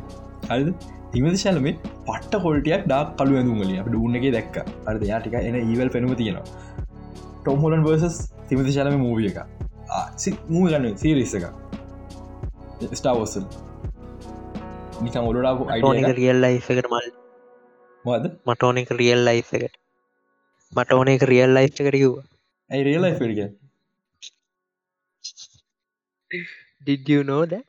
[0.49, 0.69] හරිද?
[1.11, 1.67] තිමති ශලම
[2.05, 4.55] පට්ට කොල්ටියක් ඩක් කලු ඇඳුමලිය අප උන්නගේ දැක්ක.
[4.87, 6.45] අරද යාටික එන ඒවල් පෙනුම තියෙනවා.
[7.41, 8.17] ටොම්හොලන් වර්සස්
[8.49, 9.37] තිමති ශලම මූවිය එක
[10.49, 11.45] මූ ගන්න සීරිස්ස එක
[12.93, 13.45] ස්ටාවෝසල්
[15.01, 17.09] නිකම් ඔලුඩාපු අයිඩ රියල් ලයි් එකට මල්
[18.05, 19.82] මද මටෝනෙක රියල් ලයි් එකට
[20.75, 22.23] මට ඕන එක රියල් ලයි් එකට කිව්වා.
[22.69, 23.49] ඇයි රියල් ලයි් ඩිය
[26.87, 27.65] did you know that?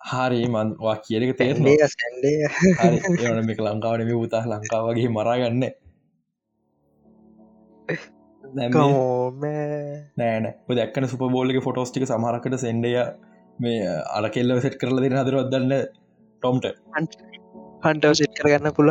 [0.00, 1.56] හරි මන්වා කියලක තේර
[3.48, 5.64] මේක ලංකාවන මේ උතා ලංකාව වගේ මරාගන්න.
[10.20, 10.44] නෑන
[10.78, 12.92] දැක්කන සුප බෝලක ෆොටෝස්ටික සමහරකට සෙන්ඩය
[13.58, 15.72] මේ අල කෙල්ල සෙට් කරල දෙන හදරවදන්න
[16.42, 16.64] ටොම්ට
[17.86, 18.90] හන්ටව සිට් කරගන්න පුළ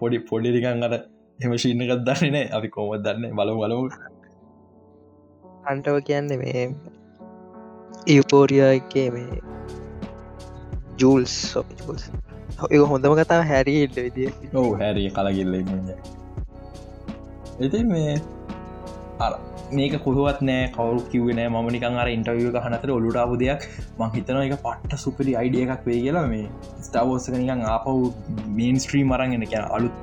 [0.00, 1.08] පොඩි පොඩිරිකන් අට
[1.40, 2.48] එම ශීන එකත් දන්නේ නෑ.
[2.56, 3.36] අපි කෝමත් දන්න?
[3.36, 3.84] බලු බලමු.
[5.70, 6.64] අන්ටව කියන්න මේ
[8.08, 9.40] යුපෝරිය එකේ මේ
[11.00, 12.10] ජූල්ස් සොපිස්
[12.70, 15.54] ඒ හොඳම කතාව හැරි ඉල්ල විදිිය ඔහු හැරි කලගිල්ල
[17.60, 18.14] ඉති මේ
[19.20, 19.32] අර
[19.72, 23.66] මේක කොහුවත් නෑ කවරු කිවන ම නිකන් අර ඉන්ටවිය හනතර ඔලුටාපු දෙයක්.
[23.98, 26.46] මං හිතන එක පට්ට සුපරි අයිඩිය එකක් වේ කියලා මේ
[26.80, 28.00] ස්ටාවෝසක නිකන් ආපව්
[28.52, 29.94] මේන් ස්ත්‍රී මරගෙන කිය අලුත්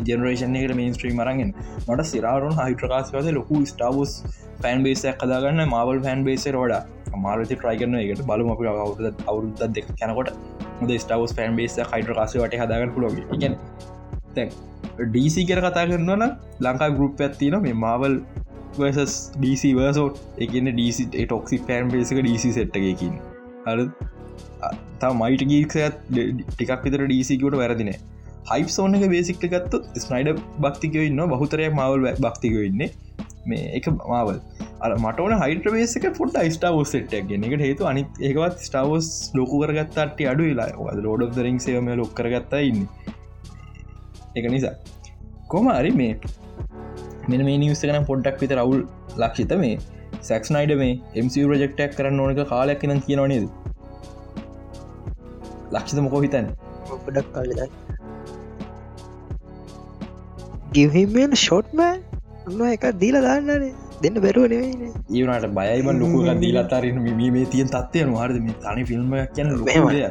[0.00, 1.52] ජනරේෂන් එකට මේන් ස්ත්‍රී මරගෙන්
[1.84, 4.16] මට සිරාරුන් හයිට්‍රකාස්වද ලොකු ස්ටාවස්
[4.62, 6.76] ෆෑන් බේසයක් කදාගන්න මවල් ෆෑන් බේසර ෝඩ
[7.18, 10.30] මාරති ට්‍රයිගන්න එකට බලම අප අවුද අවුරුද්ද දෙක කැනකොට
[10.80, 13.58] හොද ස්ටාවස් ෆෑන් බේස හයිට්‍රකාසය වට හදාගන්න පුලොග ඉගැන්
[14.36, 14.54] තැන්
[15.06, 16.24] ඩීසි කර කතා කරන්නවන
[16.60, 18.16] ලංකා ගරුප් ඇත්තින මේ මාවල්
[18.78, 23.20] වර්සස් ඩීසි වර්සෝට් එකන්න ඩීසි ටොක්සි පෑන් පේසක ඩීසි සෙට්ටකින්
[23.66, 23.86] හර
[24.98, 26.02] තා මයිට ගීක්සත්
[26.50, 27.92] ටිකක් විතර ඩීසිකට වැරදින
[28.50, 32.82] හයිප සෝන එක බේසික්ට ගත්තු ස්නයිඩ භක්තිකව ඉන්න බහතරයක් මවල් බක්තික ඉන්න.
[33.46, 34.38] මේ එක මාවල්
[34.80, 37.44] අර මටන හයිට බේසක පොට ස්ටාවෝ සෙට්ක් ගෙන.
[37.44, 40.96] එකට හේතු අනි ඒකවත් ස්ටාවෝස් ලොකු කරගත්තට අඩු වෙලා.
[41.06, 42.86] ලෝඩ දරින් සේම ලොක් කරගත්තා ඉන්න.
[44.36, 44.74] එක නිසා.
[45.48, 46.18] කොම අරි මේ
[47.30, 48.80] මෙන මේ නිවස කන පොඩ්ඩක් විත රවුල්
[49.22, 49.76] ලක්ෂිත මේ
[50.28, 53.46] සැක්ස්නයිඩ මේ එම ප්‍රජෙක්ටක් කරන්න ඕනක කාලයක් නම් කියනවනේද
[55.74, 56.50] ලක්ෂිත මොකෝ හිතන්
[56.90, 57.60] ගොඩක් කල්ලද
[60.74, 61.96] ගිවහිමෙන් ෂොට්මෑ
[62.46, 63.72] උන්න එක දීල දාන්නනේ.
[64.02, 64.80] දෙන්න බැරුව නෙවෙයින
[65.30, 70.04] ඒනට බයයිම ලොකු දීලතාරන මේ තියන් තත්වය නොහරද මේ තනි ෆිල්ම් කියන ලොකය මෙමයි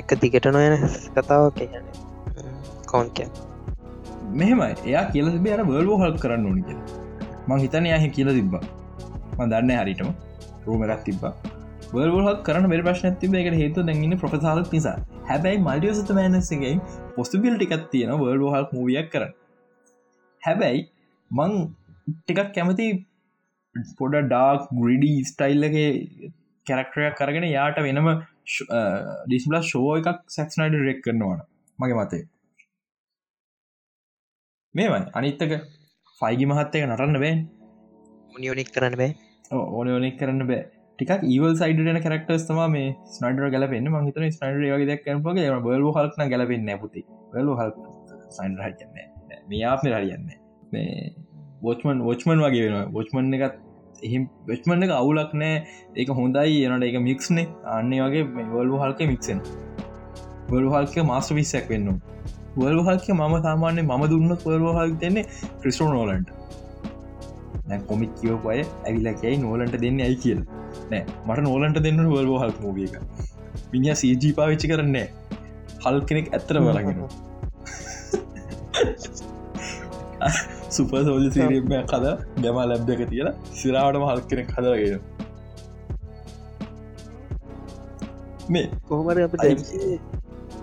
[0.00, 0.74] එක දිගට නොයන
[1.16, 2.03] කතාවක් කියන්න
[2.94, 3.18] කෝන්ක
[4.40, 4.70] මෙහෙමයි.
[4.90, 6.78] එයා කියල බේර බල්ෝ හල් කරන්න ඕනි කිය
[7.48, 8.62] මං හිතන යාහ කියල තිබ්බා.
[9.38, 10.10] ම දන්න හරිටම
[10.66, 11.32] රූමරත් තිබ්බා.
[11.94, 14.96] වල්හක් කරන බෙර ප්‍රශ්න තිබ එකට හේතු දැගන්න ප්‍රසාල නිසා
[15.30, 16.74] හැබැයි මල්ඩියසත මෑනසගේ
[17.16, 19.34] පොස්ටිබිල් ටිකත් තියෙන වර්ඩ හක් මූවියක් කරන්න.
[20.42, 20.80] හැබැයි
[21.30, 21.52] මං
[22.12, 22.88] ටිකක් කැමති
[24.00, 25.90] පොඩ ඩාක් ග්‍රඩී ස්ටයිල්ලගේ
[26.66, 28.12] කැරක්ටරයක් කරගෙන යාට වෙනම
[29.26, 31.42] ඩිස්බල ෂෝ එකක් සැක්ස්නයිඩ රෙක් කරනවාන
[31.78, 32.24] මගේ මතේ.
[34.74, 35.52] මේමයි අනිත්තක
[36.20, 37.34] ෆයිගි මහත්තයක නටන්න බෑ
[38.34, 39.10] නියෝනික් කරන්න බෑ.
[39.52, 40.62] ඕන ඕනෙක් කරන්න බෑ.
[40.98, 46.72] ටික් ඒවල් සයිඩන කරක්ටස් තම මේ ස්නඩර ගලපෙන්න්න මහිතන ස්නඩ වගේ කැනපගේ බල හල්න ගලපෙන්න්න
[46.82, 47.04] පුති.
[47.32, 47.70] බල හල්
[48.38, 48.98] සයින් හයන්න
[49.52, 50.26] මෙයාප හරියන්න
[50.72, 51.12] මේ
[51.66, 53.60] වෝච්මන් වෝච්මන් වගේ වෙන වෝච්මන් එකත්
[54.06, 54.18] එහි
[54.50, 55.62] වෙච්මන් එක අවුලක් නෑ.
[56.00, 57.46] ඒක හොඳයි එනට එක මික්ස්නේ
[57.76, 59.44] අන්නේ වගේ වල්ු හල්ක මික්සෙන්
[60.50, 61.94] වලු හල්ක මාස්ට විස්සක් වෙන්න
[62.56, 64.30] වල්ු හල්ක මම සාමාන්‍ය මම දුන්න
[64.78, 65.24] හල් දෙන්නේ
[65.60, 66.28] ක්‍රිස්ටෝ නෝලන්ට
[67.88, 70.40] කොමික් කියෝපය ඇවිලකයි නෝලන්ට දෙන්න ඇයි කියල්.
[70.90, 72.96] නෑ මට නෝලන්ට දෙන්න වල්ෝ හල් මූිය එක.
[73.72, 75.06] මිනිිය සජී පාවිච්චි කරන්නේ
[75.84, 76.98] හල් කෙනෙක් ඇත්තර බලගෙන
[80.76, 82.06] සුප සෝජ සිරීම කද
[82.44, 85.02] ගැම ලැබ්දක තියලා සිරාවටම හල් කෙනෙක් හදරගෙන
[88.54, 89.44] මේ කොහමර අපට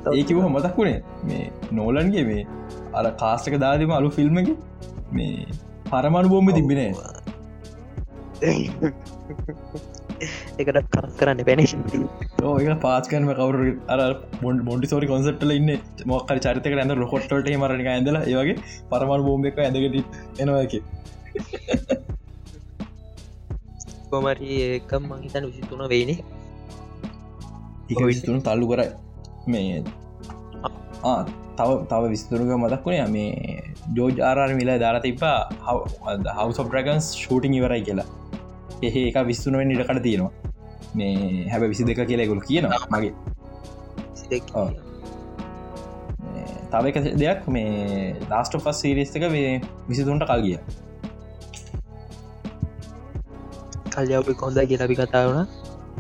[0.10, 2.44] ඒකිව මතක් වුණේ මේ නෝලන්ගේ මේ
[2.94, 4.50] අර කාස්ටක දාදම අලු ෆිල්ම්මක
[5.12, 5.48] මේ
[5.86, 6.80] පරමණු බෝම්ම තිබෙන
[10.60, 14.00] එකට කර කරන්න පැන ඒක පාස්කනම කවරු අර
[14.42, 15.70] බොන්ඩ බොන්ඩි සෝරි කොන්සට්ල ඉන්න.
[16.06, 18.58] මොක්කර චරිතක ඇඳ රොකොට්ට මරණ ඇඳල ඒවගේ
[18.90, 19.58] පරමණ බෝම්බ එක.
[19.60, 20.74] ඇඳගට එනවාක
[24.12, 26.20] කොමරි ඒකම් මහිතන් විසිතුන වෙයිනේ.
[27.92, 28.92] එක විසිතුන තල්ලු කරයි
[29.48, 29.84] මේ
[31.58, 33.32] තව තව විස්තුරක මතක් වුණේ මේ
[33.98, 35.38] ජෝජ් ආරාර මිලා දාලා තිබා
[36.38, 38.08] හවස් ඔබ්‍රගන්ස් ෂූටිං ඉවරයි කියලා.
[38.88, 40.34] එහ එක විස්තුනුවෙන් ඉඩකට තියෙනවා.
[41.00, 43.14] මේ හැබ විසි දෙක කියලෙකුල් කියනවා මගේ.
[46.72, 49.50] තව එක දෙයක් මේ ලාස්ට ෆස් සිරිස්තක මේ
[49.90, 50.60] විසිතුන්ට කල් ගිය.
[53.94, 55.40] කල්යාපි කොඳ කියලබි කතාවන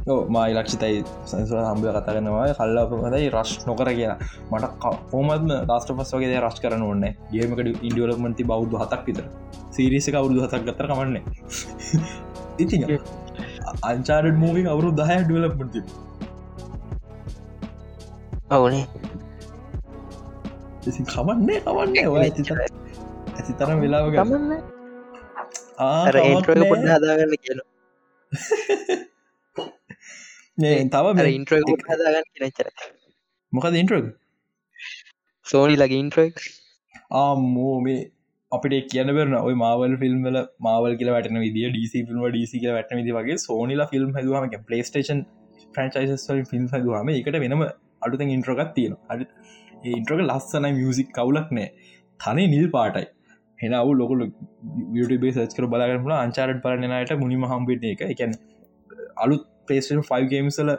[0.01, 4.13] මයි ලක්ෂිතයි සංසුව හම්බ කතාගන්නවා කල්ලාප හදයි රශ් නොකර කියෙන
[4.51, 4.69] මට
[5.11, 9.25] කෝමත්ම ලාස්ට පස් වගේ රශ් කරන ඕන්න ගේමකට ඉන්ඩියලමන්ති බෞද්ධ හතක් විතර.
[9.71, 11.21] සිරිසික අවුදු හතක් ගතර කමන්නේ
[12.57, 12.75] ඉති
[13.83, 15.83] අංචාඩ මූවි අවුරු දහය ඩලපමති
[18.49, 18.85] අවනේ
[21.05, 22.41] කමන්නේ කමන්නේ ඇති
[23.37, 24.51] ඇති තරම් වෙලාව ගමන්න
[26.25, 27.59] ඒට්‍ර පොඩ හදාගන්න කියන
[30.61, 31.59] තව ඉන්ට්‍ර
[31.89, 32.71] හදාගන්න කියනචර
[33.53, 34.09] මොකද ඉන්ට්‍රක්
[35.45, 36.41] සෝනි ලගේ ඉන්ට්‍රක්
[37.19, 38.01] ආමෝ මේ
[38.51, 43.01] අපිට කියන බරන ඔය මාවල් ෆිල්ම්ල මාවල් කියල වැටන විදිිය ඩීසි ෆිල්ම් ඩීසි කියල වැටන
[43.01, 45.23] විදි වගේ සෝනිලා ෆිල්ම් හදුවම පලේස්ටේෂන්
[45.75, 47.65] ෆ්‍රන්චයිස් ෆිල්ම් හදුවම එකට වෙනම
[48.01, 49.25] අඩුත ඉන්ට්‍රකත් තියෙන අඩ
[49.91, 51.67] ඉන්ට්‍රක ලස්සන මියසික් කවුලක් නෑ.
[52.19, 53.07] තනේ නිල් පාටයි.
[53.59, 54.15] හෙන අවු ලොකු
[55.23, 58.37] බේ සච්කර බලාගරල අංචාරට පරණනයට මුනිම හම්බෙට එක එකැන
[59.17, 60.71] අලුත් පලේස්ටන් 5 ගේම්සල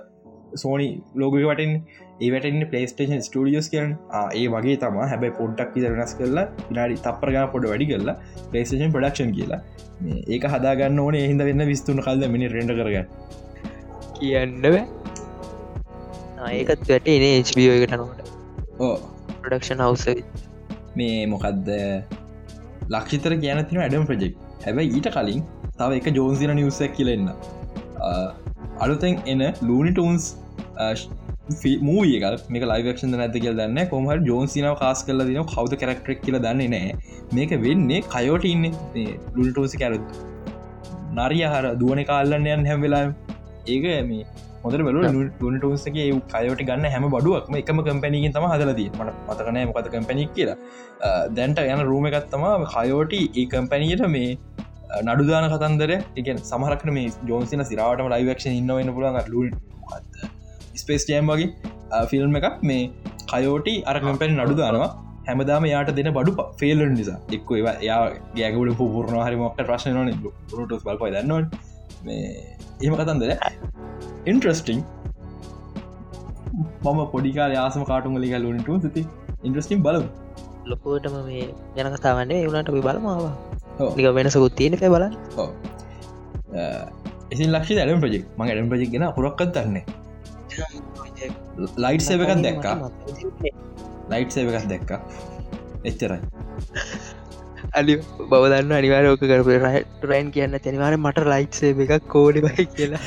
[0.62, 0.88] සෝනි
[1.20, 1.72] ලෝග වටෙන්
[2.20, 3.93] ඒවටන්න පලේස්ටේෂන් ස්ටඩියස් කරන
[4.38, 6.47] ඒ වගේ තම හැබයි පොඩ්ඩක් විතරනස් කරලා
[6.78, 8.16] නාඩි තපරගා පොඩ වැඩි කරලා
[8.51, 9.61] පලේස්ටේෂන් පඩක්ෂන් කියලා.
[10.28, 11.18] ඒක හදාගන්න ඕන.
[11.20, 13.07] එහිද වෙන්න විස්තුන කල්ද මිනි රෙන්ඩ කරගන්න.
[14.18, 14.68] කියන්න
[16.51, 18.22] ඒකත් වැට එන HBෝ එකට නොට.
[18.80, 18.95] ඕ
[19.43, 20.05] ප්‍රඩක්ෂන් හවස
[20.97, 21.68] මේ මොකක්ද
[22.90, 25.43] ලක්ෂිතර කියන තින ඇඩම් ප්‍රජෙක් හැබයි ඊට කලින්
[25.78, 27.28] තව එක ජෝන්සින නිවසක් කියලෙන්න
[28.84, 30.26] අලුතෙන් එන ලූනි ටූන්ස්
[31.88, 32.24] මූියක
[32.55, 36.92] මේ ලයිවක්ෂන් නැති කියල දන්න කොමහ ජෝන්සිනාව කාස් කල දින කවද කරක්ටරක් කියල දන්නේ නෑ
[37.38, 38.64] මේක වෙන්නේ කයෝට ඉන්න.
[39.36, 40.16] ලුල්ටෝසි කැරත්
[41.18, 43.05] නරිය හර දුවන කාල්ලන්න යන් හැම් වෙලා
[43.66, 44.24] ඒක මේ
[44.64, 44.98] හොද බල
[45.44, 50.59] ලුන්ටෝන්සගේ කයෝට ගන්න හැම බඩුවක්ම එකම කම්පැනීගෙන් තම හදලදී මට මතකනෑ මොකත කම්පැනික් කියලා.
[51.36, 52.44] දැන්ට යන රූම එකත්තම
[52.74, 54.28] කයෝටි ඒ කම්පැනීට මේ
[55.09, 59.43] නඩුදාන කතන්දර එක සමහරක්න මේ ජෝන්සින සිරාටම ලයිවක්ෂ ඉන්නවන්න පුළන් ලු
[60.82, 62.49] ස්පේස් ජෑම් වගේ ෆිල්ම් එකක්.
[62.70, 62.82] මේ
[63.32, 64.90] කයෝටි අර කම්පැනි නඩු දානවා.
[65.28, 67.18] හැමදාම යාට දෙන බඩු ෆේල්ලන් නිසා.
[67.36, 68.01] එක්ක ඒවා යා
[68.38, 71.45] ගෑගුල පුරණ හරි මොක්ට ප්‍රශ්න න ටස් බල්පයි දන්නවන්.
[72.84, 73.30] ඒම කතන්දර
[74.32, 74.80] ඉන්ට්‍රස්ටිං
[76.84, 79.03] මම පොඩිකාර යාසම කාටුමලි ගලුන්ට ති
[79.49, 79.99] ඉන්ට්‍රස්ටිම් බල
[80.72, 83.24] ලොකෝටම මේ ගැන කතාවන්නේ වුණට අපි බලමාව
[83.79, 85.05] ලික වෙනසකුත් තියෙන පැ බල
[87.33, 89.85] එසි ලක්ෂ ඇඩම් ප්‍රජෙක් මඟ ඇඩම් ප්‍රජෙක් ගෙන පුරක්කත් දන්නේ
[91.79, 92.77] ලයිට් සේවකත් දැක්කා
[94.11, 95.01] ලයිට් සේවකත් දැක්කා
[95.85, 96.20] එච්චරයි
[97.73, 97.95] අලි
[98.31, 99.59] බවදන්න අනිවාරෝක කරපු
[100.11, 103.03] රයින් කියන්න තැනිවාර මට ලයිට් සේව එකක් කෝඩි බයි කියලා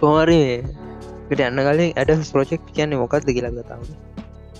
[0.00, 4.13] පොමරට යන්න කලින් ඇඩ ප්‍රජෙක්් කියන්නේ මොකක්ද කියලා ගතාව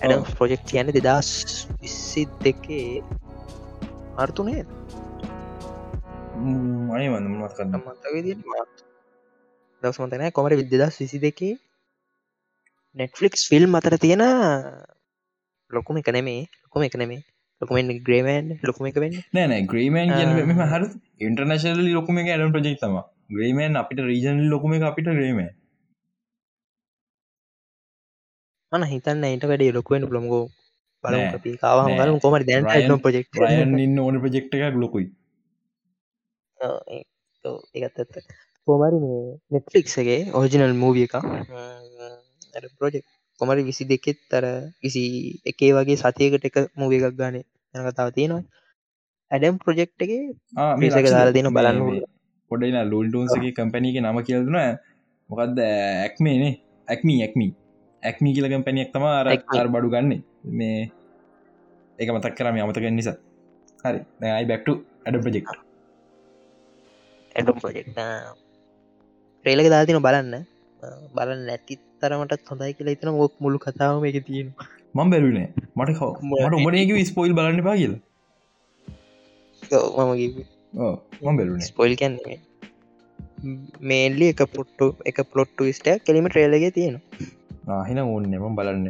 [0.05, 1.29] ඇඩම් ප්‍රජෙක්් කියන්න දෙදස්
[1.81, 2.89] විස්සි දෙකේ
[4.23, 4.61] අර්තුනේ
[6.95, 7.79] අනි වන්නමත් කරන්න?
[7.79, 8.05] මතක
[9.83, 11.53] දස් මතනෑ කොමට විද්දදස් විසි දෙකේ?
[12.97, 14.23] නෙට්ෆලික්ස් ෆිල්ම් අතර තියෙන
[15.71, 16.41] ලොකුම එක නෙමේ.
[16.65, 17.21] ලොකුම එක නෙමේ.
[17.61, 19.19] ලොකුමෙන් ග්‍රේමන් ලොකුම එක වෙන්න.
[19.35, 20.09] නෑන ග්‍රේමන්
[20.71, 20.83] හර
[21.27, 22.97] ඉන්ටර්නශල් ලොකුම ඇඩම් ප්‍රජෙක් තම
[23.35, 25.39] ග්‍රේමන් අපිට රීජන් ලොකුම අපිට ග්‍රේම
[28.75, 30.45] මන හිතන්න එට වැඩේ ලොකුවෙන් ලොමගෝ
[31.03, 33.27] බල අපි කාවම ගලු කොමට දැන් ප්‍රජෙක්්
[33.79, 35.07] ඉන්න ඕන ප්‍රජෙක්් එකක් ලොකුයි.
[37.77, 38.15] ඒත් ඇත්ත.
[38.67, 39.19] කෝමරි මේ
[39.51, 41.15] නෙට්ෆලික්ගේ ඔරිජිනල් මූවිය එක
[42.79, 43.05] ප්‍රජෙක්
[43.41, 44.45] කොමරි විසි දෙකෙත් තර
[44.81, 45.03] කිසි
[45.45, 48.43] එකේ වගේ සතියකට එක මූවිය එකක් ගාන යන කතාව තියෙනවා.
[49.31, 50.11] ඇඩම් ප්‍රජෙක්් එක
[50.79, 52.03] මේසක දාලා තියෙන බලන්න
[52.51, 54.59] පොඩයින ලුල්ටන්සගේ කම්පැනීක නම කියල්දුන
[55.29, 56.53] මොකක්ද ඇක්මේනේ
[56.87, 57.51] ඇක්මී ඇක්මී
[58.09, 60.11] ඇක්මී කියල කම්පැනියක් තම අර බඩු ගන්න.
[60.59, 60.79] මේ
[61.99, 63.17] ඒක මතක් කරම අමතක නිසා
[63.85, 63.99] හරි.
[64.37, 64.73] අයි බැක්ටු
[65.05, 65.45] ඇඩ ප්‍රජෙක්්
[67.35, 67.87] ඇඩම් ප්‍රජෙක්්
[69.45, 70.33] ට්‍රේලක දාතින බලන්න.
[71.17, 74.49] බලන්න නැති තරමටත් හොඳයි කියලා ඉතන මොක් මුළු කතාවම එක තියෙන
[74.97, 75.47] මං බැලුනේ
[75.77, 77.95] මට කව මට උමනක ස්පොයිල් බලන්න පා කියල.
[81.21, 82.37] මම බැලුන ස්පොයිල් කැන්නේ
[83.89, 86.95] මේල්ලි එක පොට්ටු එක පලොට්ටු ස්ට කෙලිම ට්‍රේලගේ තියෙන
[87.87, 88.85] හින ඕන්න එම බලන්න.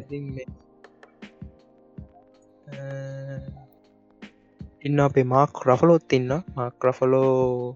[4.88, 5.00] ඉන්න.
[5.00, 6.32] අපේ මාක් රෆලොත් ඉන්න.
[6.56, 7.76] මාක් රෆලෝ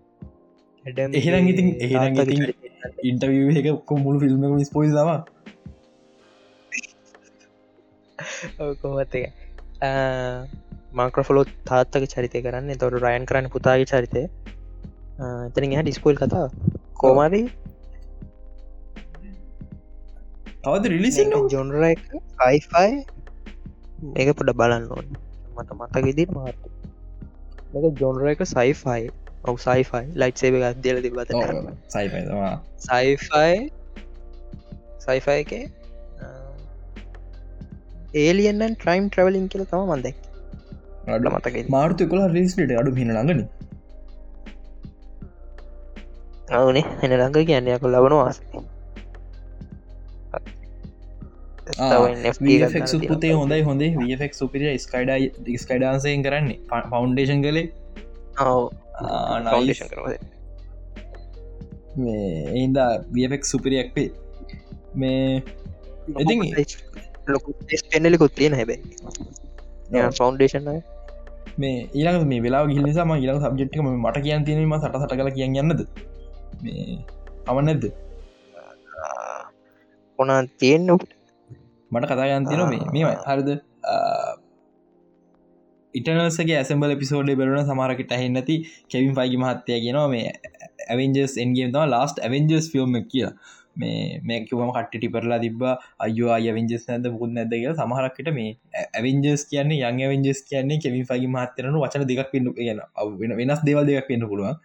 [0.85, 2.41] එහෙනම් ඉතින් ඉතින්
[3.03, 5.19] ඉන්ටවිය එක කොමුළු ෆිල්ම් ස්පොයිල් දවා
[8.81, 9.25] කොමත් එක
[10.99, 12.71] මාක්‍රෆලොත් තාත්තක චරිතය කරන්න.
[12.81, 14.23] තොට රයන් කරන්න පුතාගේ චරිතය.
[15.19, 16.47] එතන හ ඩිස්පොල් කතා
[17.01, 17.45] කෝමරී
[20.63, 22.01] තවද රිලිසි ජොන්ර එක
[22.47, 22.91] අයිෆයි
[24.19, 25.07] ඒක පොඩ බලන්න ඕන.
[25.55, 26.57] මට මතක ඉදිරි මාත
[28.01, 29.03] ජොන්ර එක සයිෆයි
[29.49, 31.31] ඔව සයිෆයි ලයිට් සේබ එකක් දෙල තිබත
[31.95, 32.23] සයිෆයි
[32.87, 33.59] සයිෆයි
[35.05, 35.51] සයිෆයි එක
[38.23, 40.17] ඒලියන්න ට්‍රයිම් ට්‍රවලින් කියල තම මන්දක්
[41.15, 43.41] අඩ මතක මාර්තය කොල රිස්ට අඩු හින ළඟන.
[46.57, 48.15] අවනේ එන ළඟ කියන්නේක ලබන
[51.77, 53.91] වාස පුතේ හොඳයි හොඳේ.
[53.99, 55.11] වෆෙක් සුපිරිය ස්කයිඩ
[55.63, 56.59] ස්කයිඩන්සයෙන් කරන්නේ.
[56.91, 57.65] ෆෞන්ඩේෂන් කලේ
[58.39, 60.15] ෆෞන්ඩේෂන් කරවද
[61.97, 64.09] මේ එයින්දා වියෆෙක් සුපිරියක් වේ
[64.95, 65.43] මේ
[67.27, 67.49] ලොකු
[67.91, 68.81] පෙන්නලිකුත් තියෙන හැබැයි.
[70.19, 70.69] ෆෞන්ඩේෂන්
[71.61, 75.59] මේ ඊළඟ මේ වෙලා ගිල් නිසාම ඊළඟ සබ්ජෙට්ක මට කියන් තියෙනීම සට සට කල කියන්න
[75.63, 75.81] යන්නද?
[76.63, 76.97] මේ
[77.49, 77.83] අමන්නැද්ද
[80.19, 80.89] ඕනා තියෙන්න්න
[81.91, 83.49] මට කතා ගන්තින මේ මේ හරිද?
[85.93, 90.27] ඉටනසගේ ඇසම්බල පිසෝඩ් බරුණ සමාරකට ඇහෙන් නැති කෙවින් පයිගි මහත්තය ගෙනවා මේ
[90.87, 93.25] ඇවෙන්ජස් එන්ගේම් තම ලාස්ට ඇවෙන්ජස් ෆිල්ම් කිය
[93.75, 95.63] මේ මේකවම කට්ටි පරලා තිබ
[95.99, 101.77] අයෝ අයවෙන්ජස් නැද පුුත් නැදක සමහරක්කට මේ ඇවෙන්ජස් කියන්නේ යං ඇවෙන්ජස් කියන්නේ කෙවින් පයිගි මහත්තරන
[101.77, 102.81] වචන දෙකක් පෙන්න්නු කියන
[103.19, 104.57] වෙන වෙනස් දේවල් දෙයක් පෙන්න්න පුළුවන්.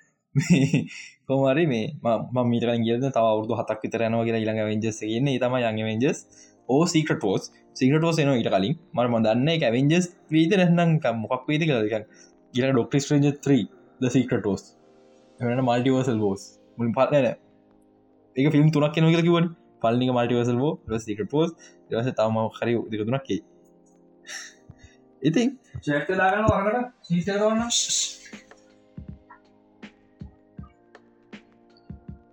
[1.27, 5.39] කොමරි මේ ම මීට ගිය තව අවුදු හතක් විතරනවා කියලා ඉළඟ වෙන්ජස් කියන්නේ.
[5.39, 6.19] තම යං වෙන්ජස්
[6.69, 8.79] ඕ සීකටෝස් සිගටෝස් එන ඉට කලින්.
[8.93, 12.05] මර මදන්න එක ඇවෙන්ජස් වීත නැනම් මොකක් වේද කලක
[12.55, 13.63] ගිල ඩොක්ට ස්ට්‍රේජ 3
[14.01, 14.63] ද සීකටෝස්
[15.41, 16.43] එන මල්ටිවර්සල් බෝස්
[16.79, 17.27] මුලින් පත්නන
[18.37, 19.47] එක ෆිල්ම් තුනක් කෙන කියල කිවන්
[19.83, 21.51] පල්නික මල්ටිවර්සල් බෝ සිකට පෝස්
[21.89, 23.41] දවස තම හරි දෙකතුනක්කේ
[25.23, 25.49] ඉතින්
[25.79, 27.61] චක්තදාගන්න වරට සීතරවන්න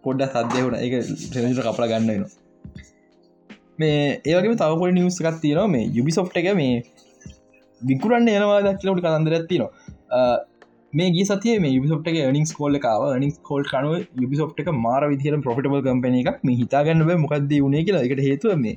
[0.04, 0.94] පොඩ්ඩ සද්‍යවුණ එක
[1.36, 2.41] රෙජට කපලා ගන්නනවා
[3.82, 5.68] මේ ඒවගේ තවකොට නිවස් එකක් තියෙනවා.
[5.68, 6.84] මේ යුබිසොෆ් එක මේ
[7.82, 9.72] විකුරන්න යනවා දක්ලට කතන්දර ඇත්තිනවා
[10.94, 15.02] මේ ගේ සතිය මේ යුබිසොට් එක නිස් කෝල්ල කාව නිස් කෝල් කනුව යුබිසොට් එක මාර
[15.08, 18.04] විදිහට පොෆිටබල් කම්පන එකක් මේ හිතාගන්න මොකක්ද වුණේ කියලා.
[18.04, 18.76] එකට හේතුව මේ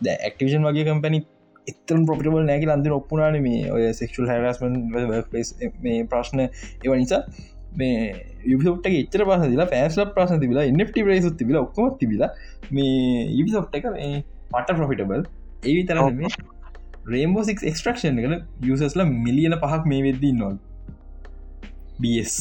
[0.00, 1.20] ද ඇක්ටිෂන් වගේ කම්පැනි
[1.66, 4.74] එතරම් පොපිටබල් නෑකි අන්ති ඔප්පුනාන මේ ඔය සෙක්ල් හැරස්මන්
[5.82, 7.22] මේ ප්‍රශ්න ඒව නිසා.
[7.76, 7.96] මේ
[8.46, 12.30] යුපට ච්චර පස දිලා පෑස්ල ප්‍රශ්න තිබලා එට රේසු තිබල ඔක්කොම තිබිලා
[12.70, 13.86] මේ යුසොට් එක
[14.50, 15.24] පට ප්‍රොෆිටබල්
[15.64, 16.32] ඒ තර මේ
[17.06, 20.56] රේම්බෝ සික් එක්ස්ට්‍රක්ෂන් කන යුසස්ල මිලියන පහක් මේ වෙද්දී නොල්
[21.98, 22.34] බස්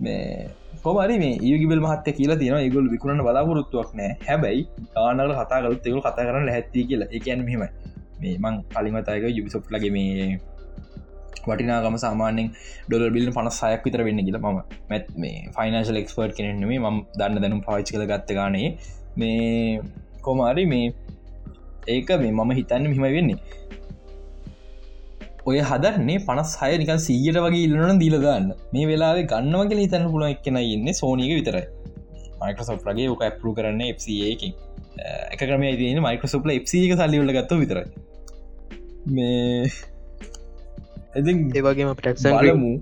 [0.00, 0.50] මේ
[0.82, 4.12] කොමරි මේ ඒගිබල් මහත්ත කියලා තියෙන ඒගොල් විකුණන බලාපොරොත්තුවක් නෑ.
[4.28, 4.62] හැබැයි
[4.94, 7.08] ගානල කතාගලුත් එකු කතා කරන්න හැත්ති කියලා.
[7.10, 7.62] එකන් මෙම
[8.20, 10.26] මේ මං කලිමතයක යුබිසොප් ලගේ මේ
[11.44, 12.48] වටිනාගම සාමානෙන්
[12.86, 14.58] ඩොල බිල් පනස් සයක් විතර වෙන්න කියලා මම
[14.90, 18.68] මැත් මේ ෆයිනශල් එක්ස්පර්ට් කෙනෙන්නේ ම දන්න දැනුම් පාවිච් කළ ගත්ත ගානේ.
[19.16, 19.80] මේ
[20.26, 20.86] කොමාරි මේ
[21.88, 23.38] ඒක මේ මම හිතන්න මෙහිම වෙන්නේ.
[25.50, 30.58] ඔය හදරන්නේ පනස් හය නිකන් සීයට වගේ ඉල්ලන දීලගන්න මේ වෙලාේ ගන්නවගේ හිතන්න පුල එක්කෙන
[30.64, 31.64] ඉන්න සෝනික විතරයි.
[32.42, 34.52] මයිකසොප්ගේ ඕක ඇපරු කරන්න එකින්.
[35.32, 36.68] එක ක්‍රම තින මයිකසොප්ල එක
[37.00, 37.86] සල්ලිවල ගත්ත විතරයි.
[39.14, 39.66] මේ
[41.18, 42.72] එති ඒවගේම පටක් බලමු.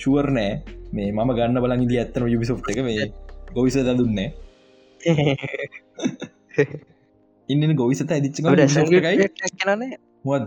[0.00, 0.50] ශුවර් නෑ.
[0.94, 2.82] මේ මම ගන්න බලන් දී ඇත්තන යුබිසොප් එක.
[2.88, 3.08] මේ
[3.54, 4.28] ගොවිස දුන්නේ
[7.48, 8.40] ඉන්න ගොවිසත ඇදිච්ච
[10.24, 10.46] මොද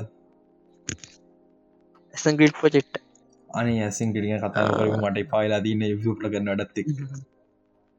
[2.14, 3.02] ඇසග්‍රීට් පොචෙට්
[3.50, 6.78] අනි ඇසින් කිරිය කතා කරු මට පායිලා දන්න යුප්ල කරන්න අඩත්ත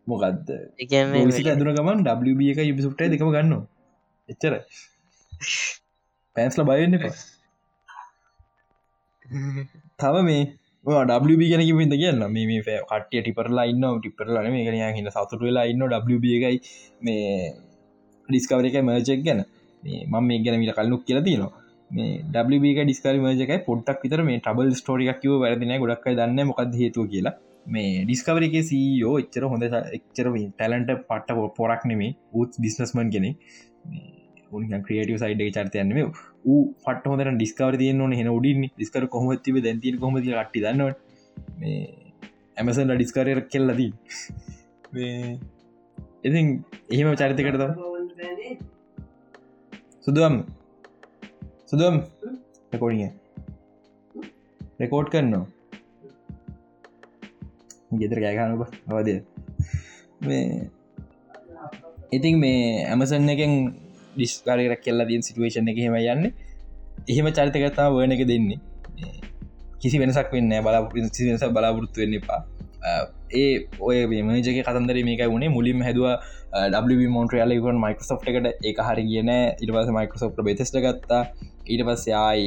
[0.07, 0.48] මොකක්ද
[1.46, 3.53] ඇදුන ගමන් WB එක යුපිසුට්ට දෙකම ගන්න
[4.28, 4.55] එච්චර
[6.36, 7.14] පැන්ස්ල බයන්න එපා.
[9.98, 10.42] තව මේ
[10.85, 12.22] WB ගැන කිපින්ද කියන්න.
[12.28, 12.61] මේ
[12.91, 16.59] කටිය ටිපරලා ඉන්න ටිපරලන මේ කන හිට සතුට වෙලා ඉන්න WB එකයි
[17.01, 17.26] මේ
[18.28, 19.43] ඩිස්කවර එක මර්ජෙක් ගැන
[19.83, 21.53] මම මේ ගැන මිට කල්ලුක් කියලා තිනවා
[21.91, 27.07] මේ WBක ඩිස්කරි මජකයි පොට්ටක් විතර මේ ටබල් ස්ටෝරික් කිව වැරදින ගොඩක් දන්න මොකක්ද හේතු
[27.12, 27.35] කියලා.
[27.66, 33.30] මේ ඩිස්කවර එක සීෝ එච්චර හොඳ එක්චර ටැලන්ට පට්ට පොරක් නෙමේ උත් බිස්නස්මන් කෙනෙ
[34.82, 35.92] ක්‍රියටව සයිඩ චර්තයන්න
[36.44, 40.82] ූ පට හොඳ ඩිස්කවර තියන හෙන උඩින් ඩිස්කර කොමතිව දැන්තින කොමති ටි දන්න
[41.59, 41.80] මේ
[42.57, 43.90] ඇමසන්ට ඩිස්කරය කෙල්ලදී
[46.24, 46.40] ඉති
[46.90, 47.62] එහෙම චරිතකටද
[50.03, 50.36] සුදුවම්.
[51.66, 51.96] සුදුවම්.
[52.72, 53.11] රෙකෝඩිය
[54.80, 55.46] රෙකෝඩ් කරනවා.
[57.92, 59.14] ගෙතර කෑකානක අවදය.
[60.20, 60.70] මේ
[62.12, 63.53] ඉතින් මේ ඇමසන් එකෙන්
[64.14, 66.32] ඩිස්කාරයක් කෙල්ලා දීන් සිටුවේෂන් එක හෙම යන්න.
[67.08, 68.58] එහෙම චරිතකතා වන එක දෙන්නේ.
[69.80, 72.40] කිසි වෙනසක් වෙන්න බලාපුරි වෙනස බලාපොරත්තු වෙන්න එපා.
[73.32, 75.48] ඒ ඔය මේජක කතන්දර මේක වුණේ.
[75.48, 76.16] මුලින්ම හැදවා
[77.08, 81.22] මොන්ට්‍රයාල මයිකසෝ් එකට එක හරි කියන ඉටවස මයිකසෝ් බෙතෙස්ට ගත්තා.
[81.66, 82.46] ඊට පස්සයායි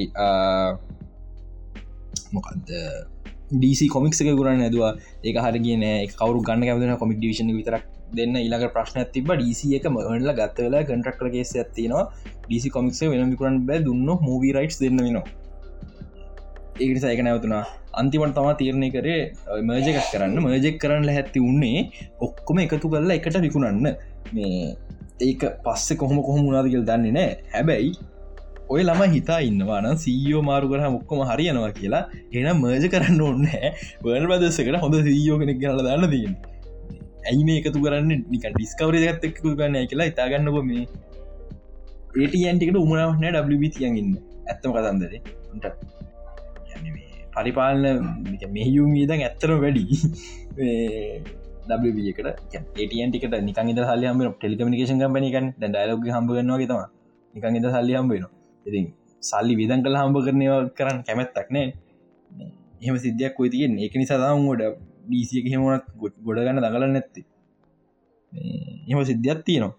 [2.33, 2.71] මොකක්ද
[3.51, 4.91] ඩීසි කොමික්ක ගුරන්න ඇදවා
[5.23, 7.83] ඒක හර කියන කවරු ගන්න කැවන කොමික් ඩිවිෂන විතරක්
[8.17, 12.05] දෙන්න ඉලක ප්‍රශ්න තිබ ඩීසි එක මල ගත්තවෙලා කටරක්කරගේ ඇතිනවා
[12.45, 13.83] ඩීසි කොමික්ස වෙන විකරන් බෑ.
[13.87, 15.25] දුන්න මූවී රයිට් දෙන්න වෙනවා.
[16.79, 17.63] ඒකට සයක නැවතුනා
[17.99, 19.21] අන්තිමට තම තීරණය කරේ
[19.67, 20.39] මර්ජකක් කරන්න.
[20.45, 21.79] මර්ජෙක් කරන්න හැත්ති උන්නේ
[22.27, 23.95] ඔක්කොම එකතු කරලා එකට විකුණන්න.
[24.33, 24.75] මේ
[25.27, 27.31] ඒක පස්සේ කොහොම කොහොම මුණනාදකල් දන්නේ නෑ.
[27.53, 27.93] හැබැයි
[28.69, 32.03] ඔය ළම හිතා ඉන්නවාන සීයෝ මාරු කර මුක්කොම හරියනවා කියලා.
[32.33, 33.71] එන මර්ජ කරන්න ඕන්නෑ
[34.03, 36.35] වර්ල් බදස්සකට හොඳ සීයෝ කෙනෙක් ගල දන්න දන්න
[37.29, 38.11] ඇයි මේ එකතු කරන්න?
[38.31, 40.85] නික ඩිස්කවර ගත්තක්කු ගන්න කියලා ඉතාගන්නකො මේ.
[42.21, 44.11] ඒටන්ටිකට උමනාවන ඩ තියන්ගන්න
[44.49, 45.21] ඇත්තම කතන්දරේ.
[47.35, 47.83] පරිපාලන
[48.57, 49.83] මෙහියුම් ීදන් ඇත්තරම වැඩි.
[52.17, 52.27] කට
[52.81, 56.81] ඒටන්ටිකට නිකන් ඉද සල්ලියම ටෙලිකමිකේෂන් කම්පනිකන් ඩයිලෝග හම්බගන්නවා තම
[57.33, 58.31] නිකන් ඉද සල්ලි හම්බේනවා
[58.69, 58.81] ඉති
[59.29, 61.67] සල්ලි විදන් කළ හම්බ කරනව කරන්න කැමැත්තක් නෑ.
[62.81, 64.63] එහෙම සිද්ධයක් කොයි තියෙන් එක නිසාදාම් ගොඩ
[65.05, 67.25] ඩීසියක හෙමනත් ගොඩ ගන්න දගල නැත්ති.
[68.87, 69.73] එහම සිද්ධියත් තියනවා.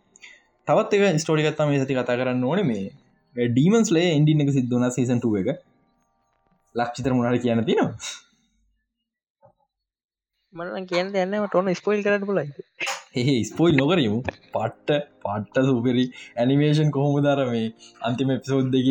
[0.68, 2.60] තවත් එක ස්ටෝඩිකත්තම සති කතා කරන්න ඕන.
[2.66, 5.48] මේ ඩීමන්ස් ලේ ඉන්ඩි එක සිද්ධන සීසන්ටුව එක.
[6.74, 7.90] ලක්ෂිතර මුණට කියන්න තිනවා
[10.52, 12.48] මන කියන්න යන්න ටොන ස්පොයිල් කරට පුලයි
[13.16, 14.18] ඒ ස්පොයිල් නොකරමු.
[14.54, 14.90] පට්ට
[15.24, 16.04] පට්ට සූපරි
[16.36, 17.66] ඇනිමේෂන් කොහොම දර මේ
[18.00, 18.88] අන්තිම එපිසෝද් දෙක?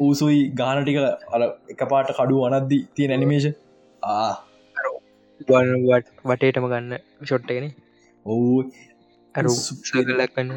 [0.00, 0.98] ඌසුයි ගානටික
[1.34, 3.56] අල එක පාට කඩු අනද්දි තියෙන ඇනිමේෂන්
[6.28, 6.92] වටේටම ගන්න
[7.22, 7.68] ෂොට්ටගෙන
[8.26, 8.48] ඔවු.
[9.34, 10.50] අරු සලක්න්න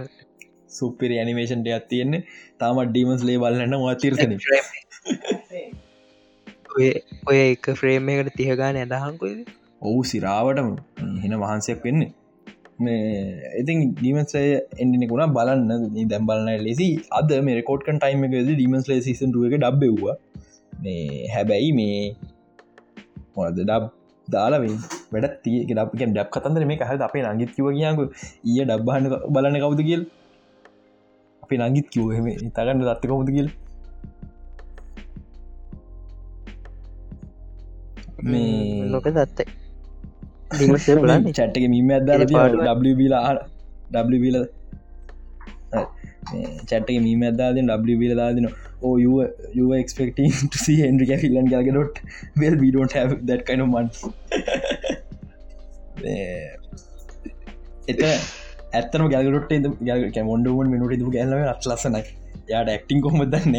[0.70, 2.26] සුපිරි ඇනිමේෂන්ට ඇත් තියෙන්නේ.
[2.60, 4.36] තාමත් ඩීමස් ලේ බලන්න මතිර්සන
[7.28, 7.66] ඔය එක.
[7.80, 9.50] ෆ්‍රේම් එකට තියගාන ඇදහන්කොයිද
[9.82, 10.70] ඔවු සිරාවටම.
[11.24, 12.12] හෙන වහන්සයක් වෙන්නේ.
[12.80, 13.02] මේ
[13.62, 14.48] ඉතින් ඩීමස්ලේ
[14.84, 16.08] එන්ඩිනෙකුණ බලන්න.
[16.12, 16.90] දැම් බලන්න ලෙසි.
[17.12, 20.18] අද මේ රකෝට්කන් ටයිම එක ඩීමස් ලේ සිසන්ටුව එක ඩබ්බෙව්වා
[20.82, 22.00] මේ හැබැයි මේ
[23.36, 23.84] මොනද ඩබ්
[24.28, 24.78] දාලවෙයි
[25.14, 28.04] වැඩ තිය ඩක් ඩක් කතන්දර මේ කහ අපේ නගිත් කිව කියකු
[28.52, 30.04] ඒ ඩබ්බහන්න බලන්න කවුද කියල්.
[31.44, 33.50] අපි නගිත් කිවහෙම ඉතාගන්න දත්ත කවුද කියල්.
[38.32, 39.06] මේ ලොක
[41.04, 41.24] බලන්න.
[41.38, 43.34] චට්ක මීම අදදාල ඩබලා
[43.94, 44.38] ඩබල
[46.70, 48.48] චට්ක මීම අදාද ඩබල දාදින
[51.68, 51.98] Gadot.
[52.38, 53.90] Well we don't have that kind of money.
[57.88, 58.02] එත
[58.74, 59.52] ඇත්තම ගැලගට
[60.16, 62.04] කැමොන්ඩුවන් මිනිට තු ගැලව අත් ලසනයි
[62.54, 63.56] යාට ඇක්ටිං කොම දන්න?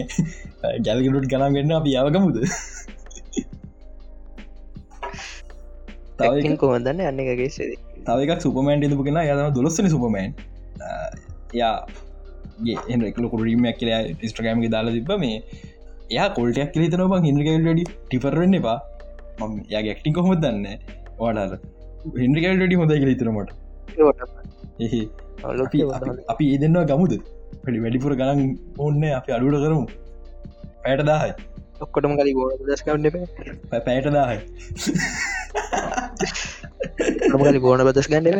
[0.87, 2.37] ගැල්ගටුට් ගනම් ගන්න අප යාවකමුද
[6.19, 7.49] තවකින් කොහොදන්න අන්න එකගේ
[8.07, 10.35] තවක සුපමෑන්ට ඉදපු කෙන යම දොලස්සන සුපමෑන්
[11.61, 11.75] යා
[13.19, 15.37] එලොකු රීමයක් කියලා ස්ට්‍රගෑම්ගේ දාලා තිබ මේ
[16.13, 18.79] එයා කොල්ටයක් කියල තන බං හින්ද්‍රකල්ඩ ටිපරන්න එපා.
[19.41, 20.67] මම යා ඇක්ටි කොහොම දන්න
[21.21, 21.53] වාඩාල
[22.25, 23.51] හින්ද්‍රකල්ඩ හොඳ කියල තරමට
[26.33, 27.13] අපි ඒ දෙන්නවා ගමුද?
[27.65, 28.51] පඩි වැඩිපුර ගණන්
[28.85, 29.85] ඕන්න අපි අඩුට කරමු.
[30.83, 31.33] පැයට දාහයි.
[31.85, 33.07] ඔක්කොටම කලි ගෝඩ දස්කන්න
[33.87, 34.41] පැයට දාහයි.
[37.65, 38.39] ගෝන බදස් ගන්න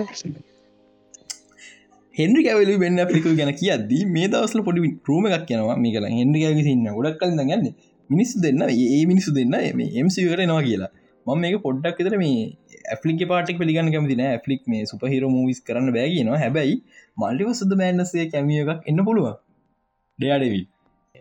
[2.17, 6.45] හෙන්ඩි කැවල වෙන්න ලිකු ගැන කියද්දී මේ දවසල පොඩි රූම එකක් කියනවා මේ කලා හෙන්ඩි
[6.45, 7.67] කැවි සින්න ගොඩක් කල ගන්න
[8.11, 10.93] මිනිස්සු දෙන්න ඒ මිනිසු දෙන්න මේ එම්සි කරනවා කියලා.
[11.27, 12.37] මම මේක පොඩ්ඩක් තර මේ
[12.93, 16.77] ඇෆලික් පාටික් පිළිගන්න කැමතින ඇෆලික් මේ සුපහිර මූවිස් කරන්න බෑගනවා හැබැයි
[17.17, 19.29] මල්ලිව සුද බෑන්නසේ කැමිය එකක් එන්න පුළුව
[20.19, 20.65] ඩයාඩවී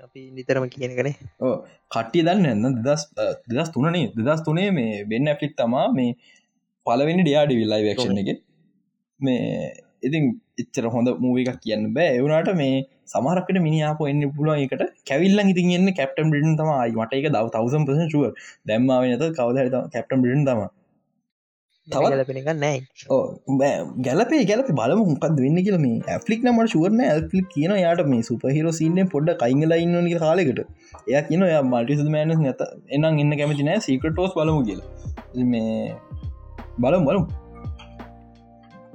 [0.06, 1.56] අපි නිතරම කියන කනේ ඕ
[1.92, 3.04] කට්ටිය දන්න එන්න දෙදස්
[3.50, 6.12] දෙදස් තුනනේ දෙදස් තුනේ මේ වෙන්න ඇෆලික් තමා මේ
[6.86, 8.42] පලවෙනි ඩයාඩි විල්ලයි වක්ෂණ එක.
[9.20, 9.72] මේ
[10.02, 10.26] ඉතින්
[10.58, 12.16] එච්චර හොඳ මූවිකක් කියන්න බෑ.
[12.20, 12.78] එවුණට මේ
[13.08, 16.96] සමහරකට මිනිියාප එන්න පුළුවන් එකට කැවිල්ල ඉතින් එන්න කැප්ටම් බිඩන් තමයි.
[16.96, 18.26] මට එක දව තවසම් පසුව
[18.72, 20.66] දැම්මාව නත කවද කැප්ටම් බිඩන් තම
[21.88, 22.78] තවලපෙනක නෑ
[24.06, 24.70] ගැලපේ ගැලප.
[24.80, 29.38] බලම මොකක්ද වෙන්න කියල මේ ඇෆලික් නමට ශුවරන ඇල්පලික් කියන යාට මේ සුපහිර සින්න පොඩ්ඩ
[29.44, 30.62] කයිංගල ඉන්න කාලෙකට
[31.08, 33.86] එය කියන ය මල්ටි සුදමෑන නැත එනම් එන්න කැමති නෑ.
[33.88, 34.90] සීකටෝස් බලමු කියලා.
[35.54, 35.96] මේ
[36.80, 37.28] බලම් බලමු.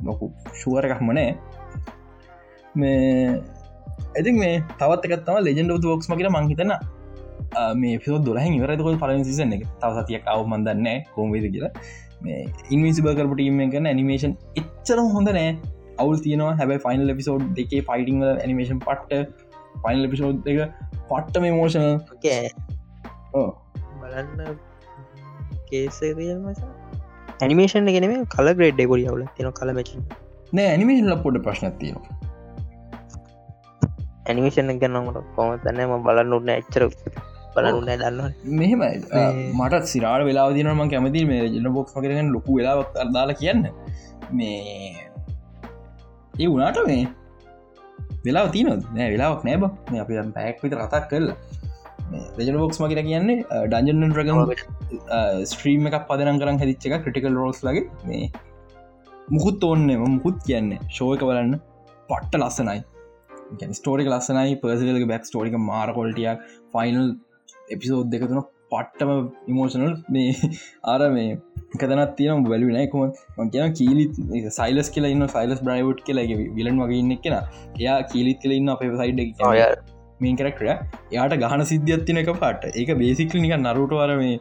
[0.04, 0.26] ලොකු
[0.60, 1.30] ශුවර එකක්ම නෑ
[2.74, 3.42] මේ
[4.14, 6.72] ඇති මේ තවත් එකත්තම ලෙජෙන්ඩ ෝක්ස් මකිට මංහිතන
[7.74, 9.66] මේ පිෝ දොලහ ඉවරතකොල් පලින් සිසන එක.
[9.80, 11.72] තව සතියක් අව මන්දන්න කෝම්වේද කියලා.
[12.22, 12.40] මේ
[12.70, 15.50] ඉන්විසි බකරපටීම එකන ඇනිමේෂන් එච්චරම හොඳ නෑ
[15.98, 16.52] අවුල් තියනවා.
[16.56, 19.48] හැබයි ෆයිනල් එපිසෝඩ් දෙකේ ෆයිටිං ඇනිමේෂන් පට්ට
[19.84, 20.60] ෆයිනල් එපිසෝඩ් එක
[21.08, 21.88] පට්ට මේ මෝෂණ
[24.00, 24.56] බලන්න
[25.70, 26.72] කේසේදමසා
[27.40, 30.00] ඇනිමේෂන් ගෙනම කල ග්‍රේඩ් ගොඩ අවුල තින කල මච
[30.52, 31.70] නෑ ඇනිමේෂන් පොඩ ප්‍රශ්න
[34.26, 36.82] තියෙනවා ඇනිමේෂන් ගන්නමට කොම තන්නම බලන්නුන්න එච්චර
[37.54, 38.82] බලනුන්න දන්න මෙහෙම
[39.60, 43.62] මට සිරාට වෙලා දිනම කැමති මේ ජන බොක්ස් කරෙන ලොකු වෙලාවක් අදාලා කියන්න.
[44.32, 44.94] මේ
[46.42, 47.08] ඒ වනාට මේ
[48.26, 51.36] වෙලා තින නෑ වෙලාවක් නෑබ මේ අපි පැක් විත රතක් කරලා.
[52.38, 54.28] රජන බොක්ස් මකිට කියන්නේ ඩන්ජන් රග
[55.52, 57.88] ස්ත්‍රීම එකක් පදනම් කරන්න හැදිච්ච එක ක්‍රටිකල් රෝස් ලගේ.
[58.08, 58.30] මේ
[59.34, 61.58] මුකුත් ඕන්න මුකුත් කියන්නේ ශෝයක බලන්න.
[62.10, 62.80] පට්ට ලස්සනයි
[63.72, 67.04] ස්ටෝරික ලස්සනයි පර්සිලක බැක් ස්ටෝරික මාරකොල්ටියක් ෆයිනල්
[67.68, 68.42] එපිසෝද් දෙකතුන
[68.72, 69.12] පට්ටම
[69.48, 70.50] ඉමෝෂනල් මේ
[70.86, 71.30] ආර මේ
[71.74, 74.18] කතනත් තියන බැලි නෑකුම කියන කීලිත්
[74.52, 78.84] සයිලස් කියලා ඉන්න සයිලස් බ්‍රයිවට් කියලාගේ විලන් වගේ ඉන්න කෙන එයා කීලිත් කියල ඉන්න අප
[78.96, 79.22] සයිඩ්
[80.20, 80.68] මේන් කරක්ටර
[81.12, 84.36] යාට ගහන සිද්ධියත්තින එක පාට ඒක බේසිකල නික නරුට වර මේ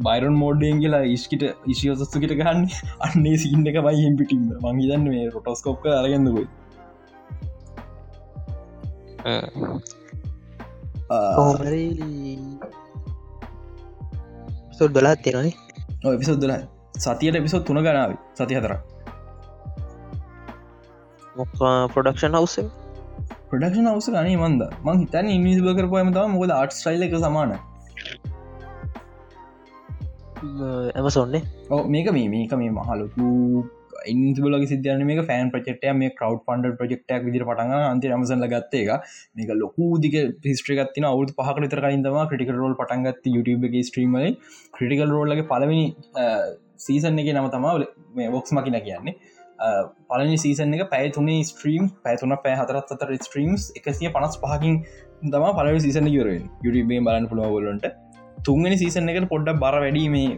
[0.00, 2.66] බයිරන් මෝඩ්ඩෙන් කියලා ඉස්කිට ඉශියසස්තුකට ගන්න
[3.00, 6.46] අන්නේ සින්න එක බයිහිම් පිටිම් මංහිතන්න මේ රොටස්කෝප්ක අරගන්නකොයි
[14.78, 16.54] සොල් දොලාත් තියෙනනේ පිසොත් දොල
[16.98, 18.74] සතියට පිසොත් තුන ගනාව සති හතර
[21.94, 22.66] පොඩක්ෂන් හවසේ
[23.50, 24.62] ප්‍රඩක්ෂන් අවස ගනේ මන්ද.
[24.84, 27.54] මං හිතන්න ඉනිස් බකරපයම තම මොකද ආට් ස්ටයිල එක සමාන
[30.94, 33.28] ඇමසොන්නේ ඕ මේක මේ මේක මේ මහලොකු
[34.06, 39.12] ඉන්බලගේ සිදන මේ ෆෑන් ප්‍රචෙක්ට මේ කව් පන්ඩ ප්‍රජෙක්ටක් විදිර පටග අන්ති අමසල ගත්ත එක.
[39.36, 44.26] මේක ලොකු දික පිස්ට්‍රිගත්තින අවුත් පහක තර කලින්දම ක්‍රටිකල් රෝල් පටන්ගත්ත YouTube එක ස්ට්‍රීමල
[44.74, 45.86] ක්‍රටිකල් රෝල්ලගේ පලවෙනි
[46.78, 47.78] සීසන් එක නම තමා
[48.14, 49.16] මේ බොක්ස් මකින කියන්නේ.
[50.08, 54.80] පලනි සීසන් එක පැය තුනේ ස්ට්‍රීම් පැතුන පෑ හතරත් අතර ස්ට්‍රීම්ස් එකසිය පනස් පහකින්
[55.26, 57.86] දම පලවි සීසන යුරෙන් යුටබේ බලන්න පුළුවගොලන්ට
[58.46, 60.30] තුන්ගනි සීසන් එකට පොඩ්ඩ බර වැඩීමේ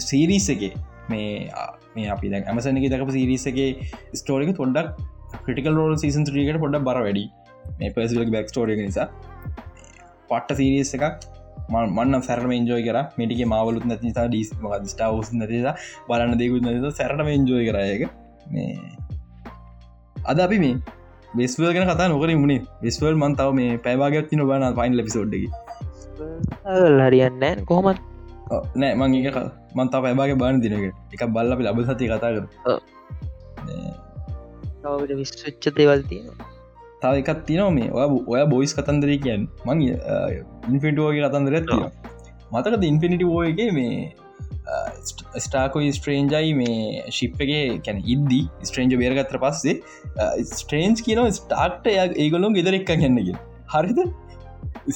[0.00, 0.62] සීරීස් එක.
[1.08, 1.50] මේ
[1.96, 3.68] මේ අපි ඇමසන එක දක සිරිසගේ
[4.14, 4.88] ස්ටෝරික පොඩ්ඩක්
[5.46, 7.24] ක්‍රටිකල් රෝල් සීසන් ්‍රීකට පොඩ්ඩ බර වැඩි
[7.78, 9.08] මේ පසිල බැක් ස්ටෝරික නිසා.
[10.30, 11.06] පට්ට සිරිස් එකක්
[11.68, 12.98] මන්න සැරම එන්ජෝයි කර.
[13.18, 14.52] මටික මවලුත් නැති නිසා ඩිස්
[14.92, 15.74] ස්ටාවස් නැතිසා
[16.08, 18.02] බලන්න දෙකුත් නැති සැරටම එන්ජෝයි කරයක
[18.52, 18.74] මේ
[20.16, 20.74] අද අපි මේ
[21.34, 25.48] බෙස්වල් ගෙන කතා නොකර මුණේ බෙස්වල් මන්තාව මේ පැවාගත් තින බන පයින් ලපිසෝඩ්ඩකි
[27.00, 28.00] හරියන්න කොහොමත්
[28.76, 29.38] නෑ මං එක
[29.78, 31.22] මන්තා පැබාගේ බාන දිනක එක.
[31.36, 32.44] බල්ල අපි ලබ සති කතා කර
[35.22, 36.50] විශ්ච දේවල් තියෙනවා.
[37.00, 37.88] තාව එකත් තියනව මේ.
[37.96, 38.04] ඔය
[38.34, 39.78] ඔය බොයිස් කතන්දර කියන් මං
[40.72, 41.82] ඉන්ෆිටුවගේ කතන්දර තිය
[42.54, 43.96] මතකද ඉන්ෆිනිටි ෝයගේ මේ
[45.44, 46.78] ස්ටාකෝ ස්ට්‍රේන්ජයි මේ
[47.16, 49.74] ශිප්පගේ කැන ඉද්දී ස්ට්‍රේන්ජ බේරගත්‍ර පස්සේ
[50.52, 53.20] ස්ට්‍රේන්ජ් කියනව ස්ටාක්ට ඒගොලොම් ගෙදරෙක්ක කියන්නග
[53.74, 54.00] හරිද?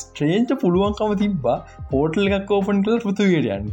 [0.02, 1.58] ස්ට්‍රේන්ච පුළුවන්කම තිබ්බා
[1.92, 3.70] පෝටල් එකක් ඕපන් කල පෘතුවයට යන්න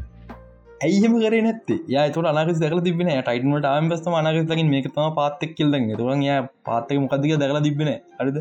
[0.86, 1.80] ඇයිහෙම කර නැත්තේ?
[1.94, 6.36] ය තුර අනක දකල තිබෙන ටයිටමට ආම බස්තම අනකතකින් මේක තම පාත්තක් කිල්ද තුරන් ය
[6.70, 8.38] පාත්තක මොකදක දකලා තිබෙන අරිද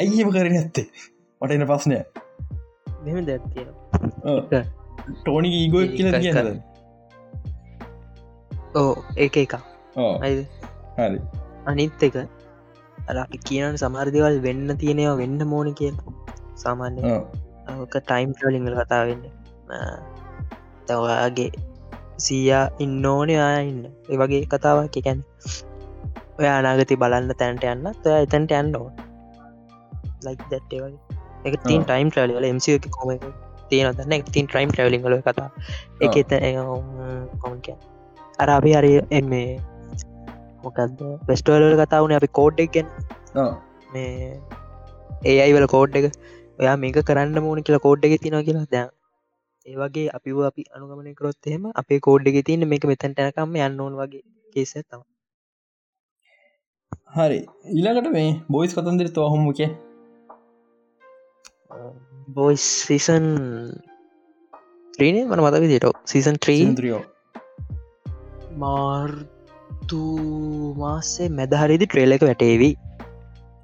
[0.00, 0.86] ඇයිහෙම කර නැත්තේ?
[1.40, 1.96] මට එන පස්නය
[3.04, 3.64] මෙම දැත්තිය
[5.18, 6.48] ටෝනි ඊගෝ කියල කියනද
[8.82, 8.92] ඕ
[9.24, 9.54] ඒක එක
[10.16, 11.18] හරි.
[11.70, 12.16] අනිත් එක
[13.08, 15.96] අර අපි කියනට සමහරදිවල් වෙන්න තියෙනවා වෙන්න මෝනි කියල.
[16.62, 17.00] සාමාන්‍ය
[17.92, 19.02] ටයිම් ටලිංගල කතා
[20.88, 21.50] තවයාගේ
[22.24, 23.80] සීයා ඉන්න ඕනේ ආයන්න
[24.10, 25.24] ඒ වගේ කතාවක් එකැන
[26.38, 28.88] ඔය අනාගති බලන්න තැන්ට යන්න ඔය එතැන්ට යන්න ඕ
[30.26, 31.00] ලයික් දැට්ටේ වගේ.
[31.46, 33.10] එක තින් ටයිම් ට්‍රලිවල එමසි එක කොම
[33.70, 35.48] තියෙන දන්න තින් ටයිම් ට්‍රලිංගල කතා
[36.06, 36.34] එක එත
[37.42, 37.70] කොමක
[38.38, 39.48] අරාබි හරි එමේ
[40.64, 42.86] මොකක්ද වෙස්ටවල්ල කතා වුණ අපි කෝඩ් එකෙන්
[43.94, 44.12] මේ
[45.24, 46.06] ඒ අයිවල කෝඩ් එක.
[46.60, 48.90] ඔයා මේක කරන්න මෝන කියලා කෝඩ් එක තිනවා කියලා දැන්
[49.66, 53.94] ඒවගේ අපිව අපි අනුගමනය කරොත් එහෙම අපේ කෝඩ් එක තියන්න මේක මෙතැන්ට යනකම්ම යන්න ඕන
[54.00, 55.02] වගේ කේස තම
[57.14, 57.40] හරි.
[57.70, 59.60] ඊළඟට මේ බොයිස් කතන්දිර තොහොමුක
[62.30, 63.26] බොයිස් සීසන්
[64.94, 66.62] ත්‍රීනේ මන මතක දිට සීසන් ත්‍රී
[68.58, 70.02] මාර්තු
[70.76, 72.74] මාසේ මැදහරිදි ට්‍රේල එක වැටේවී.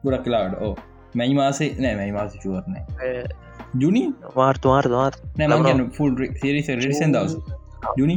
[0.05, 0.75] ගොඩක් කලාට ඕ
[1.15, 2.75] මැයි මාසේ නෑ මැයි මාස චුවරන
[3.75, 4.03] ජුනි
[4.37, 7.37] වාර්තු වාර්තවාත් නෑම ෆුල් සිරි රිසන් දවස
[7.97, 8.17] ජුනි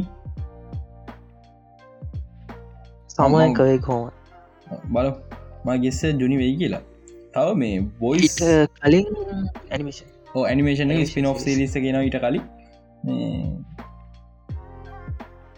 [3.08, 4.10] සමයකවේ කෝම
[4.88, 5.12] බල
[5.66, 6.82] මගෙස්ස ජුනි වෙයි කියලා
[7.34, 8.36] තව මේ බොයිස්
[8.80, 9.06] කලින්
[9.70, 12.42] ඇනිමේෂන් ඕ ඇනිමේෂන ස්පින් ඔ් සිරිස ගෙන ඊට කලින්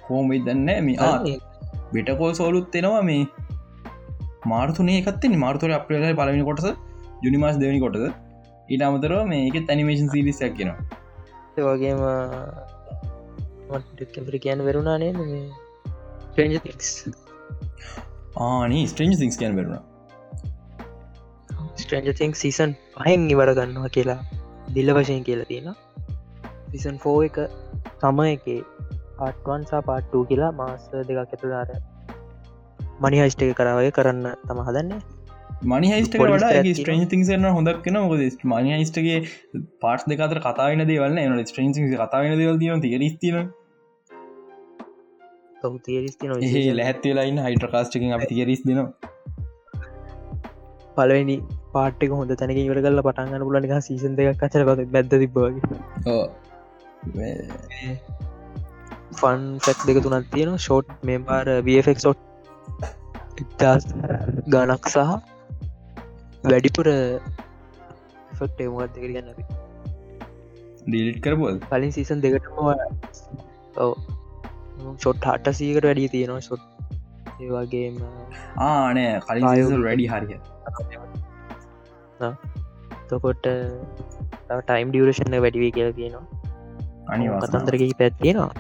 [0.03, 1.39] කෝම දන්න මේ
[1.93, 3.27] බෙටකෝල් සෝලුත් එෙනවා මේ.
[4.47, 6.67] මාර්තුනේ එකත්තෙන මාර්තුර අප්‍රේල පලවෙනි කොටස.
[7.23, 8.26] ජුනිමාස් දෙවනි කොටද
[8.69, 10.81] ඊට අමතරව මේක තැනිමේෂන් සිරිසයක් කියෙනවා
[11.59, 12.01] ඒවගේම
[14.15, 15.45] කැපරි කියන්න වෙරුණානේ මේ
[16.37, 16.91] ටස්
[18.43, 19.85] ආනී ස්ට්‍රේන්ජ සිංස් කියන් වෙරුණ
[21.77, 24.21] ස්ට්‍රේන්ජ තිංක් සීසන් පහෙන් ඉවර ගන්නවා කියලා
[24.75, 25.69] දිල්ල වශයෙන් කියලා තියෙන
[26.73, 27.39] සිසන් ෆෝ එක
[28.01, 28.47] තම එක
[29.19, 31.71] පාට්වන්සා පාට්ටූ කියලා මාස දෙකක් ඇතුලාර
[33.01, 35.01] මනි හයිස්ට එක කරවය කරන්න තම හදන්නේ
[35.65, 39.21] මනි හයිස්ට වඩ ස්ට්‍රේන් තිංසන හොඳක් කෙන මොද මනි හයිස්ටගේ
[39.81, 43.39] පාට් දෙකතර කතාවන දේවල්න්න එන ස්ට්‍රේන් කතාවන දේවල් තින තිරස්තින
[45.83, 46.35] තේරිස්තින
[46.77, 48.81] ලැත්වෙලායින්න හයිට්‍රකාස්ටකින් අපි තිරිස් දෙන
[50.97, 51.37] පලවෙනි
[51.73, 55.63] පාටක හොඳ තැනක ඉවර කල්ල පටන්ගන්න පුලනික සීසන් දෙයක් කචරකත බැද තිබ්බගේ
[59.17, 62.21] ෆන් ෆැක් දෙක තුනත් තියෙන ෂෝට් මේ බාර වෆෙක් සොට්
[63.39, 63.89] ඉක්දස්
[64.49, 65.36] ගනක් සහ
[66.45, 66.89] වැඩිපුර
[68.39, 69.45] ෆෙක්ට මොත් දෙක ගන්න අපි
[70.87, 72.59] ඩීලිට් කරබල් කලින් සීසන් දෙකටම
[73.85, 73.93] ඔව.
[75.01, 76.65] ෂොට් හට සීකට වැඩිය තියෙනවා ෂොට්
[77.41, 77.95] ඒවාගේම
[78.69, 80.39] ආනෑ කලින් වැඩි හරිය.
[83.09, 83.47] තකොට
[84.69, 86.25] ටයිම් ඩියරේෂණ වැඩිවී කියලා කියනවා.
[87.13, 88.53] අනි කතන්දරක පැත්තියෙනවා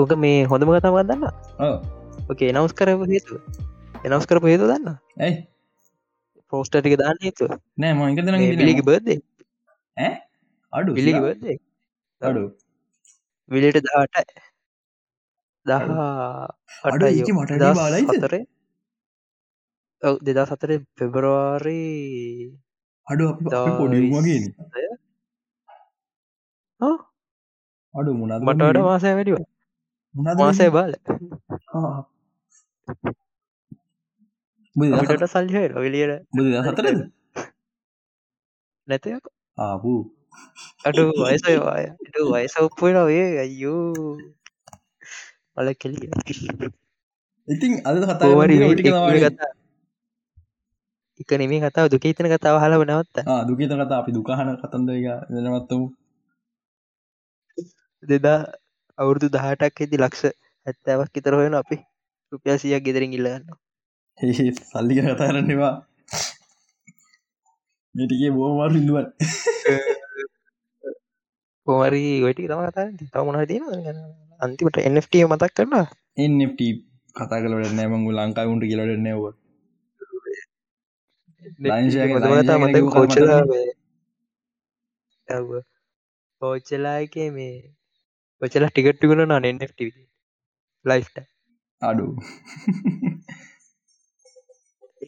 [0.00, 1.24] ඕක මේ හොඳම කතාව දන්න?
[2.30, 3.34] ඕකේ නවස් කරපු හේතු
[4.04, 4.86] එනවස් කරපු හේතු දන්න?
[5.24, 5.36] ඇයි
[6.52, 7.44] පෝස්ටටික දාන්න හේතු
[7.78, 8.18] නෑ මංක
[8.52, 9.18] පිළිගි බර්දේ
[10.72, 11.56] අඩු පිළිගි බර්දේ
[12.22, 12.42] අඩු.
[13.50, 14.16] විලට දාට
[15.66, 15.84] දහ
[16.84, 17.06] අඩු.
[17.34, 18.42] මට බාලයි සතරේ
[20.02, 22.48] ඔව දෙදා සතරේ පෙබරවාරී
[23.06, 23.26] අඩු
[23.78, 24.44] පොඩිමගෙන
[27.94, 29.36] අඩු මුණත් මටට මාසය වැඩිව
[30.38, 30.92] මාසය බාල
[34.76, 36.98] ට සල්හය රොවිලියට බුද සතරද
[38.88, 39.24] නැතයක්
[39.58, 39.92] ආපු.
[40.86, 44.16] අඩු වයසයවාය ට වයස ඔප්පුවෙන ඔය අයෝ
[45.58, 46.10] අල කෙලිය.
[47.48, 48.88] ඉතින් අද කතාවරි ටික
[49.24, 49.50] කතා.
[51.20, 53.16] එක නෙමේ කතාව දුක හිතන කතාව හලව නවත්ත.
[53.48, 55.86] දුකත කතා අපි දුකාහන කතන්ද එක දෙනවත්තමු
[58.02, 58.38] දෙදා
[58.98, 60.22] අවුරුදු දහටක් ඇති ලක්ෂ
[60.66, 61.76] ඇත්තෑවක් ඉතර හොයෙන අපි.
[62.32, 63.50] රුපියා සියක් ගෙදරින් ඉල්ලගන්න
[64.18, 65.74] සල්ලි කතාරන්නවා
[67.94, 69.06] මෙටිගේ බෝමාරු ඉල්ලුවන්
[71.66, 73.98] පොමරි වැටි තම කතා තව මොහ තියෙන
[74.40, 75.86] අන්තිමට එන්ට මතක් කරන්න
[76.16, 76.60] එන්ට
[77.16, 79.22] කතා කලට නෑමංගු ලංකා උන්ට කියලට නැව
[87.00, 87.56] එක මේ?
[88.42, 89.62] ඔචලා ටිකට්ටිකුණ න එන්ට
[90.84, 91.16] ලයිස්ට
[91.82, 92.06] අඩු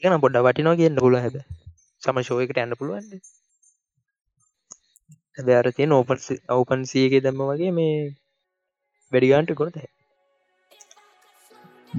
[0.02, 1.38] එකන පොඩ්ඩ වටිනෝ කියන්න පුල හැබ
[2.02, 3.20] සම ශෝයකට යන්න පුළුවන්
[5.36, 6.16] හැබ අර තියෙන ඕපන්
[6.50, 8.16] ඕපන් සියක දම්ම වගේ මේ
[9.12, 9.76] වැඩිගාන්ට කොනත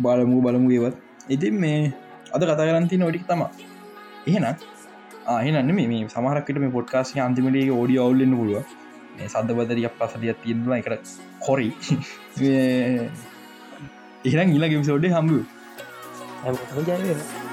[0.04, 0.96] බලමු බලමු ඒවත්
[1.30, 1.94] ඉතින් මේ
[2.32, 3.42] අද කතා කරන්ති නොටික් තම
[4.28, 4.56] එහෙන
[5.30, 8.64] ආහනන්න මේ සමහරකට මේ පොට්කාසය අන්තිමටේ ෝඩිය අවුල්ලන්න පුළුව
[9.16, 10.78] මේ සද්ධ බදරියක් පසදියක් තියෙනවා.
[10.78, 11.08] එකට
[11.40, 11.74] කොරි.
[14.26, 15.46] එහෙනම් ඉලා ගිවිසෝඩේ හම්බු
[16.88, 17.53] ජය